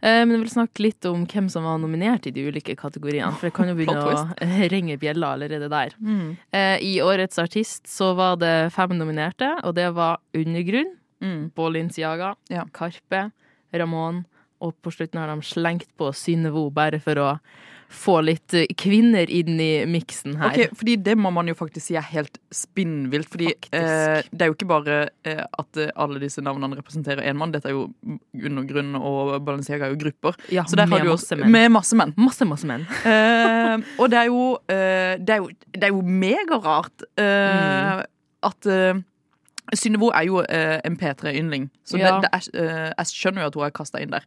Eh, 0.06 0.22
Men 0.22 0.36
jeg 0.36 0.42
vil 0.44 0.52
snakke 0.54 0.84
litt 0.84 1.08
om 1.10 1.24
hvem 1.26 1.48
som 1.50 1.64
var 1.66 1.80
nominert 1.82 2.26
i 2.28 2.32
de 2.36 2.44
ulike 2.46 2.76
kategoriene. 2.78 3.32
For 3.34 3.48
det 3.50 3.54
kan 3.56 3.68
jo 3.72 3.74
begynne 3.74 4.04
å 4.14 4.68
ringe 4.74 4.96
bjella 5.02 5.32
allerede 5.34 5.68
der. 5.72 5.96
Mm. 5.98 6.36
Eh, 6.54 6.76
I 6.86 6.94
årets 7.02 7.40
artist 7.42 7.90
så 7.90 8.12
var 8.18 8.38
det 8.38 8.54
fem 8.76 8.94
nominerte, 8.98 9.50
og 9.66 9.74
det 9.80 9.90
var 9.98 10.20
Undergrunn, 10.36 10.94
Mm. 11.16 11.46
Balenciaga, 11.56 12.34
Karpe, 12.76 13.30
Ramón, 13.72 14.18
og 14.60 14.74
på 14.84 14.90
slutten 14.92 15.16
har 15.18 15.30
de 15.32 15.40
slengt 15.48 15.88
på 15.96 16.10
Synnøvo 16.12 16.66
bare 16.70 17.00
for 17.00 17.16
å 17.16 17.30
få 17.88 18.16
litt 18.24 18.54
eh, 18.54 18.66
kvinner 18.78 19.30
inn 19.30 19.60
i 19.62 19.70
miksen 19.86 20.34
her. 20.40 20.50
Ok, 20.52 20.74
fordi 20.80 20.96
Det 21.06 21.14
må 21.18 21.30
man 21.32 21.46
jo 21.48 21.54
faktisk 21.54 21.86
si 21.86 21.96
er 21.98 22.04
helt 22.10 22.38
spinnvilt. 22.54 23.28
Fordi 23.30 23.48
eh, 23.52 24.22
Det 24.30 24.42
er 24.42 24.50
jo 24.50 24.56
ikke 24.56 24.68
bare 24.70 24.96
eh, 25.24 25.42
at 25.44 25.80
eh, 25.82 25.90
alle 25.96 26.18
disse 26.22 26.42
navnene 26.44 26.76
representerer 26.80 27.22
én 27.30 27.38
mann. 27.38 27.52
Dette 27.54 27.70
er 27.70 27.76
jo 27.76 27.86
Undergrunn 28.34 28.94
og 28.98 29.36
Balenciaga 29.46 29.86
er 29.88 29.94
jo 29.94 30.00
grupper. 30.02 30.36
Ja, 30.52 30.64
Så 30.68 30.76
der 30.76 30.86
har 30.90 30.98
du 31.04 31.10
jo- 31.12 31.16
masse 31.16 31.36
menn. 31.38 31.50
Med 31.54 31.70
masse 31.72 31.96
menn. 31.98 32.14
Masse, 32.16 32.44
masse 32.48 32.66
menn. 32.66 32.86
Eh, 33.06 33.78
og 34.00 34.10
det 34.10 34.18
er 34.18 34.26
jo 34.30 34.42
eh, 34.70 35.16
Det 35.20 35.34
er 35.34 35.40
jo, 35.42 35.48
det 35.72 35.84
er 35.88 35.92
jo 35.94 36.02
megarart 36.02 37.04
eh, 37.20 38.02
at 38.46 38.68
Synnøvo 39.74 40.10
er 40.14 40.22
jo 40.28 40.42
eh, 40.48 40.80
en 40.84 40.96
P3-yndling, 41.00 41.70
så 41.84 41.98
Ja. 41.98 42.20
det, 42.20 42.22
det 42.22 42.30
er, 42.32 42.62
eh, 42.62 42.92
jeg 42.98 43.06
skjønner 43.06 43.42
jo 43.42 43.46
at 43.46 43.54
hun 43.54 43.64
er 43.66 43.70
kasta 43.70 43.98
inn 43.98 44.12
der. 44.12 44.24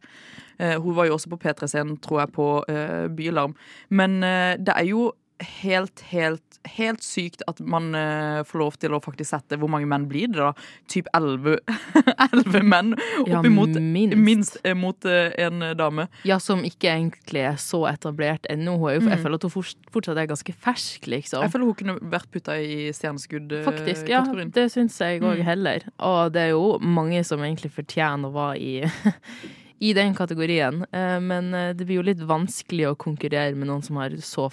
Eh, 0.58 0.76
hun 0.76 0.96
var 0.96 1.06
jo 1.08 1.14
også 1.16 1.30
på 1.30 1.38
P3-scenen, 1.44 1.96
tror 2.02 2.20
jeg, 2.20 2.32
på 2.32 2.64
eh, 2.68 3.08
Bylarm. 3.08 3.54
Men 3.88 4.22
eh, 4.22 4.56
det 4.56 4.74
er 4.76 4.84
jo 4.84 5.12
helt, 5.40 6.00
helt, 6.10 6.49
helt 6.76 7.02
sykt 7.02 7.42
at 7.48 7.60
man 7.60 7.94
uh, 7.94 8.42
får 8.44 8.58
lov 8.60 8.74
til 8.78 8.92
å 8.92 9.00
faktisk 9.00 9.30
sette 9.32 9.56
Hvor 9.56 9.70
mange 9.72 9.86
menn 9.88 10.04
blir 10.10 10.28
det, 10.28 10.36
da? 10.38 10.52
Typ 10.92 11.06
elleve 11.16 11.58
menn 12.72 12.94
Ja, 13.26 13.38
oppimot 13.40 13.76
minst. 13.80 14.16
minst 14.20 14.58
eh, 14.64 14.74
mot 14.76 15.04
eh, 15.08 15.32
en 15.44 15.60
dame. 15.78 16.06
Ja, 16.28 16.38
som 16.42 16.62
ikke 16.66 16.90
egentlig 16.92 17.44
er 17.48 17.56
så 17.60 17.84
etablert 17.90 18.46
ennå. 18.52 18.76
Jeg 18.92 19.00
Mm. 19.00 19.16
føler 19.22 19.34
at 19.40 19.42
hun 19.42 19.64
fortsatt 19.92 20.18
er 20.20 20.26
ganske 20.28 20.52
fersk, 20.54 21.06
liksom. 21.08 21.42
Jeg 21.42 21.50
føler 21.54 21.64
hun 21.70 21.74
kunne 21.78 21.96
vært 22.12 22.28
putta 22.30 22.58
i 22.60 22.90
stjerneskudd-kategorien. 22.92 23.64
Faktisk, 23.64 24.08
ja. 24.12 24.20
Det 24.54 24.66
syns 24.72 24.98
jeg 25.00 25.20
òg 25.22 25.38
Mm. 25.40 25.44
heller. 25.44 25.80
Og 25.98 26.32
det 26.32 26.40
er 26.42 26.50
jo 26.50 26.78
mange 26.80 27.24
som 27.24 27.40
egentlig 27.40 27.70
fortjener 27.72 28.28
å 28.28 28.32
være 28.32 28.58
i 28.60 28.74
i 29.80 29.94
den 29.96 30.12
kategorien, 30.14 30.84
Eh, 30.92 31.18
men 31.20 31.54
eh, 31.54 31.72
det 31.72 31.86
blir 31.86 31.96
jo 32.02 32.08
litt 32.10 32.20
vanskelig 32.20 32.90
å 32.90 32.96
konkurrere 33.00 33.54
med 33.56 33.68
noen 33.68 33.82
som 33.82 33.96
har 33.96 34.10
så 34.20 34.50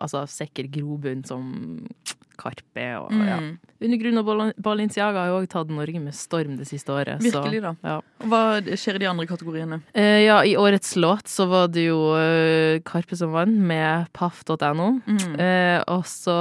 altså, 0.00 0.24
sikker 0.30 0.68
grobunn 0.72 1.24
som 1.28 1.52
Karpe 2.38 2.84
og 3.00 3.10
ja. 3.18 3.38
Mm. 3.42 3.48
Undergrunn 3.82 4.20
og 4.20 4.26
Bal- 4.28 4.52
Balenciaga 4.62 5.24
har 5.24 5.30
jo 5.32 5.38
òg 5.40 5.48
tatt 5.50 5.70
Norge 5.74 6.00
med 6.02 6.14
storm 6.14 6.56
det 6.58 6.68
siste 6.70 6.94
året. 6.94 7.18
Virkelig, 7.22 7.60
så, 7.62 7.64
da. 7.64 7.72
Ja. 7.82 8.26
Hva 8.30 8.42
skjer 8.78 8.98
i 8.98 9.02
de 9.02 9.08
andre 9.10 9.26
kategoriene? 9.30 9.80
Eh, 9.92 10.20
ja, 10.26 10.38
i 10.46 10.54
årets 10.58 10.94
låt 10.98 11.26
så 11.30 11.48
var 11.50 11.66
det 11.74 11.88
jo 11.88 11.98
eh, 12.18 12.78
Karpe 12.86 13.18
som 13.18 13.34
vant, 13.34 13.58
med 13.58 14.06
paff.no. 14.14 14.88
Mm. 15.06 15.34
Eh, 15.34 15.80
og 15.90 16.06
så 16.06 16.38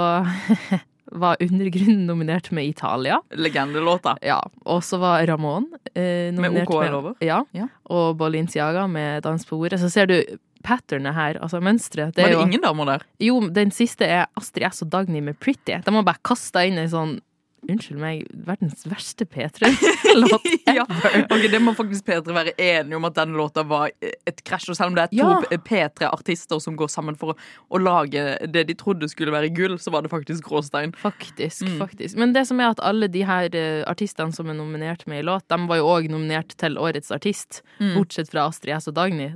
var 1.22 1.38
Undergrunnen 1.44 2.06
nominert 2.08 2.52
med 2.52 2.68
Italia. 2.68 3.22
Legendelåta. 3.36 4.18
Ja. 4.22 4.40
Og 4.66 4.84
så 4.84 5.00
var 5.02 5.26
Ramón 5.28 5.70
eh, 5.94 6.34
nominert 6.36 6.70
OK 6.70 6.84
er 6.84 6.92
lover? 6.94 7.16
Ja. 7.24 7.44
Ja. 7.56 7.70
Og 7.94 8.18
Balenciaga 8.20 8.88
med 8.92 9.24
Dans 9.26 9.46
på 9.46 9.60
ordet. 9.60 9.82
Så 9.82 9.90
ser 9.94 10.10
du 10.10 10.20
patternet 10.68 11.16
her, 11.16 11.38
altså 11.44 11.62
mønsteret. 11.64 12.18
Var 12.18 12.34
det 12.34 12.42
ingen 12.44 12.64
damer 12.64 12.90
der? 12.90 13.06
Jo, 13.24 13.40
den 13.54 13.72
siste 13.72 14.08
er 14.08 14.26
Astrid 14.40 14.68
S 14.72 14.84
og 14.84 14.92
Dagny 14.92 15.22
med 15.24 15.38
Pretty. 15.40 15.78
De 15.86 15.94
har 15.96 16.08
bare 16.08 16.24
kasta 16.28 16.66
inn 16.68 16.80
en 16.82 16.92
sånn 16.92 17.18
Unnskyld 17.68 17.98
meg, 18.00 18.28
verdens 18.46 18.84
verste 18.86 19.26
P3-låt. 19.26 20.44
ja. 20.78 20.84
Ok, 21.26 21.48
Det 21.52 21.60
må 21.60 21.74
faktisk 21.76 22.06
P3 22.06 22.32
være 22.36 22.54
enige 22.62 22.96
om 23.00 23.08
at 23.10 23.16
den 23.18 23.34
låta 23.36 23.64
var 23.68 23.90
et 24.00 24.44
krasj. 24.46 24.70
Og 24.72 24.78
selv 24.78 24.92
om 24.92 24.96
det 24.96 25.08
er 25.08 25.12
to 25.12 25.18
Ja. 25.18 25.40
P- 25.42 25.58
P3-artister 25.66 26.62
som 26.64 26.78
går 26.78 26.88
sammen 26.94 27.18
for 27.18 27.34
å, 27.34 27.38
å 27.74 27.82
lage 27.82 28.24
det 28.54 28.68
de 28.70 28.76
trodde 28.78 29.10
skulle 29.10 29.34
være 29.34 29.50
gull, 29.58 29.76
så 29.82 29.92
var 29.92 30.06
det 30.06 30.14
faktisk 30.14 30.46
gråstein. 30.48 30.94
Faktisk, 30.96 31.66
Mm. 31.68 31.80
faktisk. 31.82 32.16
Men 32.16 32.32
det 32.34 32.46
som 32.48 32.60
er 32.62 32.70
at 32.70 32.80
alle 32.86 33.08
de 33.10 33.24
her 33.26 33.50
eh, 33.56 33.84
artistene 33.90 34.32
som 34.34 34.48
er 34.48 34.54
nominert 34.56 35.08
med 35.08 35.20
i 35.24 35.28
låt, 35.28 35.48
de 35.50 35.58
var 35.68 35.78
jo 35.82 35.90
òg 35.98 36.08
nominert 36.14 36.56
til 36.62 36.78
Årets 36.78 37.12
artist, 37.12 37.64
Mm. 37.82 37.96
bortsett 37.98 38.30
fra 38.32 38.46
Astrid 38.48 38.76
S 38.78 38.88
og 38.88 38.94
Dagny. 38.96 39.34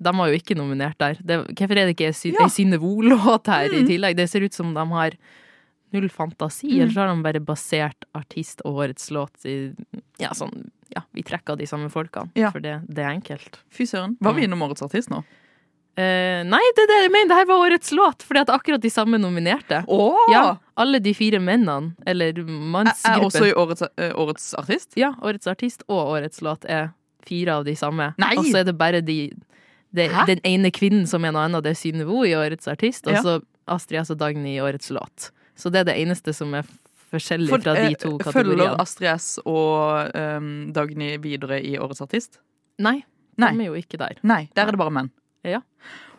De 0.00 0.12
var 0.16 0.28
jo 0.30 0.36
ikke 0.38 0.54
nominert 0.56 0.96
der. 0.98 1.16
Det, 1.20 1.40
hvorfor 1.56 1.76
er 1.76 1.86
det 1.88 1.96
ikke 1.96 2.08
ei 2.12 2.30
Ja. 2.32 2.44
ei 2.44 2.48
Synnøvo-låt 2.52 3.46
her 3.48 3.64
i 3.72 3.80
Mm. 3.82 3.86
tillegg? 3.88 4.16
Det 4.16 4.28
ser 4.30 4.40
ut 4.44 4.52
som 4.54 4.72
de 4.74 4.86
har 4.86 5.10
null 5.92 6.08
fantasi, 6.08 6.68
Mm. 6.70 6.80
eller 6.82 6.92
så 6.92 7.00
har 7.00 7.08
de 7.14 7.22
bare 7.22 7.40
basert 7.40 8.04
artist 8.14 8.60
og 8.64 8.74
årets 8.84 9.10
låt 9.10 9.44
i 9.46 9.74
Ja, 10.18 10.30
sånn 10.30 10.70
Ja, 10.94 11.02
vi 11.14 11.22
trekker 11.22 11.56
de 11.56 11.66
samme 11.66 11.88
folkene, 11.90 12.30
Ja. 12.34 12.50
for 12.50 12.58
det, 12.60 12.82
det 12.88 12.98
er 13.04 13.10
enkelt. 13.14 13.58
Fy 13.70 13.84
søren. 13.86 14.16
Var 14.20 14.32
vi 14.34 14.42
innom 14.44 14.62
Årets 14.62 14.82
artist 14.82 15.08
nå? 15.08 15.22
Uh, 15.98 16.42
nei, 16.46 16.60
det 16.76 16.82
er 16.84 16.88
det 16.88 16.96
jeg 17.02 17.10
mener. 17.12 17.28
Det 17.28 17.36
her 17.36 17.46
var 17.50 17.60
årets 17.66 17.90
låt, 17.92 18.22
fordi 18.24 18.40
at 18.40 18.48
akkurat 18.54 18.80
de 18.80 18.88
samme 18.90 19.18
nominerte. 19.20 19.84
Åh! 19.86 20.32
Ja, 20.32 20.56
alle 20.78 21.00
de 21.02 21.12
fire 21.12 21.38
mennene, 21.42 21.94
eller 22.06 22.30
Er, 22.38 22.86
er 23.04 23.20
også 23.20 23.44
i 23.50 23.52
årets, 23.52 23.82
uh, 23.82 24.12
årets 24.16 24.54
artist? 24.54 24.94
Ja, 24.96 25.12
årets 25.20 25.46
artist 25.50 25.82
og 25.88 26.14
årets 26.14 26.40
låt 26.42 26.64
er 26.64 26.92
fire 27.26 27.58
av 27.58 27.64
de 27.64 27.74
samme. 27.76 28.14
Nei! 28.18 28.36
Og 28.38 28.44
så 28.46 28.60
er 28.62 28.64
det 28.70 28.78
bare 28.78 29.00
de, 29.02 29.30
de 29.92 30.08
den 30.26 30.40
ene 30.44 30.70
kvinnen 30.70 31.06
som 31.06 31.24
er 31.24 31.32
noe 31.32 31.44
annet, 31.44 31.62
det 31.64 31.70
er 31.76 31.80
Synnøvo 31.82 32.24
i 32.26 32.32
årets 32.38 32.66
artist, 32.70 33.06
og 33.06 33.12
Ja. 33.14 33.22
så 33.22 33.42
Astrid 33.68 34.00
altså 34.00 34.16
Dagny 34.16 34.56
i 34.56 34.60
årets 34.60 34.90
låt. 34.90 35.30
Så 35.60 35.72
det 35.72 35.82
er 35.84 35.90
det 35.92 35.96
eneste 36.00 36.34
som 36.36 36.54
er 36.58 36.66
forskjellig 37.10 37.50
For, 37.52 37.64
fra 37.64 37.74
de 37.78 37.94
to 37.98 38.12
to 38.18 38.30
Følger 38.30 38.56
kategoriene. 38.56 38.76
Astrid 38.82 39.10
S 39.16 39.28
og 39.44 40.12
um, 40.14 40.50
Dagny 40.76 41.14
videre 41.22 41.60
i 41.66 41.74
Årets 41.80 42.02
artist? 42.04 42.38
Nei, 42.80 43.00
Nei. 43.40 43.52
de 43.56 43.66
er 43.66 43.72
jo 43.72 43.80
ikke 43.80 43.98
der. 44.00 44.20
Nei, 44.26 44.44
der 44.56 44.68
er 44.70 44.76
det 44.76 44.80
bare 44.80 44.94
menn. 44.94 45.10
Ja. 45.46 45.60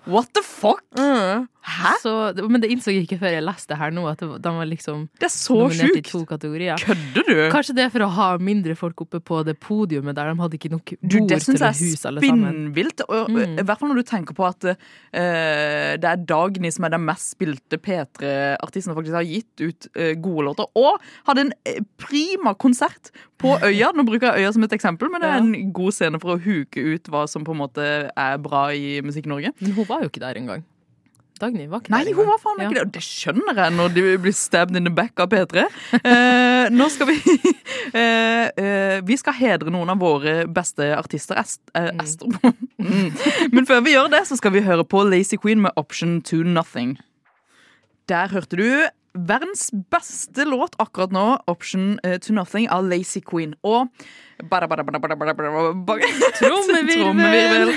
What 0.09 0.31
the 0.33 0.41
fuck? 0.45 0.81
Mm. 0.97 1.47
Hæ? 1.61 1.91
Så, 2.01 2.11
men 2.49 2.61
det 2.63 2.71
innså 2.73 2.89
jeg 2.89 3.03
ikke 3.05 3.19
før 3.21 3.35
jeg 3.35 3.43
leste 3.45 3.75
her 3.77 3.91
nå, 3.93 4.01
at 4.09 4.19
de 4.23 4.51
var 4.55 4.65
liksom 4.65 5.03
Det 5.21 5.27
er 5.27 5.33
så 5.33 5.57
nominert 5.59 5.91
i 5.93 6.01
sjukt! 6.01 6.09
to 6.11 6.21
kategorier. 6.25 6.81
Kødder 6.81 7.27
du? 7.27 7.33
Kanskje 7.53 7.75
det 7.77 7.83
er 7.85 7.91
for 7.93 8.05
å 8.05 8.09
ha 8.15 8.29
mindre 8.41 8.73
folk 8.79 9.03
oppe 9.05 9.19
på 9.21 9.43
det 9.45 9.55
podiumet 9.61 10.17
der 10.17 10.31
de 10.31 10.41
hadde 10.41 10.57
ikke 10.57 10.71
nok 10.73 10.93
bord 10.97 11.29
det 11.29 11.37
til 11.37 11.45
syns 11.51 11.61
å 11.61 11.69
jeg 11.69 11.91
huse 11.91 12.09
er 12.09 12.17
spinnvilt. 12.21 13.03
Og, 13.07 13.29
Mm. 13.31 13.59
I 13.61 13.63
hvert 13.63 13.79
fall 13.79 13.91
når 13.91 14.01
du 14.01 14.07
tenker 14.09 14.35
på 14.35 14.43
at 14.47 14.65
uh, 14.71 15.91
det 16.01 16.09
er 16.09 16.23
Dagny 16.27 16.71
som 16.73 16.85
er 16.87 16.95
den 16.95 17.05
mest 17.05 17.35
spilte 17.35 17.77
P3-artisten 17.77 18.89
som 18.91 18.97
faktisk 18.97 19.15
har 19.19 19.27
gitt 19.27 19.61
ut 19.61 19.87
uh, 19.97 20.13
gode 20.21 20.47
låter. 20.49 20.65
Og 20.81 20.97
hadde 21.29 21.45
en 21.47 21.53
eh, 21.69 21.79
prima 22.01 22.53
konsert 22.59 23.11
på 23.41 23.53
Øya. 23.69 23.91
Nå 23.95 24.05
bruker 24.07 24.31
jeg 24.33 24.43
Øya 24.45 24.53
som 24.57 24.65
et 24.67 24.73
eksempel, 24.75 25.09
men 25.13 25.21
det 25.23 25.29
er 25.29 25.39
en 25.41 25.71
god 25.77 25.93
scene 25.95 26.19
for 26.21 26.35
å 26.35 26.41
huke 26.41 26.81
ut 26.95 27.09
hva 27.13 27.27
som 27.29 27.45
på 27.47 27.53
en 27.55 27.61
måte 27.63 27.87
er 28.09 28.37
bra 28.43 28.67
i 28.73 28.99
Musikk-Norge. 29.05 29.53
Men 29.61 29.77
hun 29.77 29.87
var 29.89 30.03
jo 30.05 30.11
ikke 30.11 30.23
der 30.25 30.41
engang. 30.41 30.65
Dagny 31.41 31.65
var 31.71 31.81
ikke 31.81 31.91
Nei, 31.95 32.03
der 32.07 32.17
hun 32.19 32.29
var 32.29 32.39
faen 32.43 32.57
meg 32.59 32.63
Ja. 32.63 32.69
ikke 32.69 32.77
det. 32.79 32.85
Og 32.85 32.93
det 32.95 33.03
skjønner 33.05 33.59
jeg 33.63 33.73
når 33.77 33.93
de 33.95 34.03
blir 34.21 34.35
stabbed 34.37 34.77
in 34.79 34.85
the 34.87 34.93
back 34.93 35.19
av 35.23 35.31
P3. 35.33 35.65
Eh, 35.99 36.69
nå 36.71 36.87
skal 36.93 37.09
vi 37.09 37.17
eh, 37.97 38.47
eh, 38.55 39.01
Vi 39.07 39.17
skal 39.19 39.37
hedre 39.39 39.73
noen 39.73 39.89
av 39.93 39.99
våre 40.01 40.35
beste 40.47 40.91
artister. 40.97 41.39
Est, 41.41 41.59
eh, 41.75 41.89
Ester. 42.03 42.27
mm. 42.77 43.51
Men 43.51 43.65
før 43.69 43.83
vi 43.85 43.95
gjør 43.97 44.11
det, 44.13 44.23
så 44.29 44.37
skal 44.39 44.53
vi 44.55 44.61
høre 44.65 44.85
på 44.85 45.03
Lazy 45.09 45.37
Queen 45.41 45.61
med 45.65 45.71
Option 45.81 46.19
to 46.21 46.43
Nothing. 46.45 46.97
Der 48.09 48.27
hørte 48.33 48.57
du 48.59 48.67
verdens 49.11 49.69
beste 49.91 50.45
låt 50.47 50.75
akkurat 50.79 51.11
nå, 51.11 51.25
Option 51.51 51.97
eh, 52.07 52.17
to 52.23 52.33
Nothing 52.33 52.69
av 52.71 52.85
Lazy 52.87 53.19
Queen. 53.19 53.55
Og 53.67 53.89
bara, 54.43 54.67
bara, 54.67 54.83
bara, 54.83 54.99
bara, 54.99 55.15
bara, 55.15 55.33
bara, 55.33 55.73
bara. 55.73 55.99
Trommevirvel. 56.39 57.73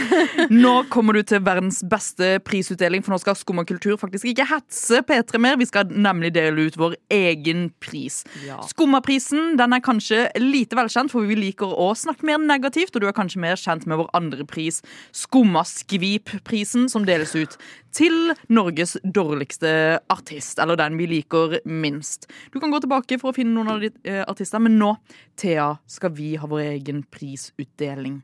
Nå 0.50 0.74
kommer 0.92 1.18
du 1.18 1.22
til 1.26 1.42
verdens 1.44 1.82
beste 1.90 2.38
prisutdeling, 2.46 3.04
for 3.04 3.14
nå 3.14 3.20
skal 3.22 3.36
Skum 3.38 3.62
og 3.62 3.68
kultur 3.68 3.98
faktisk 4.00 4.28
ikke 4.30 4.46
hetse 4.48 5.02
P3 5.06 5.40
mer. 5.42 5.58
Vi 5.60 5.68
skal 5.68 5.90
nemlig 5.90 6.32
dele 6.36 6.68
ut 6.68 6.78
vår 6.80 6.96
egen 7.12 7.68
pris. 7.82 8.22
Ja. 8.46 8.60
Skummaprisen 8.68 9.54
den 9.60 9.76
er 9.76 9.84
kanskje 9.84 10.26
lite 10.40 10.78
velkjent, 10.78 11.12
for 11.12 11.26
vi 11.28 11.38
liker 11.38 11.70
å 11.70 11.90
snakke 11.98 12.26
mer 12.28 12.42
negativt, 12.42 12.94
og 12.94 13.04
du 13.04 13.08
er 13.10 13.16
kanskje 13.16 13.42
mer 13.44 13.60
kjent 13.60 13.88
med 13.90 14.00
vår 14.02 14.12
andre 14.16 14.46
pris, 14.48 14.80
Skummaskvip-prisen, 15.14 16.88
som 16.92 17.06
deles 17.08 17.34
ut 17.36 17.58
til 17.94 18.34
Norges 18.50 18.96
dårligste 19.04 20.00
artist, 20.10 20.58
eller 20.58 20.78
den 20.78 20.98
vi 20.98 21.06
liker 21.10 21.60
minst. 21.64 22.28
Du 22.52 22.58
kan 22.60 22.72
gå 22.72 22.80
tilbake 22.82 23.18
for 23.20 23.30
å 23.30 23.36
finne 23.36 23.54
noen 23.54 23.70
av 23.74 23.84
de 23.84 23.92
eh, 24.08 24.22
artistene, 24.26 24.66
men 24.66 24.78
nå, 24.80 24.94
Thea, 25.38 25.74
skal 25.90 26.14
vi 26.14 26.34
ha 26.40 26.48
vår 26.50 26.53
egen 26.62 27.02
prisutdeling. 27.12 28.20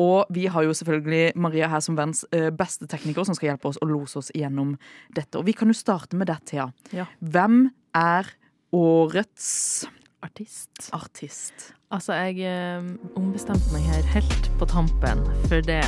Og 0.00 0.28
vi 0.34 0.46
har 0.52 0.66
jo 0.66 0.74
selvfølgelig 0.76 1.32
Maria 1.40 1.68
her 1.72 1.80
som 1.84 1.96
verdens 1.96 2.24
eh, 2.36 2.50
beste 2.54 2.88
tekniker, 2.90 3.24
som 3.24 3.36
skal 3.36 3.52
hjelpe 3.52 3.70
oss 3.70 3.80
å 3.80 3.88
lose 3.88 4.18
oss 4.20 4.32
gjennom 4.36 4.74
dette. 5.16 5.38
Og 5.38 5.46
vi 5.48 5.54
kan 5.56 5.72
jo 5.72 5.76
starte 5.76 6.18
med 6.20 6.28
det, 6.30 6.38
Thea. 6.52 6.68
Ja. 6.92 7.08
Hvem 7.20 7.70
er 7.96 8.28
årets 8.76 9.86
Artist. 10.26 10.90
artist? 10.92 11.72
Altså, 11.90 12.16
jeg 12.18 12.42
eh, 12.44 12.82
ombestemte 13.16 13.72
meg 13.72 13.86
her 13.86 14.06
helt 14.16 14.50
på 14.58 14.68
tampen 14.68 15.22
for 15.46 15.62
det. 15.64 15.84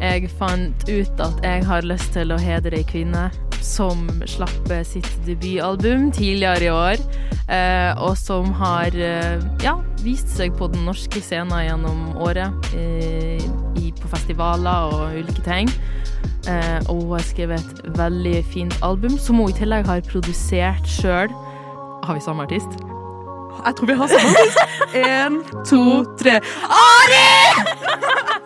Jeg 0.00 0.30
fant 0.38 0.86
ut 0.88 1.20
at 1.20 1.42
jeg 1.44 1.64
har 1.68 1.84
lyst 1.84 2.14
til 2.16 2.32
å 2.32 2.38
hedre 2.40 2.78
ei 2.78 2.86
kvinne 2.88 3.28
som 3.64 4.06
slapp 4.28 4.72
sitt 4.86 5.08
debutalbum 5.26 6.10
tidligere 6.14 6.64
i 6.64 6.70
år, 6.72 7.02
eh, 7.48 7.92
og 8.00 8.16
som 8.18 8.52
har 8.60 8.94
eh, 8.94 9.40
ja, 9.64 9.76
vist 10.04 10.30
seg 10.36 10.56
på 10.58 10.70
den 10.72 10.84
norske 10.88 11.22
scenen 11.22 11.66
gjennom 11.66 12.16
året, 12.20 12.70
eh, 12.74 13.42
i, 13.80 13.92
på 13.96 14.12
festivaler 14.12 14.94
og 14.94 15.18
ulike 15.20 15.44
ting. 15.46 15.70
Eh, 16.48 16.78
og 16.88 17.02
hun 17.02 17.12
har 17.16 17.24
skrevet 17.24 17.60
et 17.60 17.98
veldig 17.98 18.44
fint 18.52 18.76
album, 18.82 19.18
som 19.18 19.40
hun 19.40 19.52
i 19.52 19.56
tillegg 19.56 19.88
har 19.88 20.04
produsert 20.08 20.88
sjøl. 20.88 21.32
Har 22.04 22.16
vi 22.16 22.24
samme 22.24 22.48
artist? 22.48 22.80
Jeg 23.60 23.76
tror 23.76 23.86
vi 23.86 23.98
har 24.00 24.08
samme 24.08 24.34
artist. 24.34 24.58
Én, 25.04 25.40
to, 25.68 26.04
tre. 26.20 26.40
Ari! 26.80 28.36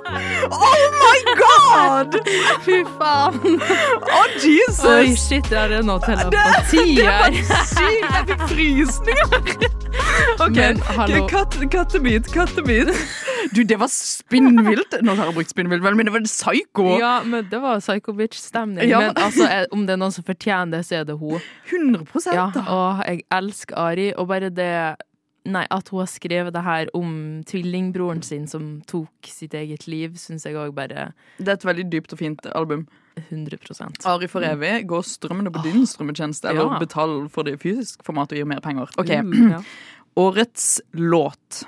Oh 0.51 0.85
my 1.01 1.19
god! 1.41 2.19
Fy 2.67 2.81
faen! 2.99 3.61
Oh, 3.61 4.27
Jesus! 4.43 4.85
Oi, 4.89 5.15
shit, 5.19 5.47
det 5.51 5.59
er 5.59 5.83
nå 5.87 5.99
telepati 6.05 6.85
Det 6.99 7.07
her. 7.09 7.39
var 7.49 7.69
sykt! 7.71 8.05
Jeg 8.05 8.27
fikk 8.31 8.45
frysninger. 8.51 9.71
OK, 10.45 10.59
kattebit, 11.31 12.29
kattebit. 12.35 12.91
Du, 13.55 13.63
det 13.63 13.77
var 13.81 13.91
spinnvilt. 13.93 14.97
Nå 15.05 15.15
har 15.19 15.31
jeg 15.31 15.37
brukt 15.37 15.53
spinnvilt, 15.53 15.85
vel, 15.85 15.97
men 15.99 16.09
det 16.09 16.15
var 16.15 16.25
psycho. 16.27 16.87
Ja, 16.99 17.15
men 17.25 17.47
det 17.51 17.61
var 17.63 17.81
Psycho 17.85 18.15
Bitch-stemning. 18.17 18.89
Ja. 18.89 19.01
Men 19.07 19.19
altså, 19.21 19.49
om 19.73 19.85
det 19.87 19.97
er 19.97 20.01
noen 20.01 20.15
som 20.15 20.27
fortjener 20.27 20.79
det, 20.79 20.85
så 20.89 21.01
er 21.03 21.09
det 21.09 21.19
hun. 21.21 21.41
100 21.71 22.35
Ja, 22.35 22.49
og 22.65 23.05
jeg 23.07 23.25
elsker 23.33 23.79
Ari, 23.87 24.09
og 24.17 24.29
bare 24.33 24.51
det 24.51 24.71
Nei, 25.45 25.67
at 25.71 25.91
hun 25.93 26.01
har 26.01 26.09
skrevet 26.09 26.55
det 26.57 26.63
her 26.65 26.89
om 26.97 27.43
tvillingbroren 27.45 28.23
sin 28.25 28.47
som 28.49 28.79
tok 28.89 29.29
sitt 29.29 29.53
eget 29.53 29.85
liv, 29.87 30.15
syns 30.17 30.47
jeg 30.49 30.57
òg 30.57 30.73
bare 30.75 31.11
Det 31.37 31.49
er 31.49 31.59
et 31.59 31.67
veldig 31.69 31.85
dypt 31.93 32.15
og 32.17 32.19
fint 32.23 32.47
album. 32.55 32.87
100 33.29 33.59
Ari 34.09 34.27
for 34.27 34.41
evig. 34.43 34.87
Gå 34.89 35.03
strømmende 35.05 35.53
på 35.53 35.63
din 35.63 35.85
strømmetjeneste, 35.87 36.49
eller 36.49 36.73
Ja. 36.73 36.79
betal 36.81 37.29
for 37.29 37.45
det 37.45 37.55
i 37.55 37.57
fysisk 37.61 38.03
format 38.03 38.33
og 38.33 38.39
gir 38.39 38.47
mer 38.47 38.61
penger. 38.61 38.89
Ok, 38.99 39.09
Mm, 39.23 39.51
ja. 39.51 39.61
Årets 40.17 40.81
låt. 40.95 41.65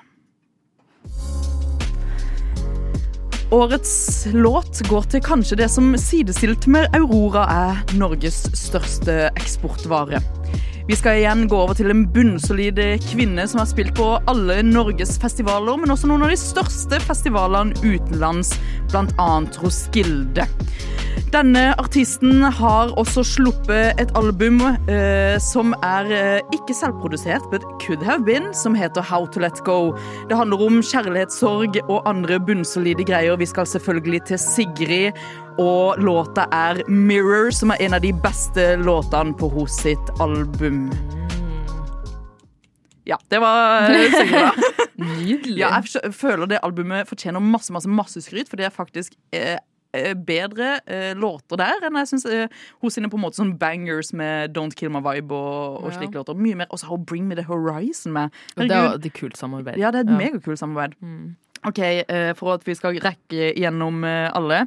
Årets 3.52 4.26
låt 4.32 4.88
går 4.88 5.02
til 5.10 5.20
kanskje 5.20 5.56
det 5.56 5.70
som 5.70 5.94
sidestilt 5.96 6.66
med 6.66 6.88
Aurora 6.94 7.46
er 7.46 7.94
Norges 7.94 8.48
største 8.58 9.30
eksportvare. 9.36 10.18
Vi 10.86 10.94
skal 10.96 11.18
igjen 11.18 11.48
gå 11.50 11.58
over 11.58 11.74
til 11.74 11.90
en 11.90 12.04
bunnsolid 12.14 12.78
kvinne 13.08 13.42
som 13.50 13.58
har 13.58 13.66
spilt 13.66 13.96
på 13.98 14.06
alle 14.30 14.60
Norges 14.62 15.16
festivaler, 15.18 15.80
men 15.82 15.90
også 15.90 16.06
noen 16.06 16.22
av 16.22 16.30
de 16.30 16.38
største 16.38 17.00
festivalene 17.02 17.74
utenlands, 17.82 18.52
bl.a. 18.92 19.30
Roskilde. 19.64 20.46
Denne 21.34 21.74
artisten 21.80 22.44
har 22.54 22.92
også 23.00 23.24
sluppet 23.26 23.98
et 24.00 24.12
album 24.16 24.60
eh, 24.62 25.34
som 25.42 25.74
er 25.84 26.10
eh, 26.14 26.54
ikke 26.54 26.76
selvprodusert, 26.76 27.44
but 27.50 27.64
could 27.82 28.04
have 28.06 28.24
been, 28.24 28.52
som 28.54 28.76
heter 28.78 29.04
How 29.04 29.26
to 29.34 29.42
Let 29.42 29.58
Go. 29.66 29.96
Det 30.30 30.38
handler 30.38 30.62
om 30.68 30.78
kjærlighetssorg 30.80 31.80
og 31.88 32.06
andre 32.08 32.38
bunnsolide 32.40 33.04
greier. 33.04 33.36
Vi 33.36 33.48
skal 33.50 33.66
selvfølgelig 33.66 34.22
til 34.30 34.38
Sigrid, 34.38 35.20
og 35.58 35.98
låta 35.98 36.46
er 36.52 36.82
Mirror, 36.88 37.50
som 37.50 37.74
er 37.74 37.84
en 37.84 37.98
av 37.98 38.04
de 38.04 38.14
beste 38.24 38.76
låtene 38.80 39.36
på 39.36 39.50
hos 39.56 39.80
sitt 39.82 40.12
album. 40.22 40.86
Ja, 43.06 43.18
det 43.28 43.40
var 43.42 43.90
eh, 43.90 44.10
Sigrid, 44.14 44.40
da. 44.40 44.82
Nydelig. 44.96 45.58
Ja, 45.60 45.74
jeg 45.82 46.14
føler 46.16 46.48
det 46.48 46.62
albumet 46.64 47.08
fortjener 47.08 47.42
masse, 47.44 47.72
masse, 47.74 47.90
masse 47.90 48.22
skryt, 48.24 48.48
for 48.48 48.56
det 48.60 48.70
er 48.70 48.74
faktisk 48.74 49.18
eh, 49.36 49.58
bedre 50.26 50.80
eh, 50.86 51.14
låter 51.16 51.56
der 51.56 51.86
enn 51.86 51.96
jeg 52.02 52.08
syns 52.10 52.26
hun 52.28 52.48
hos 52.82 52.94
sine 52.98 53.08
på 53.10 53.16
en 53.16 53.24
måte 53.24 53.40
sånn 53.40 53.54
bangers 53.58 54.12
med 54.12 54.52
Don't 54.56 54.74
Kill 54.76 54.90
My 54.92 55.00
Vibe 55.04 55.32
og, 55.32 55.82
og 55.84 55.90
Ja. 55.92 55.96
slike 55.98 56.18
låter. 56.18 56.36
Mye 56.36 56.54
mer. 56.56 56.66
Og 56.70 56.78
så 56.78 56.86
har 56.86 56.96
hun 56.96 57.04
Bring 57.06 57.26
Me 57.28 57.34
The 57.38 57.46
Horizon 57.48 58.12
med. 58.12 58.30
Det 58.56 58.70
Herregud. 58.70 59.02
det 59.02 59.12
er 59.12 59.18
kult 59.20 59.36
samarbeid. 59.38 59.78
Ja, 59.78 59.90
det 59.90 60.02
er 60.02 60.12
et 60.12 60.18
megakult 60.18 60.58
samarbeid. 60.58 60.96
Mm. 61.00 61.36
OK, 61.66 61.78
eh, 61.78 62.32
for 62.34 62.54
at 62.54 62.66
vi 62.66 62.74
skal 62.74 62.98
rekke 63.00 63.52
gjennom 63.56 64.04
eh, 64.04 64.30
alle 64.36 64.66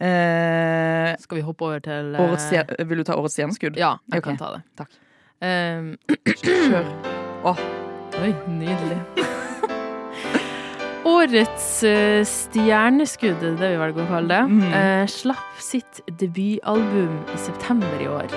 eh, 0.00 1.16
Skal 1.18 1.40
vi 1.40 1.42
hoppe 1.46 1.64
over 1.64 1.78
til 1.78 2.14
eh, 2.14 2.84
Vil 2.86 2.98
du 2.98 3.04
ta 3.04 3.16
årets 3.18 3.34
stjerneskudd? 3.38 3.76
Ja, 3.80 3.96
jeg 4.12 4.22
okay. 4.22 4.36
kan 4.36 4.38
ta 4.38 4.52
det. 4.56 4.62
Takk. 4.76 5.00
Um, 5.40 5.96
Kjør. 6.44 6.94
Åh. 7.44 7.66
Oi, 8.20 8.32
nydelig. 8.52 9.29
Årets 11.08 11.68
uh, 11.86 12.20
stjerneskudd, 12.28 13.40
er 13.40 13.54
det 13.56 13.68
vil 13.70 13.72
vi 13.72 13.80
velger 13.80 14.02
å 14.04 14.08
kalle 14.10 14.28
det, 14.28 14.40
Mm. 14.50 14.72
uh, 14.74 15.06
slapp 15.08 15.60
sitt 15.62 16.00
debutalbum 16.20 17.14
i 17.34 17.38
september 17.40 18.02
i 18.04 18.08
år. 18.08 18.28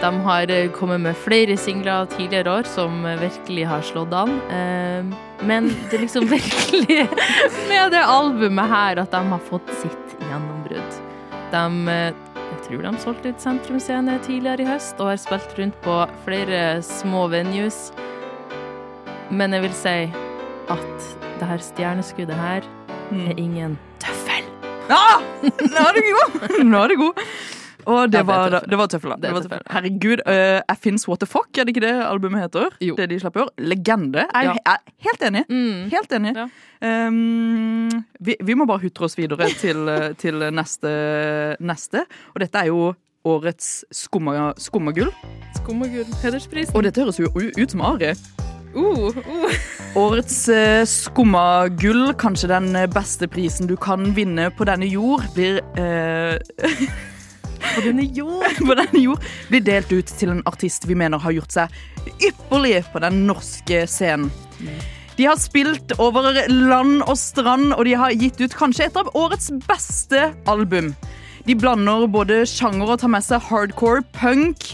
De 0.00 0.10
har 0.24 0.50
uh, 0.50 0.70
kommet 0.74 1.00
med 1.04 1.14
flere 1.16 1.56
singler 1.60 2.08
tidligere 2.10 2.50
år 2.60 2.66
som 2.66 3.04
virkelig 3.20 3.66
har 3.68 3.82
slått 3.86 4.12
an. 4.16 4.32
Men 5.46 5.68
det 5.90 5.98
er 5.98 6.02
liksom 6.06 6.26
virkelig 6.36 7.06
med 7.68 7.92
det 7.94 8.02
albumet 8.02 8.68
her 8.68 8.98
at 9.04 9.12
de 9.14 9.22
har 9.30 9.44
fått 9.46 9.70
sitt 9.82 10.16
gjennombrudd. 10.26 10.98
De 11.52 12.10
jeg 12.50 12.64
tror 12.66 12.82
de 12.82 12.90
solgte 13.02 13.30
ut 13.30 13.40
Sentrumsscene 13.42 14.18
tidligere 14.26 14.64
i 14.64 14.68
høst 14.68 14.98
og 15.00 15.12
har 15.12 15.18
spilt 15.22 15.52
rundt 15.58 15.76
på 15.84 15.94
flere 16.26 16.80
små 16.82 17.28
venues. 17.30 17.92
Men 19.30 19.54
jeg 19.54 19.62
vil 19.68 19.76
si 19.78 19.96
at 20.70 21.29
det 21.40 21.48
her 21.48 21.62
stjerneskuddet 21.64 22.36
her 22.36 22.66
er 23.10 23.32
ingen 23.40 23.78
tøffel. 24.02 24.44
Ah! 24.90 25.22
Nå 25.42 25.86
er 25.88 25.96
du 25.96 26.00
god! 26.10 26.60
Nå 26.72 26.82
er 26.84 26.92
du 26.92 26.96
god. 27.00 27.24
Og 27.88 28.10
det, 28.12 28.18
Ja, 28.18 28.20
det 28.20 28.26
var, 28.28 28.54
det 28.70 28.76
var 28.78 28.86
tøffel. 28.92 29.14
da. 29.22 29.28
Er 29.30 29.40
tøffel. 29.40 29.62
Herregud. 29.72 30.20
Uh, 30.28 30.74
Fins 30.76 31.06
What 31.08 31.22
the 31.22 31.26
Fuck, 31.26 31.48
er 31.58 31.64
det 31.64 31.72
ikke 31.74 31.82
det 31.86 31.94
albumet 32.04 32.42
heter? 32.44 32.74
Jo. 32.84 32.94
Det 32.98 33.06
de 33.10 33.18
slapp 33.22 33.38
i 33.38 33.40
år. 33.46 33.48
Legende. 33.58 34.26
Jeg, 34.34 34.50
Ja. 34.50 34.74
er 34.74 34.76
helt 35.08 35.24
enig. 35.30 35.44
Mm. 35.48 35.88
Helt 35.94 36.12
enig. 36.12 36.34
Ja. 36.36 36.46
Um, 37.08 38.04
vi, 38.20 38.36
vi 38.44 38.54
må 38.54 38.66
bare 38.68 38.84
hutre 38.84 39.08
oss 39.08 39.16
videre 39.18 39.48
til, 39.62 39.88
eh, 39.88 40.10
til 40.20 40.44
neste, 40.52 40.92
neste. 41.60 42.04
Og 42.34 42.44
dette 42.44 42.58
er 42.62 42.68
jo 42.68 42.92
årets 43.24 43.84
skumma- 43.96 44.52
skummagull. 44.60 45.10
Skummagull. 45.56 46.06
Hedersprisen. 46.22 46.76
Og 46.76 46.84
dette 46.84 47.00
høres 47.00 47.18
jo 47.18 47.32
ut 47.32 47.70
som 47.70 47.80
Ari. 47.80 48.12
Uh, 48.74 49.10
uh. 49.10 49.54
Årets 49.98 50.48
skumma 50.86 51.68
gull, 51.80 52.12
kanskje 52.14 52.52
den 52.52 52.68
eh, 52.78 52.86
beste 52.90 53.26
prisen 53.26 53.66
du 53.66 53.74
kan 53.80 54.12
vinne 54.14 54.50
på 54.54 54.66
denne 54.68 54.86
jord, 54.86 55.24
blir 55.34 55.58
eh, 55.80 56.38
På 57.74 57.82
denne 57.84 58.02
jord. 58.02 58.46
på 58.68 58.76
denne 58.78 59.02
jord 59.02 59.26
blir 59.50 59.64
delt 59.64 59.92
ut 59.92 60.08
til 60.20 60.32
en 60.32 60.42
artist 60.48 60.86
vi 60.88 60.96
mener 60.98 61.20
har 61.22 61.34
gjort 61.34 61.54
seg 61.54 61.74
ypperlig 62.24 62.80
på 62.92 63.02
den 63.04 63.24
norske 63.28 63.84
scenen. 63.90 64.30
De 65.18 65.26
har 65.28 65.36
spilt 65.36 65.92
over 66.00 66.32
land 66.48 67.02
og 67.04 67.16
strand, 67.20 67.74
og 67.76 67.84
de 67.84 67.92
har 67.98 68.14
gitt 68.16 68.40
ut 68.40 68.54
kanskje 68.56 68.86
et 68.88 68.96
av 68.96 69.10
årets 69.18 69.50
beste 69.68 70.30
album. 70.48 70.94
De 71.44 71.56
blander 71.56 72.06
både 72.08 72.42
sjanger 72.48 72.94
og 72.94 73.02
tar 73.02 73.12
med 73.12 73.24
seg 73.26 73.44
hardcore, 73.50 74.04
punk 74.16 74.70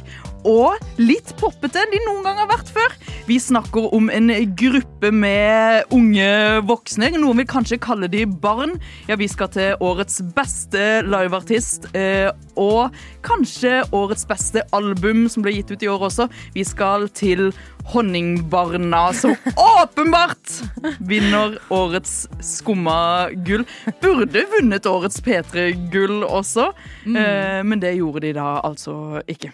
og 0.46 0.80
litt 1.00 1.34
poppete 1.40 1.82
enn 1.82 1.92
de 1.92 2.00
noen 2.06 2.24
gang 2.26 2.40
har 2.40 2.50
vært 2.50 2.70
før. 2.72 2.94
Vi 3.26 3.38
snakker 3.42 3.88
om 3.96 4.06
en 4.14 4.30
gruppe 4.58 5.10
med 5.10 5.90
unge 5.94 6.28
voksne. 6.68 7.10
Noen 7.18 7.40
vil 7.42 7.48
kanskje 7.50 7.80
kalle 7.82 8.08
de 8.12 8.22
barn. 8.26 8.76
Ja, 9.10 9.16
Vi 9.18 9.26
skal 9.28 9.50
til 9.50 9.74
årets 9.82 10.20
beste 10.36 11.02
liveartist 11.06 11.88
eh, 11.98 12.30
og 12.54 12.94
kanskje 13.26 13.80
årets 13.90 14.26
beste 14.28 14.62
album, 14.76 15.26
som 15.32 15.42
ble 15.42 15.56
gitt 15.56 15.72
ut 15.74 15.82
i 15.82 15.90
år 15.90 16.06
også. 16.08 16.28
Vi 16.54 16.64
skal 16.66 17.08
til 17.10 17.50
Honningbarna, 17.90 19.12
som 19.12 19.34
åpenbart 19.82 20.56
vinner 20.98 21.58
årets 21.70 22.26
Skumma 22.42 23.28
gull. 23.46 23.66
Burde 24.02 24.46
vunnet 24.54 24.86
årets 24.86 25.18
P3-gull 25.26 26.22
også, 26.26 26.70
eh, 27.10 27.62
men 27.66 27.82
det 27.82 27.96
gjorde 27.98 28.26
de 28.28 28.36
da 28.38 28.56
altså 28.62 29.22
ikke. 29.26 29.52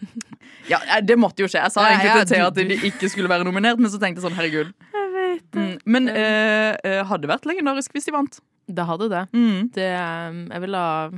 Ja, 0.68 0.78
eh, 0.80 1.02
det 1.04 1.16
måtte 1.20 1.44
jo 1.44 1.48
skje. 1.50 1.60
Jeg 1.60 1.74
sa 1.74 1.84
egentlig 1.90 2.08
ja, 2.08 2.22
til 2.24 2.30
Thea 2.30 2.48
at 2.48 2.56
de 2.56 2.78
ikke 2.88 3.10
skulle 3.12 3.28
være 3.28 3.44
nominert, 3.44 3.80
men 3.80 3.92
så 3.92 4.00
tenkte 4.00 4.22
jeg 4.22 4.28
sånn, 4.28 4.38
herregud. 4.38 4.72
Mm, 5.54 5.76
men 5.84 6.08
eh, 6.10 6.72
eh, 6.86 7.02
hadde 7.08 7.30
vært 7.30 7.46
legendarisk 7.48 7.94
hvis 7.94 8.08
de 8.08 8.14
vant. 8.14 8.40
Det 8.64 8.86
hadde 8.88 9.10
det. 9.12 9.22
Mm. 9.36 9.70
det 9.74 9.90
jeg 9.90 10.60
ville 10.62 10.80
ha 10.80 11.10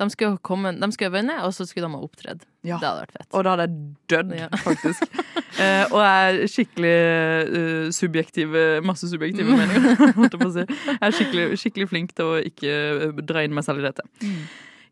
De 0.00 0.06
skulle 0.08 0.38
komme 0.40 0.70
De 0.80 0.88
skulle 0.94 1.12
vinne, 1.12 1.34
og 1.44 1.52
så 1.52 1.66
skulle 1.68 1.90
de 1.90 1.98
ha 1.98 2.06
opptredd. 2.06 2.46
Ja. 2.64 2.78
Det 2.78 2.88
hadde 2.88 3.02
vært 3.02 3.16
fett. 3.18 3.28
Og 3.36 3.44
da 3.44 3.54
hadde 3.54 3.66
jeg 3.66 3.92
dødd, 4.14 4.32
Ja. 4.38 4.48
faktisk. 4.66 5.04
Eh, 5.60 5.84
og 5.92 5.98
jeg 6.00 6.32
er 6.32 6.48
skikkelig 6.48 6.96
uh, 7.52 7.90
subjektive 7.92 8.66
Masse 8.88 9.10
subjektive 9.10 9.52
meninger. 9.52 10.00
holdt 10.18 10.32
jeg 10.32 10.40
på 10.40 10.48
å 10.48 10.54
si. 10.56 10.66
Jeg 10.88 10.98
er 11.10 11.16
skikkelig, 11.18 11.46
skikkelig 11.60 11.88
flink 11.92 12.16
til 12.16 12.32
å 12.32 12.40
ikke 12.40 13.12
dra 13.20 13.44
inn 13.44 13.52
meg 13.54 13.68
selv 13.68 13.84
i 13.84 13.90
dette. 13.90 14.06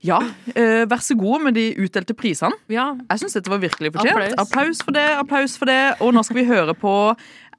Ja, 0.01 0.21
eh, 0.55 0.87
vær 0.89 1.03
så 1.05 1.15
god 1.19 1.45
med 1.45 1.59
de 1.59 1.67
utdelte 1.77 2.17
prisene. 2.17 2.57
Jeg 2.73 3.21
syns 3.21 3.37
dette 3.37 3.53
var 3.53 3.61
virkelig 3.61 3.93
fortjent. 3.93 4.17
Applaus. 4.17 4.39
Applaus 4.41 4.83
for 4.87 4.97
det, 4.97 5.07
applaus 5.21 5.57
for 5.61 5.69
det. 5.69 5.81
Og 6.01 6.15
nå 6.17 6.25
skal 6.25 6.41
vi 6.41 6.47
høre 6.49 6.75
på 6.75 6.95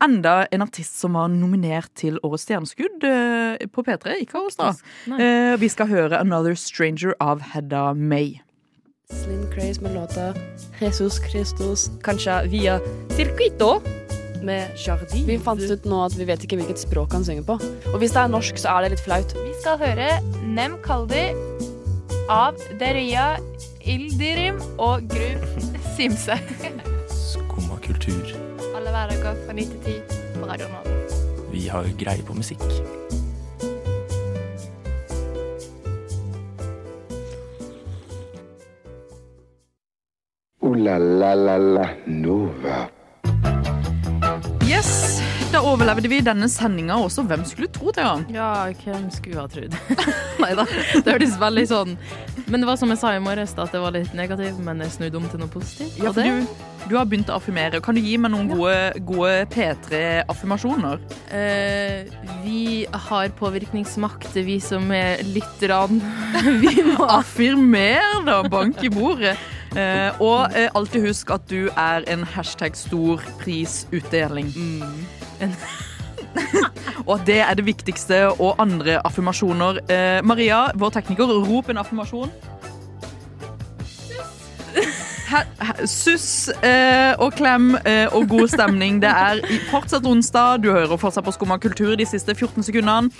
enda 0.01 0.47
en 0.49 0.65
artist 0.65 0.97
som 0.97 1.13
var 1.13 1.29
nominert 1.29 1.91
til 1.99 2.17
Årets 2.25 2.47
stjerneskudd 2.47 3.05
eh, 3.05 3.67
på 3.69 3.85
P3. 3.85 4.17
Ikke 4.25 4.41
oss, 4.41 4.57
da. 4.57 4.73
Eh, 5.13 5.53
vi 5.61 5.69
skal 5.69 5.91
høre 5.91 6.17
'Another 6.17 6.57
Stranger' 6.57 7.13
av 7.21 7.41
Hedda 7.53 7.93
May. 7.93 8.41
Slim 9.11 9.45
Craze 9.53 9.81
med 9.81 9.93
låta 9.93 10.33
Jesus 10.79 11.19
Christus, 11.19 11.91
kanskje 12.01 12.47
via 12.49 12.79
Circuito 13.11 13.81
med 14.41 14.71
Jardi. 14.77 15.25
Vi 15.27 15.37
fant 15.37 15.61
ut 15.61 15.85
nå 15.85 16.05
at 16.05 16.15
vi 16.17 16.25
vet 16.25 16.41
ikke 16.41 16.57
hvilket 16.61 16.79
språk 16.79 17.13
han 17.13 17.25
synger 17.27 17.45
på. 17.45 17.59
Og 17.93 17.99
hvis 18.01 18.15
det 18.15 18.23
er 18.23 18.31
norsk, 18.31 18.57
så 18.57 18.77
er 18.77 18.87
det 18.87 18.95
litt 18.95 19.05
flaut. 19.05 19.35
Vi 19.35 19.53
skal 19.59 19.77
høre 19.77 20.09
Nem 20.41 20.79
Kaldi 20.81 21.27
av 22.31 22.55
Deria 22.79 23.35
Ildirim 23.83 24.61
og 24.79 25.09
Grub 25.11 25.43
Simse. 25.97 26.37
Skumma 27.11 27.75
kultur. 27.83 28.31
Alle 28.71 28.93
hverdager 28.93 29.35
fra 29.45 29.55
9 29.57 29.65
til 29.67 29.79
10 29.83 30.39
på 30.39 30.47
Radio 30.47 30.69
Nova. 30.71 30.95
Vi 31.51 31.65
har 31.67 31.89
greie 31.99 32.23
på 32.23 32.33
musikk. 32.37 32.63
Ooh 40.63 40.77
la 40.77 40.95
la 40.97 41.33
la 41.35 41.57
la 41.57 41.87
Nova. 42.07 42.87
Yes, 44.63 45.19
da 45.51 45.59
overlevde 45.67 46.07
vi 46.07 46.21
denne 46.23 46.47
sendinga 46.47 46.95
også. 47.03 47.25
Hvem 47.27 47.41
skulle 47.47 47.67
tro 47.75 47.91
det? 47.95 48.03
Ja? 48.05 48.13
Ja, 48.31 48.49
hvem 48.85 49.09
skulle 49.11 49.41
ha 49.41 49.49
trodd? 49.51 49.75
Nei 50.41 50.53
da, 50.55 50.63
det 50.65 51.11
hørtes 51.11 51.35
veldig 51.41 51.65
sånn 51.69 51.97
Men 52.47 52.63
det 52.63 52.69
var 52.69 52.79
som 52.79 52.91
jeg 52.93 53.01
sa 53.01 53.11
i 53.17 53.21
morges, 53.23 53.53
at 53.59 53.73
det 53.75 53.81
var 53.83 53.95
litt 53.95 54.13
negativt, 54.17 54.61
men 54.63 54.79
jeg 54.85 54.95
snudde 54.95 55.19
om 55.19 55.27
til 55.31 55.41
noe 55.43 55.51
positivt. 55.51 55.99
Ja, 55.99 56.13
for 56.15 56.23
du, 56.23 56.47
du 56.87 56.95
har 56.97 57.07
begynt 57.09 57.31
å 57.31 57.37
affirmere. 57.39 57.81
Kan 57.83 57.99
du 57.99 58.03
gi 58.03 58.15
meg 58.19 58.33
noen 58.33 58.49
gode, 58.51 59.03
gode 59.07 59.45
P3-affirmasjoner? 59.51 61.03
Eh, 61.35 62.11
vi 62.45 62.87
har 63.07 63.31
påvirkningsmakt, 63.39 64.31
vi 64.35 64.59
som 64.63 64.87
er 64.95 65.23
lytterne. 65.35 65.99
Vi 66.63 66.83
må 66.87 67.05
Affirmer, 67.11 68.23
da! 68.27 68.41
Bank 68.51 68.79
i 68.87 68.91
bordet. 68.91 69.35
Eh, 69.75 70.21
og 70.23 70.51
eh, 70.57 70.71
alltid 70.75 71.05
husk 71.05 71.31
at 71.31 71.47
du 71.51 71.69
er 71.79 72.07
en 72.11 72.25
hashtag 72.35 72.75
stor 72.79 73.23
prisutdeling. 73.39 74.51
Og 77.11 77.19
det 77.27 77.39
er 77.43 77.53
det 77.57 77.65
viktigste. 77.65 78.21
Og 78.39 78.55
andre 78.61 78.99
affirmasjoner. 79.05 79.81
Eh, 79.91 80.21
Maria, 80.23 80.67
vår 80.75 80.89
tekniker, 80.99 81.31
rop 81.47 81.69
en 81.73 81.77
affirmasjon. 81.81 82.31
He- 85.31 85.47
he- 85.63 85.85
Suss 85.87 86.49
eh, 86.63 87.13
og 87.19 87.33
klem 87.39 87.75
eh, 87.85 88.07
og 88.15 88.27
god 88.29 88.47
stemning. 88.51 88.99
Det 89.01 89.09
er 89.09 89.39
fortsatt 89.71 90.05
onsdag. 90.05 90.59
Du 90.63 90.71
hører 90.71 90.97
fortsatt 90.99 91.23
på 91.25 91.31
Skumma 91.35 91.57
kultur 91.57 91.95
de 91.95 92.05
siste 92.05 92.35
14 92.35 92.63
sekundene. 92.67 93.11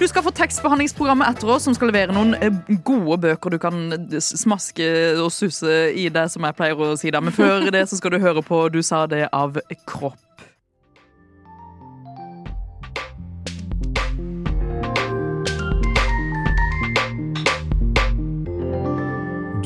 Du 0.00 0.06
skal 0.08 0.22
få 0.24 0.30
tekstbehandlingsprogrammet 0.32 1.28
etter 1.28 1.50
oss, 1.52 1.66
som 1.66 1.74
skal 1.76 1.90
levere 1.90 2.14
noen 2.16 2.32
eh, 2.38 2.54
gode 2.86 3.18
bøker 3.26 3.52
du 3.52 3.58
kan 3.60 3.82
eh, 3.98 4.16
smaske 4.22 4.86
og 5.20 5.28
susse 5.34 5.74
i 5.92 6.06
det, 6.08 6.28
som 6.32 6.46
jeg 6.46 6.56
pleier 6.56 6.78
å 6.86 6.94
si. 6.96 7.10
da. 7.12 7.20
Men 7.20 7.34
før 7.36 7.66
det 7.74 7.82
så 7.90 7.98
skal 8.00 8.14
du 8.14 8.22
høre 8.22 8.42
på 8.46 8.68
Du 8.72 8.80
sa 8.86 9.04
det 9.10 9.26
av 9.32 9.58
Kropp. 9.90 10.16